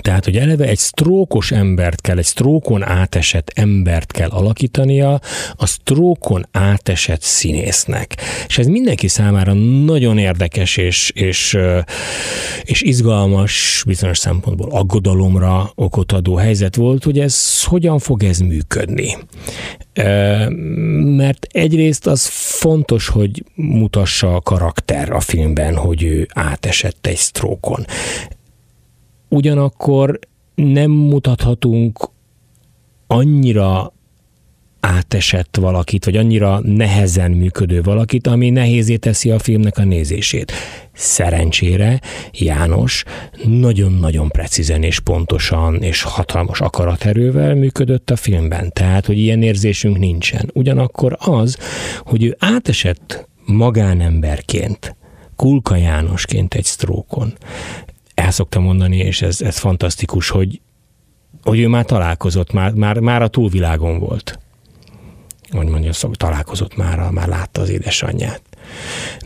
Tehát, 0.01 0.25
hogy 0.25 0.37
eleve 0.37 0.65
egy 0.65 0.79
sztrókos 0.79 1.51
embert 1.51 2.01
kell, 2.01 2.19
egy 2.19 2.25
sztrókon 2.25 2.83
átesett 2.83 3.51
embert 3.55 4.13
kell 4.13 4.29
alakítania, 4.29 5.21
a 5.57 5.67
sztrókon 5.67 6.47
átesett 6.51 7.23
színésznek. 7.23 8.17
És 8.47 8.59
ez 8.59 8.67
mindenki 8.67 9.09
számára 9.09 9.53
nagyon 9.85 10.19
érdekes 10.19 10.77
és, 10.77 11.11
és, 11.15 11.59
és 12.63 12.83
izgalmas, 12.83 13.83
bizonyos 13.87 14.19
szempontból 14.19 14.71
aggodalomra 14.71 15.73
okot 15.75 16.13
adó 16.13 16.35
helyzet 16.35 16.77
volt, 16.77 17.05
hogy 17.05 17.19
ez 17.19 17.65
hogyan 17.65 17.99
fog 17.99 18.23
ez 18.23 18.39
működni. 18.39 19.17
Mert 21.17 21.47
egyrészt 21.51 22.07
az 22.07 22.27
fontos, 22.33 23.09
hogy 23.09 23.45
mutassa 23.55 24.35
a 24.35 24.41
karakter 24.41 25.11
a 25.11 25.21
filmben, 25.21 25.77
hogy 25.77 26.03
ő 26.03 26.29
átesett 26.35 27.07
egy 27.07 27.17
sztrókon 27.17 27.87
ugyanakkor 29.29 30.19
nem 30.55 30.91
mutathatunk 30.91 32.09
annyira 33.07 33.93
átesett 34.81 35.57
valakit, 35.57 36.05
vagy 36.05 36.17
annyira 36.17 36.61
nehezen 36.63 37.31
működő 37.31 37.83
valakit, 37.83 38.27
ami 38.27 38.51
nehézé 38.51 38.97
teszi 38.97 39.31
a 39.31 39.39
filmnek 39.39 39.79
a 39.79 39.85
nézését. 39.85 40.53
Szerencsére 40.93 42.01
János 42.33 43.05
nagyon-nagyon 43.45 44.29
precízen 44.29 44.83
és 44.83 45.01
pontosan 45.01 45.83
és 45.83 46.03
hatalmas 46.03 46.61
akaraterővel 46.61 47.55
működött 47.55 48.11
a 48.11 48.17
filmben, 48.17 48.73
tehát, 48.73 49.07
hogy 49.07 49.19
ilyen 49.19 49.43
érzésünk 49.43 49.99
nincsen. 49.99 50.51
Ugyanakkor 50.55 51.17
az, 51.21 51.59
hogy 51.99 52.25
ő 52.25 52.37
átesett 52.39 53.29
magánemberként, 53.45 54.97
Kulka 55.37 55.77
Jánosként 55.77 56.55
egy 56.55 56.65
sztrókon, 56.65 57.33
el 58.17 58.31
szoktam 58.31 58.63
mondani, 58.63 58.97
és 58.97 59.23
ez, 59.23 59.41
ez 59.41 59.59
fantasztikus, 59.59 60.29
hogy, 60.29 60.61
hogy 61.43 61.61
ő 61.61 61.69
már 61.69 61.85
találkozott, 61.85 62.53
már, 62.53 62.73
már, 62.73 62.99
már 62.99 63.23
a 63.23 63.29
túlvilágon 63.29 63.99
volt. 63.99 64.39
Hogy 65.51 65.67
mondja, 65.67 65.93
szó, 65.93 66.11
találkozott 66.11 66.77
már, 66.77 67.11
már 67.11 67.29
látta 67.29 67.61
az 67.61 67.69
édesanyját. 67.69 68.43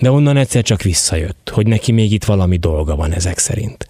De 0.01 0.11
onnan 0.11 0.37
egyszer 0.37 0.63
csak 0.63 0.83
visszajött, 0.83 1.51
hogy 1.55 1.67
neki 1.67 1.93
még 1.93 2.13
itt 2.13 2.25
valami 2.25 2.57
dolga 2.57 2.97
van 2.97 3.13
ezek 3.13 3.39
szerint. 3.39 3.87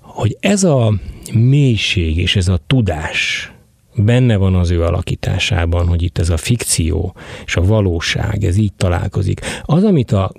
Hogy 0.00 0.36
ez 0.40 0.64
a 0.64 0.94
mélység 1.32 2.16
és 2.16 2.36
ez 2.36 2.48
a 2.48 2.58
tudás 2.66 3.52
benne 3.94 4.36
van 4.36 4.54
az 4.54 4.70
ő 4.70 4.82
alakításában, 4.82 5.86
hogy 5.86 6.02
itt 6.02 6.18
ez 6.18 6.30
a 6.30 6.36
fikció 6.36 7.14
és 7.44 7.56
a 7.56 7.64
valóság, 7.64 8.44
ez 8.44 8.56
így 8.56 8.72
találkozik. 8.72 9.40
Az, 9.62 9.84
amit 9.84 10.12
a 10.12 10.32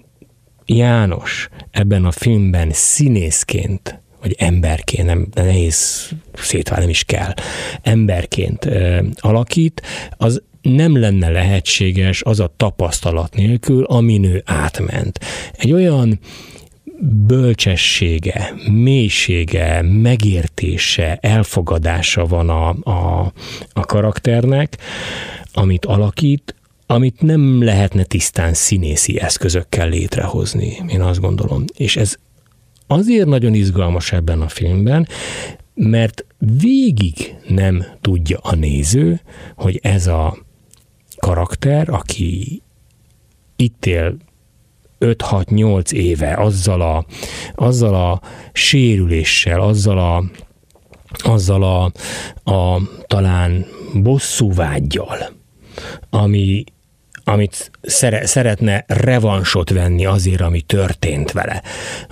János 0.71 1.49
ebben 1.71 2.05
a 2.05 2.11
filmben 2.11 2.69
színészként, 2.71 3.99
vagy 4.21 4.35
emberként, 4.37 5.05
nem 5.05 5.27
nehéz 5.33 6.09
szétválni 6.33 6.89
is 6.89 7.03
kell, 7.03 7.33
emberként 7.81 8.65
ö, 8.65 8.99
alakít, 9.15 9.81
az 10.17 10.41
nem 10.61 10.99
lenne 10.99 11.29
lehetséges 11.29 12.21
az 12.23 12.39
a 12.39 12.53
tapasztalat 12.57 13.35
nélkül, 13.35 13.83
amin 13.83 14.23
ő 14.23 14.43
átment. 14.45 15.19
Egy 15.51 15.71
olyan 15.71 16.19
bölcsessége, 17.27 18.53
mélysége, 18.71 19.81
megértése, 19.81 21.17
elfogadása 21.21 22.25
van 22.25 22.49
a, 22.49 22.69
a, 22.69 23.31
a 23.73 23.85
karakternek, 23.85 24.77
amit 25.53 25.85
alakít, 25.85 26.55
amit 26.91 27.21
nem 27.21 27.63
lehetne 27.63 28.03
tisztán 28.03 28.53
színészi 28.53 29.19
eszközökkel 29.19 29.89
létrehozni, 29.89 30.83
én 30.87 31.01
azt 31.01 31.19
gondolom. 31.19 31.63
És 31.77 31.95
ez 31.95 32.15
azért 32.87 33.27
nagyon 33.27 33.53
izgalmas 33.53 34.11
ebben 34.11 34.41
a 34.41 34.47
filmben, 34.47 35.07
mert 35.73 36.25
végig 36.37 37.35
nem 37.47 37.85
tudja 38.01 38.37
a 38.37 38.55
néző, 38.55 39.21
hogy 39.55 39.79
ez 39.83 40.07
a 40.07 40.37
karakter, 41.17 41.89
aki 41.89 42.61
itt 43.55 43.85
él 43.85 44.17
5-6-8 44.99 45.91
éve 45.91 46.33
azzal 46.33 46.81
a, 46.81 47.05
azzal 47.55 47.95
a 47.95 48.21
sérüléssel, 48.53 49.61
azzal 49.61 49.99
a, 49.99 50.23
azzal 51.11 51.63
a, 51.63 51.91
a 52.51 52.81
talán 53.07 53.65
bosszúvágyjal, 53.93 55.17
ami 56.09 56.63
amit 57.29 57.71
szere, 57.81 58.25
szeretne 58.25 58.83
revansot 58.87 59.69
venni 59.69 60.05
azért, 60.05 60.41
ami 60.41 60.61
történt 60.61 61.31
vele. 61.31 61.63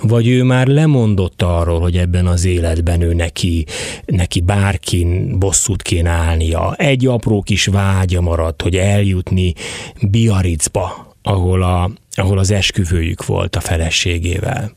Vagy 0.01 0.27
ő 0.27 0.43
már 0.43 0.67
lemondott 0.67 1.41
arról, 1.41 1.79
hogy 1.79 1.97
ebben 1.97 2.27
az 2.27 2.45
életben 2.45 3.01
ő 3.01 3.13
neki, 3.13 3.65
neki 4.05 4.41
bárkin 4.41 5.39
bosszút 5.39 5.81
kéne 5.81 6.09
állnia. 6.09 6.75
Egy 6.75 7.05
apró 7.05 7.41
kis 7.41 7.65
vágya 7.65 8.21
maradt, 8.21 8.61
hogy 8.61 8.75
eljutni 8.75 9.53
Biarritzba, 10.01 11.15
ahol, 11.21 11.63
a, 11.63 11.91
ahol 12.11 12.37
az 12.37 12.51
esküvőjük 12.51 13.25
volt 13.25 13.55
a 13.55 13.59
feleségével. 13.59 14.75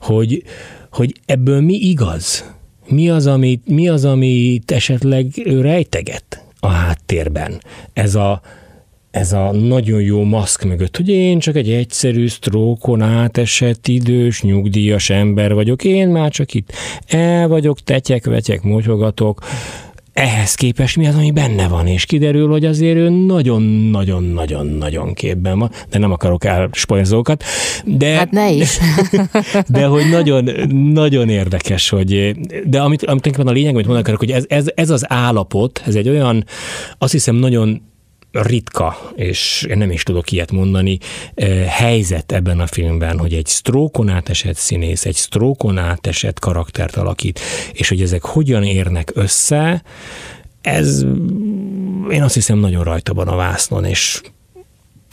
Hogy, 0.00 0.42
hogy 0.90 1.14
ebből 1.26 1.60
mi 1.60 1.74
igaz? 1.74 2.52
Mi 2.86 3.10
az, 3.10 3.26
amit, 3.26 3.66
mi 3.66 3.88
az, 3.88 4.04
amit 4.04 4.70
esetleg 4.70 5.26
ő 5.44 5.60
rejteget 5.60 6.44
a 6.60 6.68
háttérben? 6.68 7.60
Ez 7.92 8.14
a, 8.14 8.40
ez 9.14 9.32
a 9.32 9.52
nagyon 9.52 10.00
jó 10.00 10.22
maszk 10.22 10.64
mögött, 10.64 10.96
hogy 10.96 11.08
én 11.08 11.38
csak 11.38 11.56
egy 11.56 11.70
egyszerű 11.70 12.28
sztrókon 12.28 13.02
átesett 13.02 13.88
idős, 13.88 14.42
nyugdíjas 14.42 15.10
ember 15.10 15.54
vagyok, 15.54 15.84
én 15.84 16.08
már 16.08 16.30
csak 16.30 16.54
itt 16.54 16.72
el 17.06 17.48
vagyok, 17.48 17.80
tetyek-vetyek, 17.80 18.62
motyogatok, 18.62 19.40
ehhez 20.12 20.54
képest 20.54 20.96
mi 20.96 21.06
az, 21.06 21.14
ami 21.14 21.30
benne 21.30 21.68
van, 21.68 21.86
és 21.86 22.04
kiderül, 22.04 22.48
hogy 22.48 22.64
azért 22.64 22.96
ő 22.96 23.08
nagyon-nagyon-nagyon-nagyon 23.08 25.14
képben 25.14 25.58
van, 25.58 25.70
de 25.90 25.98
nem 25.98 26.12
akarok 26.12 26.44
elspojzókat. 26.44 27.44
De, 27.84 28.14
hát 28.14 28.30
ne 28.30 28.50
is. 28.50 28.78
de 29.68 29.86
hogy 29.86 30.10
nagyon, 30.10 30.50
nagyon 30.92 31.28
érdekes, 31.28 31.88
hogy, 31.88 32.36
de 32.64 32.80
amit, 32.80 33.04
amit 33.04 33.26
a 33.26 33.50
lényeg, 33.50 33.74
amit 33.74 33.86
mondanak, 33.86 34.18
hogy 34.18 34.30
ez, 34.30 34.44
ez, 34.48 34.66
ez 34.74 34.90
az 34.90 35.04
állapot, 35.08 35.82
ez 35.86 35.94
egy 35.94 36.08
olyan, 36.08 36.44
azt 36.98 37.12
hiszem 37.12 37.34
nagyon 37.34 37.92
ritka, 38.42 38.96
és 39.14 39.66
én 39.68 39.78
nem 39.78 39.90
is 39.90 40.02
tudok 40.02 40.32
ilyet 40.32 40.52
mondani, 40.52 40.98
helyzet 41.68 42.32
ebben 42.32 42.60
a 42.60 42.66
filmben, 42.66 43.18
hogy 43.18 43.34
egy 43.34 43.46
sztrókon 43.46 44.08
átesett 44.08 44.56
színész, 44.56 45.04
egy 45.04 45.14
sztrókon 45.14 45.78
átesett 45.78 46.38
karaktert 46.38 46.96
alakít, 46.96 47.40
és 47.72 47.88
hogy 47.88 48.02
ezek 48.02 48.22
hogyan 48.22 48.62
érnek 48.62 49.10
össze, 49.14 49.82
ez 50.60 51.04
én 52.10 52.22
azt 52.22 52.34
hiszem 52.34 52.58
nagyon 52.58 52.84
rajta 52.84 53.14
van 53.14 53.28
a 53.28 53.36
vásznon, 53.36 53.84
és 53.84 54.20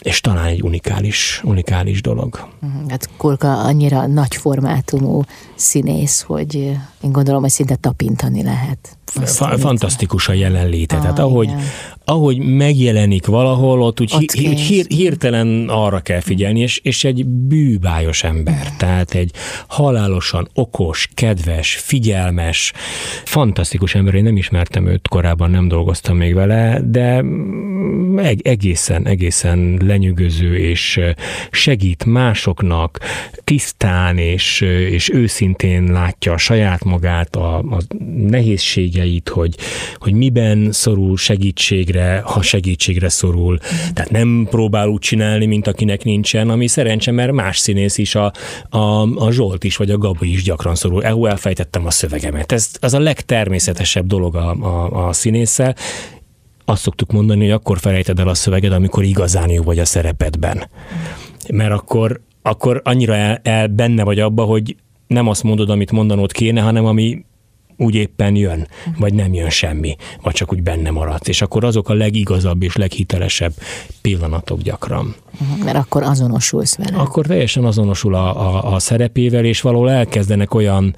és 0.01 0.21
talán 0.21 0.45
egy 0.45 0.63
unikális, 0.63 1.41
unikális 1.43 2.01
dolog. 2.01 2.47
Mhm, 2.59 2.89
hát 2.89 3.09
Kulka 3.17 3.63
annyira 3.63 4.07
nagy 4.07 4.35
formátumú 4.35 5.21
színész, 5.61 6.21
hogy 6.21 6.55
én 7.01 7.11
gondolom, 7.11 7.41
hogy 7.41 7.49
szinte 7.49 7.75
tapintani 7.75 8.43
lehet. 8.43 8.97
Fa- 9.13 9.59
fantasztikus 9.59 10.27
a 10.27 10.33
jelenléte. 10.33 10.95
Ah, 10.95 11.01
Tehát 11.01 11.19
ahogy, 11.19 11.49
ahogy 12.05 12.37
megjelenik 12.37 13.25
valahol, 13.25 13.81
ott 13.81 14.01
úgy, 14.01 14.11
ott 14.13 14.31
hí- 14.31 14.59
hír, 14.59 14.85
hirtelen 14.87 15.69
arra 15.69 15.99
kell 15.99 16.19
figyelni, 16.19 16.59
és, 16.59 16.77
és 16.83 17.03
egy 17.03 17.25
bűbájos 17.25 18.23
ember. 18.23 18.73
Tehát 18.77 19.13
egy 19.13 19.31
halálosan 19.67 20.49
okos, 20.53 21.09
kedves, 21.13 21.75
figyelmes, 21.75 22.73
fantasztikus 23.23 23.95
ember. 23.95 24.13
Én 24.13 24.23
nem 24.23 24.37
ismertem 24.37 24.87
őt 24.87 25.07
korábban, 25.07 25.49
nem 25.49 25.67
dolgoztam 25.67 26.17
még 26.17 26.33
vele, 26.33 26.81
de 26.85 27.23
egészen, 28.41 29.07
egészen 29.07 29.79
lenyűgöző, 29.85 30.57
és 30.57 30.99
segít 31.51 32.05
másoknak 32.05 32.99
tisztán 33.43 34.17
és, 34.17 34.61
és 34.89 35.09
őszintén 35.09 35.50
látja 35.87 36.33
a 36.33 36.37
saját 36.37 36.83
magát, 36.83 37.35
a, 37.35 37.57
a 37.57 37.77
nehézségeit, 38.15 39.29
hogy, 39.29 39.55
hogy 39.95 40.13
miben 40.13 40.71
szorul 40.71 41.17
segítségre, 41.17 42.21
ha 42.25 42.41
segítségre 42.41 43.09
szorul. 43.09 43.57
Tehát 43.93 44.11
nem 44.11 44.47
próbál 44.49 44.87
úgy 44.87 44.99
csinálni, 44.99 45.45
mint 45.45 45.67
akinek 45.67 46.03
nincsen, 46.03 46.49
ami 46.49 46.67
szerencse, 46.67 47.11
mert 47.11 47.31
más 47.31 47.57
színész 47.57 47.97
is, 47.97 48.15
a, 48.15 48.31
a, 48.69 48.77
a 49.25 49.31
Zsolt 49.31 49.63
is, 49.63 49.75
vagy 49.77 49.91
a 49.91 49.97
Gabi 49.97 50.31
is 50.31 50.43
gyakran 50.43 50.75
szorul. 50.75 51.03
Ehú, 51.03 51.25
elfejtettem 51.25 51.85
a 51.85 51.91
szövegemet. 51.91 52.51
Ez 52.51 52.69
az 52.79 52.93
a 52.93 52.99
legtermészetesebb 52.99 54.05
dolog 54.07 54.35
a, 54.35 54.51
a, 54.51 55.07
a 55.07 55.13
színésszel, 55.13 55.75
azt 56.65 56.81
szoktuk 56.81 57.11
mondani, 57.11 57.41
hogy 57.41 57.51
akkor 57.51 57.79
felejted 57.79 58.19
el 58.19 58.27
a 58.27 58.33
szöveged, 58.33 58.71
amikor 58.71 59.03
igazán 59.03 59.49
jó 59.49 59.63
vagy 59.63 59.79
a 59.79 59.85
szerepedben. 59.85 60.69
Mert 61.49 61.71
akkor, 61.71 62.21
akkor 62.41 62.81
annyira 62.83 63.15
el, 63.15 63.39
el 63.43 63.67
benne 63.67 64.03
vagy 64.03 64.19
abba, 64.19 64.43
hogy 64.43 64.75
nem 65.11 65.27
azt 65.27 65.43
mondod, 65.43 65.69
amit 65.69 65.91
mondanod 65.91 66.31
kéne, 66.31 66.61
hanem 66.61 66.85
ami 66.85 67.25
úgy 67.77 67.95
éppen 67.95 68.35
jön, 68.35 68.67
vagy 68.97 69.13
nem 69.13 69.33
jön 69.33 69.49
semmi, 69.49 69.95
vagy 70.21 70.33
csak 70.33 70.51
úgy 70.51 70.63
benne 70.63 70.91
maradsz. 70.91 71.27
És 71.27 71.41
akkor 71.41 71.63
azok 71.63 71.89
a 71.89 71.93
legigazabb 71.93 72.63
és 72.63 72.75
leghitelesebb 72.75 73.53
pillanatok 74.01 74.61
gyakran. 74.61 75.15
Mert 75.63 75.77
akkor 75.77 76.03
azonosulsz 76.03 76.75
vele. 76.75 76.97
Akkor 76.97 77.25
teljesen 77.25 77.65
azonosul 77.65 78.15
a, 78.15 78.47
a, 78.47 78.73
a 78.73 78.79
szerepével, 78.79 79.45
és 79.45 79.61
valahol 79.61 79.91
elkezdenek 79.91 80.53
olyan 80.53 80.95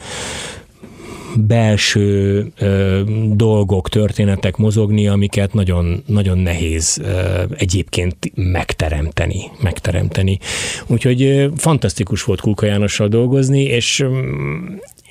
belső 1.35 2.45
ö, 2.57 3.01
dolgok, 3.31 3.89
történetek 3.89 4.57
mozogni, 4.57 5.07
amiket 5.07 5.53
nagyon, 5.53 6.03
nagyon 6.05 6.37
nehéz 6.37 6.99
ö, 7.03 7.43
egyébként 7.57 8.15
megteremteni, 8.35 9.51
megteremteni. 9.61 10.39
Úgyhogy 10.87 11.23
ö, 11.23 11.47
fantasztikus 11.55 12.23
volt 12.23 12.41
Kulka 12.41 12.65
Jánossal 12.65 13.07
dolgozni, 13.07 13.61
és 13.61 14.05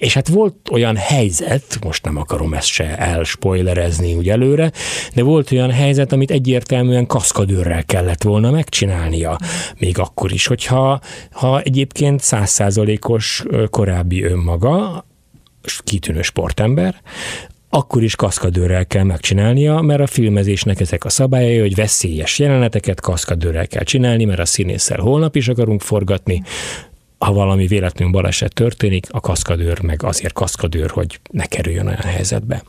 és 0.02 0.14
hát 0.14 0.28
volt 0.28 0.54
olyan 0.72 0.96
helyzet, 0.96 1.78
most 1.84 2.04
nem 2.04 2.16
akarom 2.16 2.54
ezt 2.54 2.66
se 2.66 2.98
elspoilerezni 2.98 4.14
úgy 4.14 4.28
előre, 4.28 4.72
de 5.14 5.22
volt 5.22 5.52
olyan 5.52 5.70
helyzet, 5.70 6.12
amit 6.12 6.30
egyértelműen 6.30 7.06
kaszkadőrrel 7.06 7.84
kellett 7.84 8.22
volna 8.22 8.50
megcsinálnia. 8.50 9.38
Még 9.78 9.98
akkor 9.98 10.32
is, 10.32 10.46
hogyha 10.46 11.00
ha 11.30 11.60
egyébként 11.60 12.20
százszázalékos 12.20 13.44
korábbi 13.70 14.22
önmaga, 14.22 15.04
kitűnő 15.84 16.22
sportember, 16.22 17.00
akkor 17.74 18.02
is 18.02 18.16
kaszkadőrrel 18.16 18.86
kell 18.86 19.02
megcsinálnia, 19.02 19.80
mert 19.80 20.00
a 20.00 20.06
filmezésnek 20.06 20.80
ezek 20.80 21.04
a 21.04 21.08
szabályai, 21.08 21.58
hogy 21.58 21.74
veszélyes 21.74 22.38
jeleneteket 22.38 23.00
kaszkadőrrel 23.00 23.66
kell 23.66 23.82
csinálni, 23.82 24.24
mert 24.24 24.40
a 24.40 24.44
színésszel 24.44 25.00
holnap 25.00 25.36
is 25.36 25.48
akarunk 25.48 25.80
forgatni, 25.80 26.42
ha 27.18 27.32
valami 27.32 27.66
véletlenül 27.66 28.12
baleset 28.12 28.54
történik, 28.54 29.06
a 29.10 29.20
kaszkadőr 29.20 29.82
meg 29.82 30.02
azért 30.02 30.32
kaszkadőr, 30.32 30.90
hogy 30.90 31.20
ne 31.30 31.46
kerüljön 31.46 31.86
olyan 31.86 31.98
helyzetbe. 31.98 32.62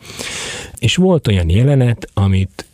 És 0.80 0.96
volt 0.96 1.28
olyan 1.28 1.50
jelenet, 1.50 2.10
amit 2.14 2.66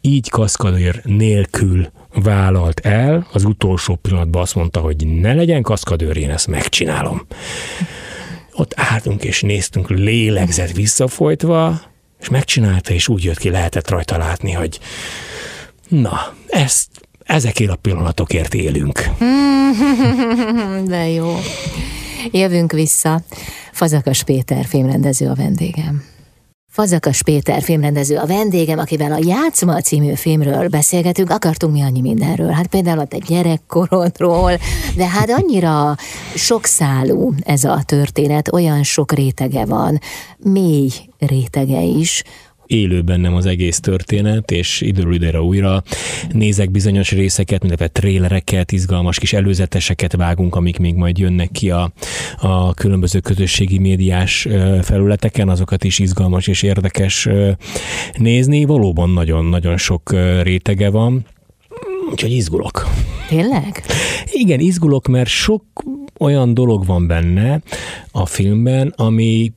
így 0.00 0.28
kaszkadőr 0.28 1.00
nélkül 1.04 1.90
vállalt 2.14 2.80
el, 2.80 3.26
az 3.32 3.44
utolsó 3.44 3.94
pillanatban 3.94 4.42
azt 4.42 4.54
mondta, 4.54 4.80
hogy 4.80 5.06
ne 5.06 5.34
legyen 5.34 5.62
kaszkadőr, 5.62 6.16
én 6.16 6.30
ezt 6.30 6.46
megcsinálom 6.46 7.26
ott 8.58 8.72
álltunk 8.76 9.24
és 9.24 9.40
néztünk 9.40 9.90
lélegzett 9.90 10.70
visszafolytva, 10.70 11.80
és 12.20 12.28
megcsinálta, 12.28 12.92
és 12.92 13.08
úgy 13.08 13.24
jött 13.24 13.38
ki, 13.38 13.50
lehetett 13.50 13.88
rajta 13.88 14.18
látni, 14.18 14.52
hogy 14.52 14.78
na, 15.88 16.34
ezt, 16.48 16.88
ezekért 17.22 17.70
a 17.70 17.76
pillanatokért 17.76 18.54
élünk. 18.54 19.08
De 20.92 21.08
jó. 21.08 21.36
Jövünk 22.30 22.72
vissza. 22.72 23.20
Fazakas 23.72 24.22
Péter 24.22 24.64
filmrendező 24.64 25.28
a 25.28 25.34
vendégem. 25.34 26.04
Fazakas 26.78 27.22
Péter 27.22 27.62
filmrendező 27.62 28.16
a 28.16 28.26
vendégem, 28.26 28.78
akivel 28.78 29.12
a 29.12 29.18
Játszma 29.22 29.80
című 29.80 30.14
filmről 30.14 30.68
beszélgetünk, 30.68 31.30
akartunk 31.30 31.72
mi 31.72 31.82
annyi 31.82 32.00
mindenről. 32.00 32.50
Hát 32.50 32.66
például 32.66 32.98
a 32.98 33.04
te 33.04 33.18
gyerekkorodról, 33.18 34.52
de 34.96 35.06
hát 35.06 35.30
annyira 35.30 35.96
sokszálú 36.34 37.34
ez 37.40 37.64
a 37.64 37.82
történet, 37.86 38.52
olyan 38.52 38.82
sok 38.82 39.12
rétege 39.12 39.64
van, 39.64 40.00
mély 40.38 40.90
rétege 41.18 41.80
is, 41.80 42.22
élő 42.68 43.02
bennem 43.02 43.34
az 43.34 43.46
egész 43.46 43.80
történet, 43.80 44.50
és 44.50 44.80
időről 44.80 45.14
időre 45.14 45.40
újra 45.40 45.82
nézek 46.32 46.70
bizonyos 46.70 47.10
részeket, 47.10 47.60
mindenféle 47.60 47.90
trélereket, 47.90 48.72
izgalmas 48.72 49.18
kis 49.18 49.32
előzeteseket 49.32 50.16
vágunk, 50.16 50.54
amik 50.54 50.78
még 50.78 50.94
majd 50.94 51.18
jönnek 51.18 51.50
ki 51.50 51.70
a, 51.70 51.92
a 52.36 52.74
különböző 52.74 53.20
közösségi 53.20 53.78
médiás 53.78 54.48
felületeken, 54.82 55.48
azokat 55.48 55.84
is 55.84 55.98
izgalmas 55.98 56.46
és 56.46 56.62
érdekes 56.62 57.28
nézni. 58.18 58.64
Valóban 58.64 59.10
nagyon-nagyon 59.10 59.76
sok 59.76 60.14
rétege 60.42 60.90
van. 60.90 61.26
Úgyhogy 62.10 62.32
izgulok. 62.32 62.86
Tényleg? 63.28 63.82
Igen, 64.32 64.60
izgulok, 64.60 65.06
mert 65.06 65.28
sok 65.28 65.64
olyan 66.18 66.54
dolog 66.54 66.86
van 66.86 67.06
benne 67.06 67.60
a 68.10 68.26
filmben, 68.26 68.92
ami 68.96 69.52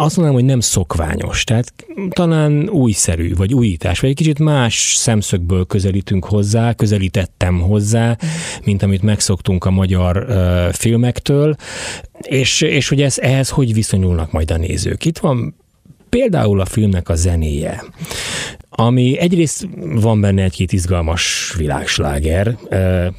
azt 0.00 0.16
mondanám, 0.16 0.40
hogy 0.40 0.48
nem 0.48 0.60
szokványos, 0.60 1.44
tehát 1.44 1.72
talán 2.10 2.68
újszerű, 2.68 3.34
vagy 3.34 3.54
újítás, 3.54 4.00
vagy 4.00 4.10
egy 4.10 4.16
kicsit 4.16 4.38
más 4.38 4.94
szemszögből 4.96 5.66
közelítünk 5.66 6.24
hozzá, 6.24 6.72
közelítettem 6.72 7.60
hozzá, 7.60 8.16
mint 8.64 8.82
amit 8.82 9.02
megszoktunk 9.02 9.64
a 9.64 9.70
magyar 9.70 10.16
uh, 10.16 10.72
filmektől, 10.72 11.56
és, 12.20 12.60
és 12.60 12.88
hogy 12.88 13.02
ez, 13.02 13.18
ehhez 13.18 13.48
hogy 13.48 13.74
viszonyulnak 13.74 14.32
majd 14.32 14.50
a 14.50 14.56
nézők. 14.56 15.04
Itt 15.04 15.18
van 15.18 15.54
például 16.08 16.60
a 16.60 16.64
filmnek 16.64 17.08
a 17.08 17.14
zenéje 17.14 17.82
ami 18.80 19.18
egyrészt 19.18 19.68
van 19.94 20.20
benne 20.20 20.42
egy-két 20.42 20.72
izgalmas 20.72 21.54
világsláger, 21.56 22.56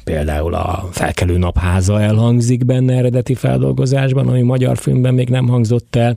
például 0.04 0.54
a 0.54 0.88
Felkelő 0.90 1.38
Napháza 1.38 2.00
elhangzik 2.00 2.64
benne 2.64 2.96
eredeti 2.96 3.34
feldolgozásban, 3.34 4.28
ami 4.28 4.42
magyar 4.42 4.78
filmben 4.78 5.14
még 5.14 5.28
nem 5.28 5.48
hangzott 5.48 5.96
el. 5.96 6.16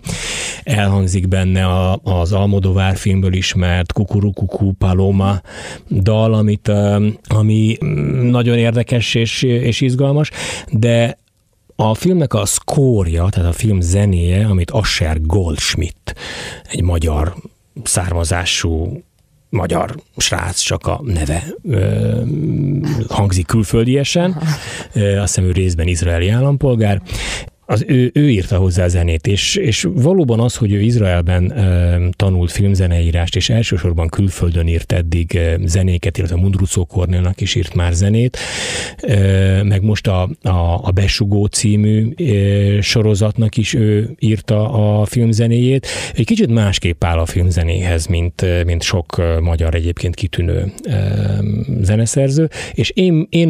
Elhangzik 0.66 1.28
benne 1.28 1.66
a, 1.66 2.00
az 2.04 2.34
Almodovár 2.34 2.98
filmből 2.98 3.34
ismert 3.34 3.94
Kukurukuku 3.94 4.72
Paloma 4.72 5.42
dal, 5.90 6.34
amit, 6.34 6.72
ami 7.28 7.78
nagyon 8.22 8.58
érdekes 8.58 9.16
és, 9.16 9.44
és 9.44 9.82
izgalmas, 9.82 10.32
de 10.72 11.18
A 11.78 11.94
filmnek 11.94 12.34
a 12.34 12.46
szkórja, 12.46 13.30
tehát 13.30 13.50
a 13.50 13.54
film 13.54 13.82
zenéje, 13.82 14.46
amit 14.46 14.72
Asher 14.72 15.22
Goldschmidt, 15.22 16.16
egy 16.70 16.82
magyar 16.82 17.36
származású 17.84 19.04
magyar 19.50 19.96
srác, 20.18 20.60
csak 20.60 20.88
a 20.88 21.02
neve 21.04 21.44
ö, 21.64 22.22
hangzik 23.08 23.46
külföldiesen, 23.46 24.38
ö, 24.94 25.18
azt 25.18 25.36
hiszem 25.36 25.50
ő 25.50 25.52
részben 25.52 25.88
izraeli 25.88 26.30
állampolgár, 26.30 27.02
az 27.66 27.84
ő, 27.88 28.12
ő 28.14 28.30
írta 28.30 28.58
hozzá 28.58 28.84
a 28.84 28.88
zenét, 28.88 29.28
és, 29.28 29.56
és 29.56 29.88
valóban 29.94 30.40
az, 30.40 30.56
hogy 30.56 30.72
ő 30.72 30.82
Izraelben 30.82 31.52
e, 31.52 32.00
tanult 32.16 32.52
filmzeneírást, 32.52 33.36
és 33.36 33.50
elsősorban 33.50 34.08
külföldön 34.08 34.68
írt 34.68 34.92
eddig 34.92 35.36
e, 35.36 35.58
zenéket, 35.66 36.18
illetve 36.18 36.36
Mundrucó 36.36 36.86
Kornélnak 36.86 37.42
is 37.42 37.56
írt 37.56 37.74
már 37.74 37.94
zenét, 37.94 38.38
e, 38.98 39.64
meg 39.64 39.84
most 39.84 40.08
a, 40.08 40.30
a, 40.42 40.80
a 40.84 40.92
Besugó 40.94 41.46
című 41.46 42.14
e, 42.14 42.82
sorozatnak 42.82 43.58
is 43.58 43.74
ő 43.74 44.16
írta 44.20 44.72
a 45.00 45.06
filmzenéjét. 45.06 45.88
Egy 46.14 46.26
kicsit 46.26 46.52
másképp 46.52 47.04
áll 47.04 47.18
a 47.18 47.26
filmzenéhez, 47.26 48.06
mint, 48.06 48.66
mint 48.66 48.82
sok 48.82 49.22
magyar 49.42 49.76
egyébként 49.76 50.16
kitűnő 50.16 50.74
e, 50.84 51.22
zeneszerző, 51.82 52.50
és 52.74 52.90
én, 52.90 53.28
én 53.30 53.50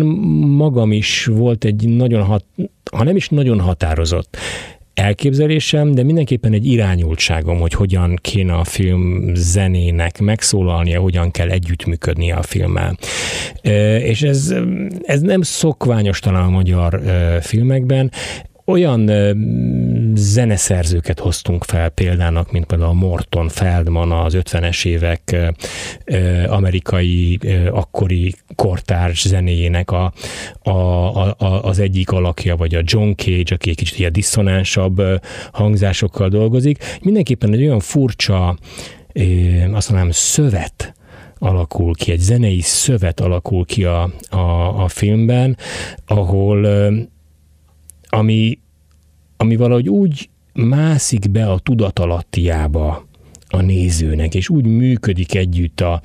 magam 0.58 0.92
is 0.92 1.26
volt 1.26 1.66
egy 1.66 1.88
nagyon 1.88 2.24
hat, 2.24 2.46
ha 2.92 3.04
nem 3.04 3.16
is 3.16 3.30
nagyon 3.30 3.60
határozott 3.60 4.38
elképzelésem, 4.94 5.92
de 5.92 6.04
mindenképpen 6.04 6.54
egy 6.54 6.66
irányultságom, 6.66 7.60
hogy 7.60 7.74
hogyan 7.74 8.18
kéne 8.22 8.54
a 8.54 8.64
film 8.64 9.32
zenének 9.34 10.20
megszólalnia, 10.20 11.00
hogyan 11.00 11.32
kell 11.32 11.50
együttműködnie 11.50 12.36
a 12.36 12.42
filmmel. 12.42 12.98
És 14.00 14.22
ez, 14.22 14.54
ez 15.02 15.22
nem 15.22 15.42
szokványos 15.42 16.20
talán 16.20 16.44
a 16.44 16.50
magyar 16.50 17.02
filmekben, 17.42 18.12
olyan 18.66 19.12
zeneszerzőket 20.16 21.20
hoztunk 21.20 21.64
fel 21.64 21.90
példának, 21.90 22.52
mint 22.52 22.66
például 22.66 22.90
a 22.90 22.94
Morton 22.94 23.50
Feldman, 23.50 24.12
az 24.12 24.38
50-es 24.38 24.86
évek 24.86 25.36
amerikai 26.48 27.40
akkori 27.72 28.36
kortárs 28.56 29.28
zenéjének 29.28 29.92
a, 29.92 30.14
a, 30.62 30.72
a, 30.72 31.36
az 31.64 31.80
egyik 31.80 32.12
alakja, 32.12 32.56
vagy 32.56 32.76
a 32.76 32.82
John 32.84 33.12
Cage, 33.16 33.56
aki 33.56 33.70
egy 33.70 33.76
kicsit 33.76 34.00
ilyen 34.00 34.12
diszonánsabb 34.12 35.02
hangzásokkal 35.52 36.30
dolgozik. 36.30 36.84
Mindenképpen 37.02 37.54
egy 37.54 37.62
olyan 37.62 37.80
furcsa, 37.80 38.58
azt 39.72 39.90
mondanám, 39.90 40.12
szövet, 40.12 40.94
alakul 41.38 41.96
ki, 41.96 42.12
egy 42.12 42.20
zenei 42.20 42.62
szövet 42.62 43.20
alakul 43.20 43.66
ki 43.66 43.84
a, 43.84 44.10
a, 44.30 44.84
a 44.84 44.88
filmben, 44.88 45.58
ahol 46.06 46.68
ami, 48.16 48.60
ami 49.38 49.56
valahogy 49.56 49.90
úgy 49.90 50.30
mászik 50.54 51.32
be 51.32 51.52
a 51.52 51.60
tudatalattiába 51.60 53.06
a 53.48 53.62
nézőnek, 53.62 54.36
és 54.36 54.50
úgy 54.50 54.66
működik 54.66 55.36
együtt 55.36 55.82
a, 55.82 56.02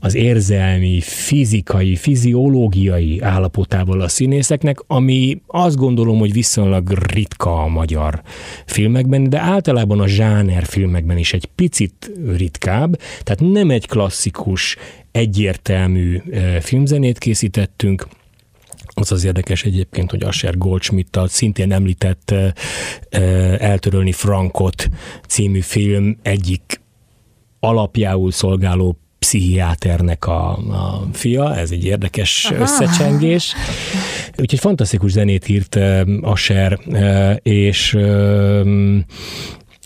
az 0.00 0.14
érzelmi, 0.14 1.00
fizikai, 1.00 1.96
fiziológiai 1.96 3.20
állapotával 3.20 4.00
a 4.00 4.08
színészeknek, 4.08 4.78
ami 4.86 5.40
azt 5.46 5.76
gondolom, 5.76 6.18
hogy 6.18 6.32
viszonylag 6.32 6.90
ritka 6.90 7.62
a 7.62 7.68
magyar 7.68 8.22
filmekben, 8.66 9.28
de 9.28 9.38
általában 9.38 10.00
a 10.00 10.06
zsáner 10.06 10.64
filmekben 10.64 11.18
is 11.18 11.32
egy 11.32 11.46
picit 11.54 12.12
ritkább, 12.36 13.00
tehát 13.22 13.52
nem 13.52 13.70
egy 13.70 13.86
klasszikus, 13.86 14.76
egyértelmű 15.12 16.22
filmzenét 16.60 17.18
készítettünk, 17.18 18.06
az 18.94 19.12
az 19.12 19.24
érdekes 19.24 19.64
egyébként, 19.64 20.10
hogy 20.10 20.22
Asher 20.22 20.58
goldschmidt 20.58 21.18
szintén 21.26 21.72
említett 21.72 22.34
Eltörölni 23.58 24.12
Frankot 24.12 24.88
című 25.28 25.60
film 25.60 26.18
egyik 26.22 26.80
alapjául 27.60 28.30
szolgáló 28.32 28.98
pszichiáternek 29.18 30.26
a, 30.26 30.50
a 30.50 31.06
fia, 31.12 31.56
ez 31.56 31.70
egy 31.70 31.84
érdekes 31.84 32.44
Aha. 32.50 32.62
összecsengés. 32.62 33.54
Úgyhogy 34.38 34.58
fantasztikus 34.58 35.10
zenét 35.10 35.48
írt 35.48 35.78
Asher, 36.20 36.78
és 37.42 37.98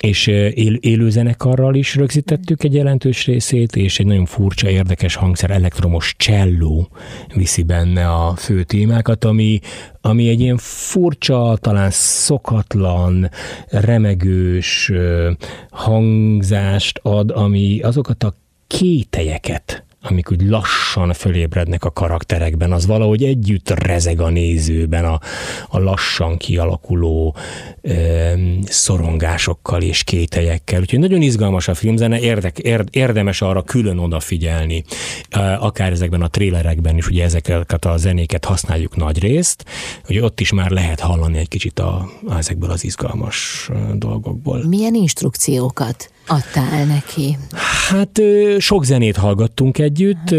és 0.01 0.27
él, 0.27 0.75
élőzenekarral 0.75 1.75
is 1.75 1.95
rögzítettük 1.95 2.65
egy 2.65 2.75
jelentős 2.75 3.27
részét, 3.27 3.77
és 3.77 3.99
egy 3.99 4.07
nagyon 4.07 4.27
furcsa, 4.27 4.69
érdekes 4.69 5.15
hangszer, 5.15 5.51
elektromos 5.51 6.15
cselló 6.17 6.89
viszi 7.35 7.63
benne 7.63 8.11
a 8.11 8.35
fő 8.37 8.63
témákat, 8.63 9.25
ami, 9.25 9.61
ami 10.01 10.29
egy 10.29 10.41
ilyen 10.41 10.57
furcsa, 10.57 11.57
talán 11.61 11.91
szokatlan, 11.91 13.31
remegős 13.69 14.93
hangzást 15.71 17.01
ad, 17.03 17.31
ami 17.31 17.81
azokat 17.81 18.23
a 18.23 18.35
kételyeket, 18.67 19.85
amik 20.03 20.31
úgy 20.31 20.43
lassan 20.43 21.13
fölébrednek 21.13 21.85
a 21.85 21.91
karakterekben, 21.91 22.73
az 22.73 22.87
valahogy 22.87 23.25
együtt 23.25 23.71
rezeg 23.71 24.21
a 24.21 24.29
nézőben 24.29 25.05
a, 25.05 25.21
a 25.69 25.79
lassan 25.79 26.37
kialakuló 26.37 27.37
ö, 27.81 28.33
szorongásokkal 28.65 29.83
és 29.83 30.05
kételyekkel. 30.05 30.81
Úgyhogy 30.81 30.99
nagyon 30.99 31.23
izgalmas 31.23 31.69
a 31.69 31.75
filmzene, 31.75 32.21
érdek, 32.21 32.59
érd, 32.59 32.89
érdemes 32.91 33.43
arra 33.43 33.63
külön 33.63 33.99
odafigyelni. 33.99 34.85
Akár 35.59 35.93
ezekben 35.93 36.23
a 36.23 36.29
trélerekben 36.29 36.97
is 36.97 37.09
ugye 37.09 37.25
ezeket 37.25 37.85
a 37.85 37.97
zenéket 37.97 38.45
használjuk 38.45 38.97
nagy 38.97 39.19
részt, 39.19 39.65
hogy 40.05 40.19
ott 40.19 40.41
is 40.41 40.53
már 40.53 40.71
lehet 40.71 41.01
hallani 41.01 41.39
egy 41.39 41.49
kicsit 41.49 41.79
a, 41.79 42.11
ezekből 42.37 42.71
az 42.71 42.85
izgalmas 42.85 43.71
dolgokból. 43.95 44.67
Milyen 44.67 44.95
instrukciókat 44.95 46.11
adtál 46.29 46.85
neki? 46.85 47.37
Hát 47.89 48.21
sok 48.59 48.85
zenét 48.85 49.17
hallgattunk 49.17 49.79
együtt, 49.79 50.35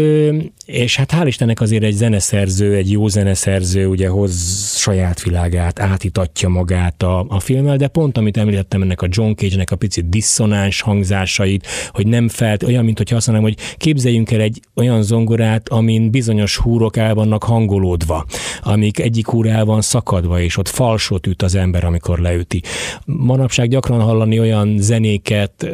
és 0.64 0.96
hát 0.96 1.12
hál' 1.12 1.26
Istennek 1.26 1.60
azért 1.60 1.82
egy 1.82 1.94
zeneszerző, 1.94 2.74
egy 2.74 2.90
jó 2.90 3.08
zeneszerző 3.08 3.86
ugye 3.86 4.08
hoz 4.08 4.34
saját 4.76 5.22
világát, 5.22 5.80
átítatja 5.80 6.48
magát 6.48 7.02
a, 7.02 7.26
a 7.28 7.40
filmmel, 7.40 7.76
de 7.76 7.88
pont 7.88 8.18
amit 8.18 8.36
említettem 8.36 8.82
ennek 8.82 9.02
a 9.02 9.06
John 9.10 9.32
Cage-nek 9.32 9.70
a 9.70 9.76
picit 9.76 10.08
diszonáns 10.08 10.80
hangzásait, 10.80 11.66
hogy 11.92 12.06
nem 12.06 12.28
felt, 12.28 12.62
olyan, 12.62 12.84
mint 12.84 12.98
hogy 12.98 13.12
azt 13.12 13.26
mondanám, 13.26 13.52
hogy 13.52 13.76
képzeljünk 13.76 14.30
el 14.30 14.40
egy 14.40 14.60
olyan 14.74 15.02
zongorát, 15.02 15.68
amin 15.68 16.10
bizonyos 16.10 16.56
húrok 16.56 16.96
el 16.96 17.14
vannak 17.14 17.44
hangolódva, 17.44 18.26
amik 18.62 18.98
egyik 18.98 19.26
húr 19.26 19.46
el 19.46 19.64
van 19.64 19.80
szakadva, 19.80 20.40
és 20.40 20.56
ott 20.56 20.68
falsot 20.68 21.26
üt 21.26 21.42
az 21.42 21.54
ember, 21.54 21.84
amikor 21.84 22.18
leüti. 22.18 22.62
Manapság 23.04 23.68
gyakran 23.68 24.00
hallani 24.00 24.40
olyan 24.40 24.76
zenéket, 24.78 25.68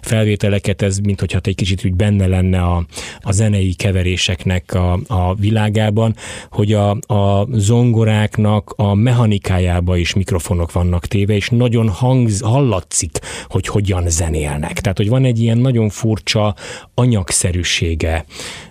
felvételeket, 0.00 0.82
ez 0.82 0.98
mint 0.98 1.20
hogyha 1.20 1.40
egy 1.42 1.54
kicsit 1.54 1.84
úgy 1.84 1.94
benne 1.94 2.26
lenne 2.26 2.62
a, 2.62 2.86
a 3.20 3.32
zenei 3.32 3.74
keveréseknek 3.74 4.74
a, 4.74 4.98
a 5.06 5.34
világában, 5.34 6.14
hogy 6.50 6.72
a, 6.72 6.90
a 6.90 7.46
zongoráknak 7.52 8.72
a 8.76 8.94
mechanikájába 8.94 9.96
is 9.96 10.14
mikrofonok 10.14 10.72
vannak 10.72 11.06
téve, 11.06 11.34
és 11.34 11.48
nagyon 11.48 11.88
hangz, 11.88 12.40
hallatszik, 12.40 13.18
hogy 13.46 13.66
hogyan 13.66 14.08
zenélnek. 14.08 14.80
Tehát, 14.80 14.98
hogy 14.98 15.08
van 15.08 15.24
egy 15.24 15.40
ilyen 15.40 15.58
nagyon 15.58 15.88
furcsa 15.88 16.54
anyagszerűsége 16.94 18.24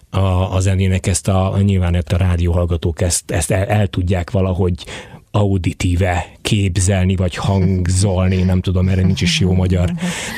a, 0.10 0.56
a 0.56 0.60
zenének, 0.60 1.08
ezt 1.08 1.28
a, 1.28 1.58
nyilván 1.62 1.96
a 1.96 2.18
rádióhallgatók 2.18 3.02
ezt, 3.02 3.32
ezt 3.32 3.52
el, 3.52 3.66
el 3.66 3.88
tudják 3.88 4.32
valahogy 4.32 4.86
auditíve 5.32 6.32
képzelni, 6.42 7.16
vagy 7.16 7.36
hangzolni, 7.36 8.42
nem 8.42 8.62
tudom, 8.62 8.88
erre 8.88 9.02
nincs 9.02 9.22
is 9.22 9.40
jó 9.40 9.54
magyar, 9.54 9.92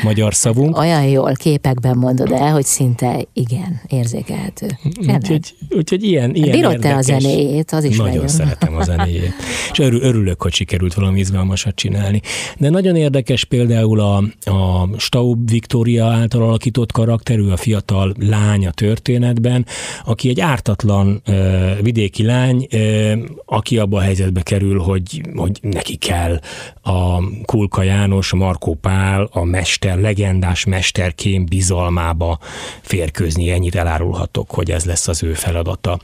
magyar 0.04 0.34
szavunk. 0.34 0.78
Olyan 0.78 1.04
jól 1.04 1.34
képekben 1.34 1.98
mondod 1.98 2.32
el, 2.32 2.52
hogy 2.52 2.66
szinte 2.66 3.26
igen, 3.34 3.82
érzékelhető. 3.88 4.68
Úgyhogy, 5.08 5.56
úgyhogy 5.70 6.04
ilyen, 6.04 6.36
ilyen 6.36 6.52
Bírod 6.52 6.80
te 6.80 6.96
a 6.96 7.02
zenéjét, 7.02 7.72
az 7.72 7.84
is 7.84 7.98
Nagyon 7.98 8.28
szeretem 8.28 8.76
a 8.76 8.84
zenéjét. 8.84 9.34
És 9.72 9.80
örül, 9.80 10.02
örülök, 10.02 10.42
hogy 10.42 10.54
sikerült 10.54 10.94
valami 10.94 11.20
izgalmasat 11.20 11.76
csinálni. 11.76 12.22
De 12.58 12.70
nagyon 12.70 12.96
érdekes 12.96 13.44
például 13.44 14.00
a, 14.00 14.18
a 14.52 14.90
Staub 14.98 15.50
Viktória 15.50 16.06
által 16.06 16.42
alakított 16.42 16.92
karakterű, 16.92 17.50
a 17.50 17.58
fiatal 17.58 18.14
lány 18.20 18.68
a 18.68 18.72
történetben, 18.72 19.66
aki 20.06 20.30
egy 20.30 20.40
ártatlan 20.40 21.22
uh, 21.28 21.82
vidéki 21.82 22.24
lány, 22.24 22.68
uh, 22.74 23.14
aki 23.46 23.78
abba 23.78 23.98
a 23.98 24.02
helyzetbe 24.02 24.42
kerül, 24.42 24.82
hogy, 24.84 25.22
hogy 25.36 25.60
neki 25.62 25.96
kell 25.96 26.40
a 26.82 27.28
Kulka 27.46 27.84
János, 27.84 28.34
a 28.34 28.36
Markó 28.36 28.74
Pál, 28.74 29.30
a 29.32 29.44
mester, 29.44 30.00
legendás 30.00 30.66
mesterkém 30.66 31.46
bizalmába 31.46 32.40
férkőzni. 32.82 33.50
Ennyit 33.50 33.76
elárulhatok, 33.76 34.52
hogy 34.52 34.72
ez 34.72 34.86
lesz 34.86 35.08
az 35.08 35.24
ő 35.24 35.34
feladata. 35.34 36.00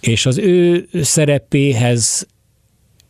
És 0.00 0.26
az 0.26 0.38
ő 0.38 0.88
szerepéhez 1.02 2.26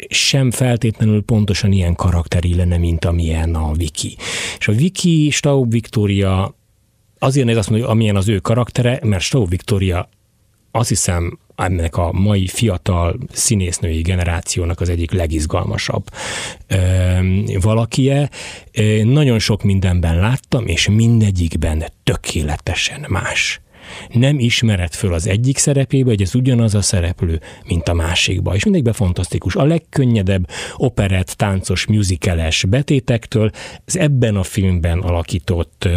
sem 0.08 0.50
feltétlenül 0.50 1.22
pontosan 1.22 1.72
ilyen 1.72 1.94
karakteri 1.94 2.54
lenne, 2.54 2.76
mint 2.76 3.04
amilyen 3.04 3.54
a 3.54 3.72
Viki. 3.72 4.16
És 4.58 4.68
a 4.68 4.72
Viki, 4.72 5.30
Staub 5.30 5.70
Viktória 5.70 6.54
azért 7.18 7.46
néz 7.46 7.56
azt 7.56 7.68
mondja, 7.68 7.86
hogy 7.86 7.96
amilyen 7.96 8.16
az 8.16 8.28
ő 8.28 8.38
karaktere, 8.38 9.00
mert 9.02 9.22
Staub 9.22 9.48
Viktória 9.48 10.08
azt 10.70 10.88
hiszem 10.88 11.38
ennek 11.56 11.96
a 11.96 12.12
mai 12.12 12.46
fiatal 12.46 13.18
színésznői 13.32 14.00
generációnak 14.00 14.80
az 14.80 14.88
egyik 14.88 15.12
legizgalmasabb 15.12 16.04
valakie. 17.60 18.30
Nagyon 19.02 19.38
sok 19.38 19.62
mindenben 19.62 20.18
láttam, 20.18 20.66
és 20.66 20.88
mindegyikben 20.88 21.84
tökéletesen 22.04 23.04
más 23.08 23.60
nem 24.12 24.38
ismered 24.38 24.92
föl 24.92 25.14
az 25.14 25.26
egyik 25.26 25.58
szerepébe, 25.58 26.10
hogy 26.10 26.22
ez 26.22 26.34
ugyanaz 26.34 26.74
a 26.74 26.82
szereplő, 26.82 27.40
mint 27.66 27.88
a 27.88 27.94
másikba. 27.94 28.54
És 28.54 28.64
mindegyikben 28.64 29.06
fantasztikus. 29.06 29.54
A 29.54 29.64
legkönnyedebb 29.64 30.48
operett, 30.76 31.28
táncos, 31.28 31.86
musicales 31.86 32.64
betétektől, 32.68 33.50
ez 33.84 33.96
ebben 33.96 34.36
a 34.36 34.42
filmben 34.42 34.98
alakított, 34.98 35.88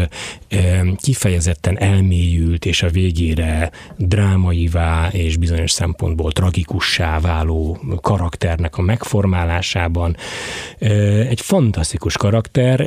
kifejezetten 1.01 1.79
elmélyült, 1.79 2.65
és 2.65 2.83
a 2.83 2.89
végére 2.89 3.71
drámaivá 3.97 5.09
és 5.11 5.37
bizonyos 5.37 5.71
szempontból 5.71 6.31
tragikussá 6.31 7.19
váló 7.19 7.79
karakternek 8.01 8.77
a 8.77 8.81
megformálásában. 8.81 10.15
Egy 11.29 11.41
fantasztikus 11.41 12.17
karakter. 12.17 12.79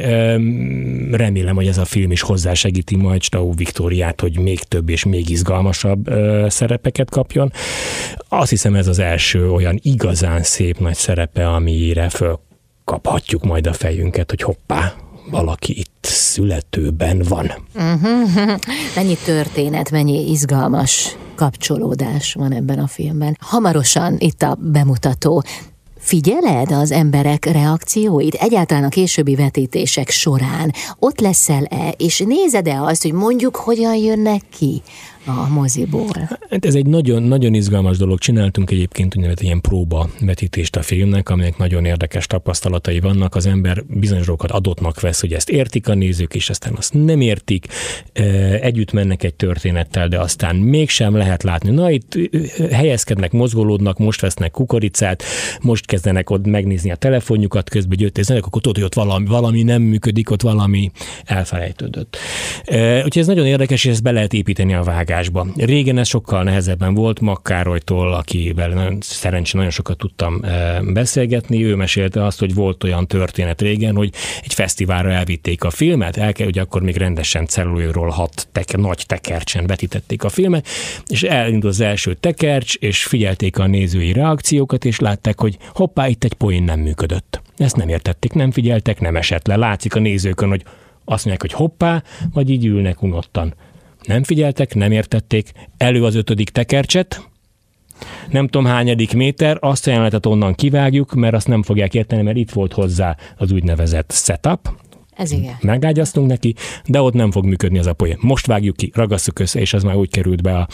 Remélem, 1.11 1.54
hogy 1.54 1.66
ez 1.66 1.78
a 1.78 1.84
film 1.84 2.11
is 2.11 2.20
hozzásegíti 2.20 2.96
majd 2.96 3.22
Stau 3.22 3.54
Viktóriát, 3.54 4.20
hogy 4.20 4.38
még 4.38 4.59
több 4.59 4.88
és 4.88 4.97
még 5.05 5.28
izgalmasabb 5.28 6.11
szerepeket 6.49 7.11
kapjon. 7.11 7.53
Azt 8.28 8.51
hiszem 8.51 8.74
ez 8.74 8.86
az 8.86 8.99
első 8.99 9.51
olyan 9.51 9.78
igazán 9.82 10.42
szép 10.42 10.78
nagy 10.78 10.94
szerepe, 10.94 11.49
amire 11.49 12.09
fölkaphatjuk 12.09 13.44
majd 13.44 13.66
a 13.66 13.72
fejünket, 13.72 14.30
hogy 14.30 14.42
hoppá, 14.42 14.94
valaki 15.30 15.78
itt 15.78 15.99
születőben 16.01 17.22
van. 17.28 17.53
Uh-huh. 17.74 18.59
Mennyi 18.96 19.16
történet, 19.24 19.90
mennyi 19.90 20.30
izgalmas 20.30 21.16
kapcsolódás 21.34 22.34
van 22.34 22.53
ebben 22.53 22.78
a 22.78 22.86
filmben. 22.86 23.36
Hamarosan 23.40 24.16
itt 24.18 24.42
a 24.42 24.59
bemutató. 24.61 25.42
Figyeled 26.09 26.72
az 26.72 26.90
emberek 26.90 27.44
reakcióit 27.44 28.34
egyáltalán 28.34 28.84
a 28.84 28.88
későbbi 28.88 29.34
vetítések 29.34 30.11
során? 30.11 30.72
Ott 30.98 31.20
leszel-e, 31.20 31.94
és 31.96 32.18
nézed-e 32.26 32.82
azt, 32.82 33.02
hogy 33.02 33.12
mondjuk 33.12 33.56
hogyan 33.56 33.96
jönnek 33.96 34.42
ki 34.59 34.82
a 35.28 35.48
moziból? 35.48 36.28
Hát 36.50 36.64
ez 36.64 36.74
egy 36.74 36.86
nagyon, 36.86 37.22
nagyon 37.22 37.54
izgalmas 37.54 37.96
dolog. 37.96 38.18
Csináltunk 38.18 38.70
egyébként 38.70 39.16
úgynevezett 39.16 39.42
ilyen 39.42 39.60
próba 39.60 40.08
vetítést 40.20 40.76
a 40.76 40.82
filmnek, 40.82 41.28
aminek 41.28 41.56
nagyon 41.56 41.84
érdekes 41.84 42.26
tapasztalatai 42.26 43.00
vannak. 43.00 43.34
Az 43.34 43.46
ember 43.46 43.84
bizonyos 43.86 44.26
dolgokat 44.26 44.50
adottnak 44.50 45.00
vesz, 45.00 45.20
hogy 45.20 45.32
ezt 45.32 45.50
értik 45.50 45.88
a 45.88 45.94
nézők, 45.94 46.34
és 46.34 46.50
aztán 46.50 46.74
azt 46.76 46.94
nem 46.94 47.20
értik. 47.20 47.66
Együtt 48.60 48.92
mennek 48.92 49.22
egy 49.22 49.34
történettel, 49.34 50.08
de 50.08 50.18
aztán 50.18 50.56
mégsem 50.56 51.16
lehet 51.16 51.42
látni. 51.42 51.70
Na, 51.70 51.90
itt 51.90 52.18
helyezkednek, 52.70 53.32
mozgolódnak, 53.32 53.98
most 53.98 54.20
vesznek 54.20 54.50
kukoricát, 54.50 55.22
most 55.60 55.86
kezdenek 55.86 56.30
ott 56.30 56.46
megnézni 56.46 56.90
a 56.90 56.96
telefonjukat, 56.96 57.70
közben 57.70 57.96
gyöttéznek, 57.96 58.46
akkor 58.46 58.62
tudod, 58.62 58.76
hogy 58.76 58.84
ott 58.84 58.94
valami, 58.94 59.26
valami 59.26 59.62
nem 59.62 59.82
működik, 59.82 60.30
ott 60.30 60.42
valami 60.42 60.90
elfelejtődött. 61.24 62.16
Úgyhogy 63.04 63.18
ez 63.18 63.26
nagyon 63.26 63.46
érdekes, 63.46 63.84
és 63.84 63.90
ezt 63.90 64.02
be 64.02 64.10
lehet 64.10 64.32
építeni 64.32 64.74
a 64.74 64.82
vágásba 64.82 65.16
írásba. 65.18 65.46
Régen 65.56 65.98
ez 65.98 66.08
sokkal 66.08 66.42
nehezebben 66.42 66.94
volt, 66.94 67.20
Makkárolytól, 67.20 68.14
akivel 68.14 68.68
nagyon 68.68 68.98
szerencsé 69.00 69.56
nagyon 69.56 69.72
sokat 69.72 69.98
tudtam 69.98 70.40
eh, 70.42 70.80
beszélgetni, 70.80 71.64
ő 71.64 71.74
mesélte 71.74 72.24
azt, 72.24 72.38
hogy 72.38 72.54
volt 72.54 72.84
olyan 72.84 73.06
történet 73.06 73.60
régen, 73.60 73.96
hogy 73.96 74.12
egy 74.42 74.54
fesztiválra 74.54 75.10
elvitték 75.10 75.64
a 75.64 75.70
filmet, 75.70 76.16
el 76.16 76.32
kell, 76.32 76.46
hogy 76.46 76.58
akkor 76.58 76.82
még 76.82 76.96
rendesen 76.96 77.46
cellulóról 77.46 78.08
hat 78.08 78.48
teke, 78.52 78.76
nagy 78.76 79.04
tekercsen 79.06 79.66
vetítették 79.66 80.24
a 80.24 80.28
filmet, 80.28 80.66
és 81.06 81.22
elindult 81.22 81.72
az 81.72 81.80
első 81.80 82.14
tekercs, 82.14 82.74
és 82.74 83.04
figyelték 83.04 83.58
a 83.58 83.66
nézői 83.66 84.12
reakciókat, 84.12 84.84
és 84.84 84.98
látták, 84.98 85.40
hogy 85.40 85.58
hoppá, 85.74 86.08
itt 86.08 86.24
egy 86.24 86.34
poén 86.34 86.62
nem 86.62 86.80
működött. 86.80 87.40
Ezt 87.56 87.76
nem 87.76 87.88
értették, 87.88 88.32
nem 88.32 88.50
figyeltek, 88.50 89.00
nem 89.00 89.16
esett 89.16 89.46
le. 89.46 89.56
Látszik 89.56 89.94
a 89.94 89.98
nézőkön, 89.98 90.48
hogy 90.48 90.62
azt 91.04 91.24
mondják, 91.24 91.40
hogy 91.40 91.52
hoppá, 91.52 92.02
vagy 92.32 92.50
így 92.50 92.64
ülnek 92.64 93.02
unottan 93.02 93.54
nem 94.09 94.22
figyeltek, 94.22 94.74
nem 94.74 94.92
értették, 94.92 95.52
elő 95.76 96.04
az 96.04 96.14
ötödik 96.14 96.50
tekercset, 96.50 97.28
nem 98.30 98.48
tudom 98.48 98.66
hányadik 98.66 99.14
méter, 99.14 99.56
azt 99.61 99.86
a 99.86 99.90
jelenetet 99.90 100.26
onnan 100.26 100.54
kivágjuk, 100.54 101.14
mert 101.14 101.34
azt 101.34 101.48
nem 101.48 101.62
fogják 101.62 101.94
érteni, 101.94 102.22
mert 102.22 102.36
itt 102.36 102.50
volt 102.50 102.72
hozzá 102.72 103.16
az 103.36 103.52
úgynevezett 103.52 104.12
setup, 104.12 104.70
ez 105.18 105.32
igen. 105.32 105.56
Megágyaztunk 105.60 106.28
neki, 106.28 106.54
de 106.86 107.00
ott 107.00 107.14
nem 107.14 107.30
fog 107.30 107.44
működni 107.44 107.78
az 107.78 107.86
a 107.86 107.92
poén. 107.92 108.16
Most 108.20 108.46
vágjuk 108.46 108.76
ki, 108.76 108.90
ragasszuk 108.94 109.38
össze, 109.38 109.60
és 109.60 109.74
az 109.74 109.82
már 109.82 109.94
úgy 109.94 110.10
került 110.10 110.42
be 110.42 110.54
a, 110.54 110.68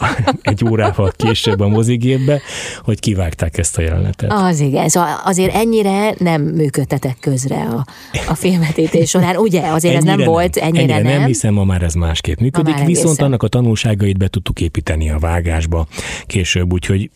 a, 0.00 0.34
egy 0.42 0.64
órával 0.70 1.12
később 1.16 1.60
a 1.60 1.68
mozigépbe, 1.68 2.40
hogy 2.82 3.00
kivágták 3.00 3.58
ezt 3.58 3.78
a 3.78 3.82
jelenetet. 3.82 4.32
Az 4.32 4.60
igen, 4.60 4.88
szóval 4.88 5.20
azért 5.24 5.54
ennyire 5.54 6.14
nem 6.18 6.42
működtetek 6.42 7.16
közre 7.20 7.62
a, 7.62 7.86
a 8.28 8.34
filmetítés 8.34 9.10
során, 9.10 9.36
ugye? 9.36 9.60
Azért 9.60 9.94
ennyire 9.94 10.10
ez 10.10 10.16
nem, 10.16 10.18
nem 10.18 10.26
volt, 10.26 10.56
ennyire, 10.56 10.94
ennyire 10.94 11.10
nem. 11.10 11.18
nem. 11.18 11.26
hiszem, 11.26 11.54
ma 11.54 11.64
már 11.64 11.82
ez 11.82 11.94
másképp 11.94 12.38
működik, 12.38 12.74
viszont 12.74 13.06
egészen. 13.06 13.26
annak 13.26 13.42
a 13.42 13.48
tanulságait 13.48 14.18
be 14.18 14.28
tudtuk 14.28 14.60
építeni 14.60 15.10
a 15.10 15.18
vágásba 15.18 15.86
később, 16.26 16.72
úgyhogy 16.72 17.10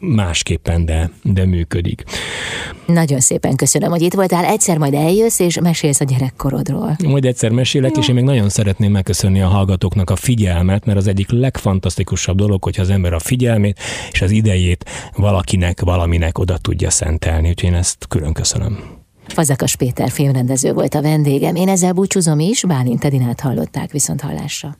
másképpen, 0.00 0.84
de, 0.84 1.10
de 1.22 1.44
működik. 1.44 2.04
Nagyon 2.86 3.20
szépen 3.20 3.56
köszönöm, 3.56 3.90
hogy 3.90 4.02
itt 4.02 4.14
voltál. 4.14 4.44
Egyszer 4.44 4.78
majd 4.78 4.94
eljössz, 4.94 5.38
és 5.38 5.60
mesélsz 5.60 6.00
a 6.00 6.04
gyerekkorodról. 6.04 6.96
Majd 7.04 7.24
egyszer 7.24 7.50
mesélek, 7.50 7.94
Jó. 7.94 8.00
és 8.00 8.08
én 8.08 8.14
még 8.14 8.24
nagyon 8.24 8.48
szeretném 8.48 8.92
megköszönni 8.92 9.40
a 9.40 9.48
hallgatóknak 9.48 10.10
a 10.10 10.16
figyelmet, 10.16 10.84
mert 10.84 10.98
az 10.98 11.06
egyik 11.06 11.30
legfantasztikusabb 11.30 12.36
dolog, 12.36 12.64
hogyha 12.64 12.82
az 12.82 12.90
ember 12.90 13.12
a 13.12 13.18
figyelmét 13.18 13.78
és 14.10 14.22
az 14.22 14.30
idejét 14.30 14.84
valakinek, 15.16 15.80
valaminek 15.80 16.38
oda 16.38 16.58
tudja 16.58 16.90
szentelni. 16.90 17.48
Úgyhogy 17.48 17.70
én 17.70 17.76
ezt 17.76 18.06
külön 18.08 18.32
köszönöm. 18.32 18.78
Fazakas 19.26 19.76
Péter 19.76 20.10
filmrendező 20.10 20.72
volt 20.72 20.94
a 20.94 21.02
vendégem. 21.02 21.54
Én 21.54 21.68
ezzel 21.68 21.92
búcsúzom 21.92 22.38
is, 22.38 22.64
Bálint 22.64 23.04
Edinát 23.04 23.40
hallották 23.40 23.90
viszont 23.90 24.20
hallásra. 24.20 24.76